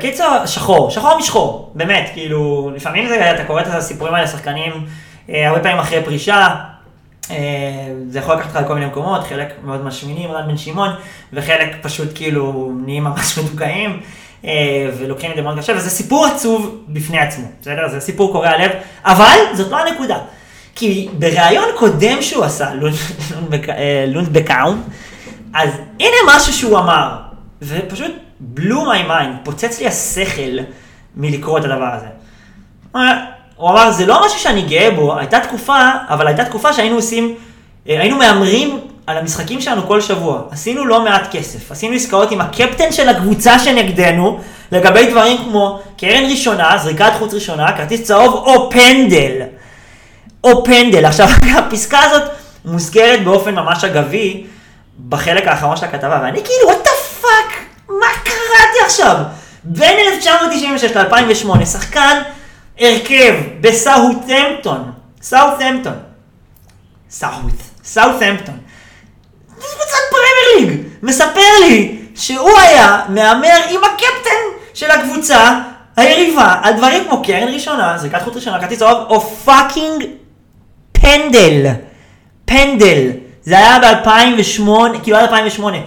קיצור, 0.00 0.46
שחור, 0.46 0.90
שחור 0.90 1.18
משחור, 1.18 1.72
באמת, 1.74 2.10
כאילו, 2.12 2.70
לפעמים 2.74 3.08
זה, 3.08 3.30
אתה 3.30 3.44
קורא 3.44 3.62
את 3.62 3.66
הסיפורים 3.66 4.14
האלה 4.14 4.24
לשחקנים, 4.24 4.72
הרבה 5.28 5.60
פעמים 5.60 5.78
אחרי 5.78 6.02
פרישה, 6.04 6.48
אה, 7.30 7.36
זה 8.08 8.18
יכול 8.18 8.34
לקחת 8.34 8.46
אותך 8.46 8.64
לכל 8.64 8.74
מיני 8.74 8.86
מקומות, 8.86 9.24
חלק 9.24 9.48
מאוד 9.64 9.84
משמינים, 9.84 10.30
רן 10.30 10.48
בן 10.48 10.56
שמעון, 10.56 10.90
וחלק 11.32 11.76
פשוט 11.82 12.08
כאילו 12.14 12.72
נהיים 12.84 13.04
ממש 13.04 13.34
מדוכאים, 13.38 14.00
אה, 14.44 14.90
ולוקחים 14.98 15.30
את 15.30 15.36
זה 15.36 15.42
מאוד 15.42 15.58
קשה, 15.58 15.72
וזה 15.76 15.90
סיפור 15.90 16.26
עצוב 16.26 16.84
בפני 16.88 17.18
עצמו, 17.18 17.46
בסדר? 17.60 17.88
זה 17.88 18.00
סיפור 18.00 18.32
קורע 18.32 18.58
לב, 18.58 18.70
אבל 19.04 19.38
זאת 19.54 19.70
לא 19.70 19.78
הנקודה. 19.78 20.18
כי 20.74 21.08
בריאיון 21.18 21.68
קודם 21.78 22.22
שהוא 22.22 22.44
עשה, 22.44 22.70
לונדקוואם, 24.06 24.82
אז 25.54 25.70
הנה 26.00 26.16
משהו 26.36 26.52
שהוא 26.52 26.78
אמר, 26.78 27.16
ופשוט 27.62 28.12
blew 28.44 28.84
my 28.84 29.02
mind, 29.02 29.36
פוצץ 29.44 29.80
לי 29.80 29.86
השכל 29.86 30.58
מלקרוא 31.16 31.58
את 31.58 31.64
הדבר 31.64 31.94
הזה. 31.94 32.06
הוא 33.56 33.70
אמר, 33.70 33.90
זה 33.90 34.06
לא 34.06 34.26
משהו 34.26 34.38
שאני 34.38 34.62
גאה 34.62 34.90
בו, 34.90 35.18
הייתה 35.18 35.40
תקופה, 35.40 35.78
אבל 36.08 36.26
הייתה 36.26 36.44
תקופה 36.44 36.72
שהיינו 36.72 36.96
עושים, 36.96 37.34
אה, 37.88 38.00
היינו 38.00 38.16
מהמרים 38.16 38.80
על 39.06 39.18
המשחקים 39.18 39.60
שלנו 39.60 39.86
כל 39.86 40.00
שבוע. 40.00 40.42
עשינו 40.50 40.86
לא 40.86 41.04
מעט 41.04 41.36
כסף. 41.36 41.72
עשינו 41.72 41.94
עסקאות 41.94 42.30
עם 42.30 42.40
הקפטן 42.40 42.92
של 42.92 43.08
הקבוצה 43.08 43.58
שנגדנו, 43.58 44.40
לגבי 44.72 45.10
דברים 45.10 45.38
כמו 45.38 45.80
קרן 45.96 46.24
ראשונה, 46.30 46.78
זריקת 46.78 47.12
חוץ 47.18 47.34
ראשונה, 47.34 47.76
כרטיס 47.76 48.02
צהוב 48.02 48.34
או 48.34 48.70
פנדל. 48.70 49.42
או 50.44 50.64
פנדל. 50.64 51.04
עכשיו, 51.04 51.28
הפסקה 51.58 52.00
הזאת 52.00 52.22
מוזכרת 52.64 53.24
באופן 53.24 53.54
ממש 53.54 53.84
אגבי 53.84 54.44
בחלק 55.08 55.48
האחרון 55.48 55.76
של 55.76 55.84
הכתבה, 55.84 56.20
ואני 56.22 56.40
כאילו, 56.44 56.70
what 56.70 56.86
the 56.86 57.24
fuck? 57.24 57.71
מה 57.88 58.06
קראתי 58.24 58.78
עכשיו? 58.84 59.16
בין 59.64 59.98
1996 60.12 60.96
ל-2008, 60.96 61.66
שחקן 61.66 62.22
הרכב 62.78 63.34
בסאוטהמפטון, 63.60 64.92
סאוטהמפטון, 65.22 65.94
סאוט, 67.10 67.54
סאוטהמפטון, 67.84 68.58
קבוצת 69.54 69.98
פרמייר 70.10 70.70
ליג, 70.70 70.82
מספר 71.02 71.50
לי 71.60 71.98
שהוא 72.14 72.58
היה 72.58 73.00
מהמר 73.08 73.60
עם 73.68 73.80
הקפטן 73.84 74.42
של 74.74 74.90
הקבוצה 74.90 75.60
היריבה 75.96 76.60
על 76.62 76.74
דברים 76.76 77.04
כמו 77.04 77.22
קרן 77.22 77.48
ראשונה, 77.54 77.98
זריקת 77.98 78.22
חוץ 78.22 78.36
ראשונה, 78.36 78.60
כרטיס 78.60 78.78
צהוב, 78.78 79.06
או 79.08 79.20
fucking 79.20 80.04
פנדל, 80.92 81.66
פנדל, 82.44 83.10
זה 83.42 83.58
היה 83.58 83.78
ב-2008, 83.78 84.98
כאילו 85.02 85.16
עד 85.16 85.28
2008, 85.28 85.78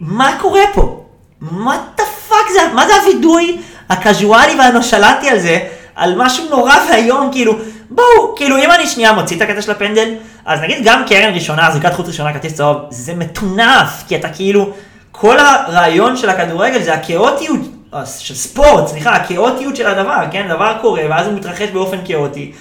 מה 0.00 0.36
קורה 0.40 0.62
פה? 0.74 0.97
מה 1.40 1.78
the 1.96 2.04
fuck 2.28 2.48
זה, 2.52 2.60
מה 2.74 2.86
זה 2.86 2.92
הווידוי 2.94 3.58
הקזואלי 3.88 4.58
והנושלנטי 4.58 5.30
על 5.30 5.38
זה? 5.38 5.58
על 5.94 6.14
משהו 6.16 6.44
נורא 6.50 6.74
ואיום, 6.90 7.28
כאילו, 7.32 7.52
בואו, 7.90 8.34
כאילו, 8.36 8.56
אם 8.58 8.70
אני 8.70 8.86
שנייה 8.86 9.12
מוציא 9.12 9.36
את 9.36 9.42
הקטע 9.42 9.62
של 9.62 9.70
הפנדל, 9.70 10.14
אז 10.44 10.60
נגיד 10.60 10.78
גם 10.84 11.02
קרן 11.08 11.34
ראשונה, 11.34 11.70
זריקת 11.70 11.94
חוץ 11.94 12.06
ראשונה, 12.08 12.32
כרטיס 12.32 12.54
צהוב, 12.54 12.76
זה 12.90 13.14
מטונף, 13.14 14.04
כי 14.08 14.16
אתה 14.16 14.28
כאילו, 14.28 14.70
כל 15.12 15.38
הרעיון 15.38 16.16
של 16.16 16.30
הכדורגל 16.30 16.82
זה 16.82 16.94
הכאוטיות, 16.94 17.60
אה, 17.94 18.06
של 18.06 18.34
ספורט, 18.34 18.86
סליחה, 18.86 19.12
הכאוטיות 19.12 19.76
של 19.76 19.86
הדבר, 19.86 20.24
כן, 20.30 20.48
דבר 20.48 20.76
קורה, 20.80 21.02
ואז 21.10 21.26
הוא 21.26 21.34
מתרחש 21.34 21.68
באופן 21.68 21.98
כאוטי. 22.04 22.52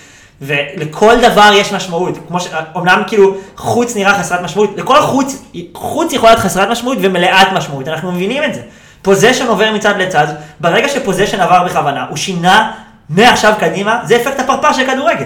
ולכל 0.41 1.15
דבר 1.21 1.49
יש 1.53 1.73
משמעות, 1.73 2.17
כמו 2.27 2.39
ש... 2.39 2.47
אמנם 2.77 3.03
כאילו 3.07 3.37
חוץ 3.55 3.95
נראה 3.95 4.19
חסרת 4.19 4.41
משמעות, 4.41 4.69
לכל 4.77 5.01
חוץ, 5.01 5.43
חוץ 5.73 6.13
יכולה 6.13 6.31
להיות 6.31 6.43
חסרת 6.43 6.69
משמעות 6.69 6.97
ומלאת 7.01 7.47
משמעות, 7.53 7.87
אנחנו 7.87 8.11
מבינים 8.11 8.43
את 8.43 8.53
זה. 8.53 8.61
פוזיישן 9.01 9.47
עובר 9.47 9.71
מצד 9.73 9.97
לצד, 9.97 10.27
ברגע 10.59 10.89
שפוזיישן 10.89 11.39
עבר 11.39 11.63
בכוונה, 11.63 12.05
הוא 12.09 12.17
שינה 12.17 12.71
מעכשיו 13.09 13.53
קדימה, 13.59 13.99
זה 14.03 14.15
אפקט 14.15 14.39
הפרפר 14.39 14.73
של 14.73 14.85
כדורגל. 14.87 15.25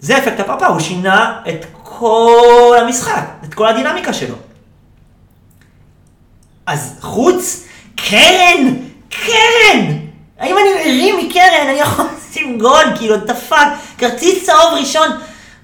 זה 0.00 0.18
אפקט 0.18 0.40
הפאפה, 0.40 0.66
הוא 0.66 0.80
שינה 0.80 1.40
את 1.48 1.66
כל 1.82 2.76
המשחק, 2.80 3.24
את 3.44 3.54
כל 3.54 3.68
הדינמיקה 3.68 4.12
שלו. 4.12 4.34
אז 6.66 6.98
חוץ, 7.00 7.66
קרן, 7.96 8.74
קרן! 9.08 10.11
האם 10.42 10.56
אני 10.58 10.74
מרים 10.74 11.18
מקרן, 11.18 11.68
אני 11.68 11.80
יכול 11.80 12.04
לשים 12.30 12.58
גול, 12.58 12.84
כאילו, 12.96 13.16
דפק, 13.16 13.56
כרטיס 13.98 14.46
צהוב 14.46 14.74
ראשון, 14.74 15.08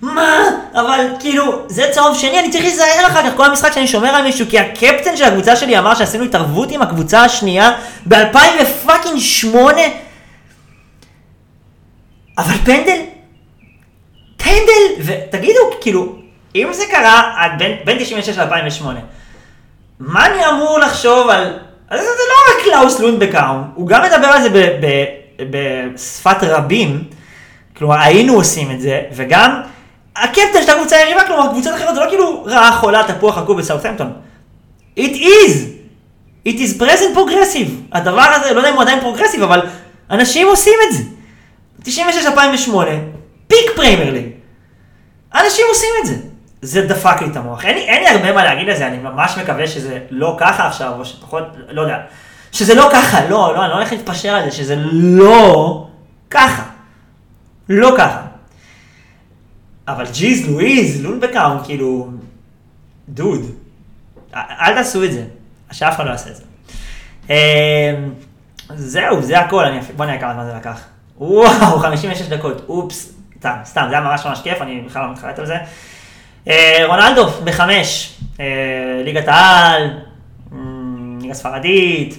מה? 0.00 0.38
אבל 0.74 1.06
כאילו, 1.20 1.62
זה 1.68 1.88
צהוב 1.90 2.18
שני, 2.18 2.38
אני 2.38 2.50
צריך 2.50 2.64
להיזהר 2.64 3.06
אחר 3.06 3.22
כך. 3.22 3.36
כל 3.36 3.44
המשחק 3.44 3.72
שאני 3.72 3.88
שומר 3.88 4.08
על 4.08 4.22
מישהו, 4.22 4.46
כי 4.50 4.58
הקפטן 4.58 5.16
של 5.16 5.24
הקבוצה 5.24 5.56
שלי 5.56 5.78
אמר 5.78 5.94
שעשינו 5.94 6.24
התערבות 6.24 6.70
עם 6.70 6.82
הקבוצה 6.82 7.22
השנייה 7.24 7.70
ב-2008, 8.08 9.56
אבל 12.38 12.54
פנדל, 12.64 13.00
פנדל, 14.36 14.82
ותגידו, 15.04 15.60
כאילו, 15.80 16.16
אם 16.54 16.68
זה 16.72 16.84
קרה 16.90 17.32
בין, 17.58 17.76
בין 17.84 17.98
96 17.98 18.38
ל-2008, 18.38 18.84
מה 20.00 20.26
אני 20.26 20.46
אמור 20.48 20.78
לחשוב 20.78 21.28
על... 21.28 21.58
אז 21.90 22.00
זה 22.00 22.06
לא 22.06 22.54
רק 22.54 22.64
קלאוס 22.64 23.00
לונדקוואם, 23.00 23.70
הוא 23.74 23.86
גם 23.88 24.02
מדבר 24.02 24.26
על 24.26 24.42
זה 24.42 24.48
בשפת 25.50 26.36
רבים, 26.42 27.04
כלומר 27.76 27.98
היינו 28.00 28.34
עושים 28.34 28.70
את 28.70 28.80
זה, 28.80 29.02
וגם 29.12 29.60
הקפטן 30.16 30.62
של 30.62 30.70
הקבוצה 30.70 30.96
היריבה, 30.96 31.26
כלומר 31.26 31.48
קבוצות 31.48 31.74
אחרות 31.74 31.94
זה 31.94 32.00
לא 32.00 32.06
כאילו 32.08 32.44
רעה 32.46 32.72
חולה 32.72 33.02
תפוח 33.06 33.38
רקוב 33.38 33.58
בסאוטהמפטון. 33.58 34.12
It 34.98 35.12
is! 35.12 35.52
It 36.48 36.58
is 36.58 36.82
present 36.82 37.16
progressive. 37.16 37.70
הדבר 37.92 38.26
הזה, 38.34 38.54
לא 38.54 38.58
יודע 38.58 38.70
אם 38.70 38.74
הוא 38.74 38.82
עדיין 38.82 39.00
progressive, 39.00 39.42
אבל 39.42 39.60
אנשים 40.10 40.46
עושים 40.46 40.74
את 40.88 40.96
זה. 40.96 41.02
96-2008, 41.84 42.70
peak 43.46 43.70
פרמייר 43.76 44.10
ליג. 44.10 44.26
אנשים 45.34 45.64
עושים 45.68 45.90
את 46.00 46.06
זה. 46.06 46.14
זה 46.62 46.86
דפק 46.86 47.22
לי 47.22 47.26
את 47.30 47.36
המוח. 47.36 47.64
אין 47.64 47.74
לי, 47.74 47.80
אין 47.80 48.02
לי 48.02 48.08
הרבה 48.08 48.32
מה 48.32 48.44
להגיד 48.44 48.68
על 48.68 48.76
זה, 48.76 48.86
אני 48.86 48.98
ממש 48.98 49.38
מקווה 49.38 49.66
שזה 49.66 49.98
לא 50.10 50.36
ככה 50.40 50.66
עכשיו, 50.66 50.92
או 50.98 51.04
שפחות, 51.04 51.44
לא 51.68 51.82
יודע. 51.82 51.98
שזה 52.52 52.74
לא 52.74 52.88
ככה, 52.92 53.24
לא, 53.24 53.54
לא, 53.54 53.62
אני 53.62 53.70
לא 53.70 53.74
הולך 53.74 53.92
להתפשר 53.92 54.34
על 54.34 54.44
זה, 54.44 54.56
שזה 54.56 54.76
לא 54.92 55.86
ככה. 56.30 56.62
לא 57.68 57.94
ככה. 57.98 58.22
אבל 59.88 60.04
geez, 60.12 60.48
Louise, 60.48 61.04
לונדקוואם, 61.04 61.58
כאילו, 61.64 62.10
דוד, 63.08 63.40
אל 64.34 64.74
תעשו 64.74 65.04
את 65.04 65.12
זה, 65.12 65.24
שאף 65.72 65.96
אחד 65.96 66.06
לא 66.06 66.10
יעשה 66.10 66.30
את 66.30 66.36
זה. 66.36 66.42
אמ, 67.30 67.34
זהו, 68.74 69.22
זה 69.22 69.38
הכל, 69.38 69.64
אני, 69.64 69.80
בוא 69.96 70.04
נראה 70.04 70.18
כמה 70.18 70.32
זמן 70.34 70.46
זה 70.46 70.54
לקח. 70.56 70.80
וואו, 71.18 71.78
56 71.78 72.28
דקות, 72.28 72.64
אופס, 72.68 73.12
סתם, 73.38 73.54
סתם, 73.64 73.86
זה 73.88 73.94
היה 73.94 74.04
ממש 74.04 74.26
ממש 74.26 74.40
כיף, 74.42 74.62
אני 74.62 74.80
בכלל 74.80 75.02
לא 75.02 75.12
מתחרט 75.12 75.38
על 75.38 75.46
זה. 75.46 75.56
אה, 76.46 76.84
רונלדו, 76.86 77.26
בחמש, 77.44 78.18
אה, 78.40 79.02
ליגת 79.04 79.28
העל, 79.28 79.90
אמ, 80.52 81.18
ליגה 81.22 81.34
ספרדית, 81.34 82.18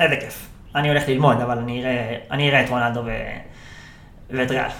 איזה 0.00 0.16
כיף. 0.16 0.48
אני 0.74 0.88
הולך 0.88 1.08
ללמוד, 1.08 1.40
אבל 1.40 1.58
אני 1.58 1.80
אראה, 1.80 2.16
אני 2.30 2.48
אראה 2.48 2.64
את 2.64 2.70
רונלדו 2.70 3.00
ו... 3.04 3.10
ואת 4.30 4.50
ריאל. 4.50 4.70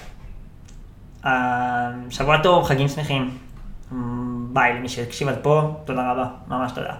אה, 1.26 1.90
שבוע 2.10 2.38
טוב, 2.42 2.64
חגים 2.64 2.88
שמחים. 2.88 3.38
ביי 4.52 4.74
למי 4.74 4.88
שהקשיב 4.88 5.28
עד 5.28 5.38
פה, 5.42 5.74
תודה 5.84 6.12
רבה, 6.12 6.26
ממש 6.48 6.72
תודה. 6.72 6.94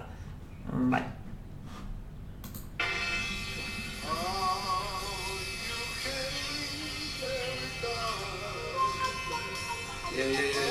ביי. 0.73 1.01
Yeah, 10.15 10.19
yeah, 10.19 10.57
yeah. 10.57 10.62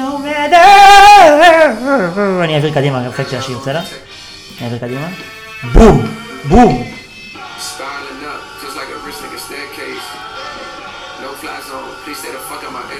No 0.00 0.18
matter. 0.18 0.68
אני 2.44 2.54
אעביר 2.54 2.74
קדימה, 2.74 2.98
אני 2.98 3.10
חושב 3.10 3.30
שהשיר, 3.30 3.58
בסדר? 3.58 3.80
אני 4.58 4.64
אעביר 4.66 4.78
קדימה. 4.78 5.06
בום! 5.72 6.06
בום! 6.44 6.84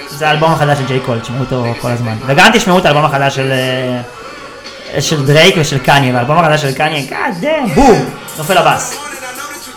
זה 0.09 0.27
האלבום 0.27 0.51
החדש 0.51 0.77
של 0.77 0.85
ג'יי 0.85 0.99
קול, 0.99 1.19
תשמעו 1.19 1.39
אותו 1.39 1.63
כל 1.81 1.91
הזמן. 1.91 2.17
וגם 2.25 2.51
תשמעו 2.53 2.79
את 2.79 2.85
האלבום 2.85 3.05
החדש 3.05 3.35
של... 3.35 3.51
אה, 3.51 5.01
של 5.01 5.25
דרייק 5.25 5.55
ושל 5.57 5.77
קניה, 5.79 6.13
והאלבום 6.13 6.37
החדש 6.37 6.61
של 6.61 6.73
קניה, 6.73 7.05
god 7.05 7.35
damn, 7.41 7.67
בום! 7.75 8.09
נופל 8.37 8.57
הבאס. 8.57 8.97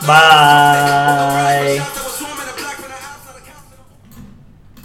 ביי. 0.06 1.80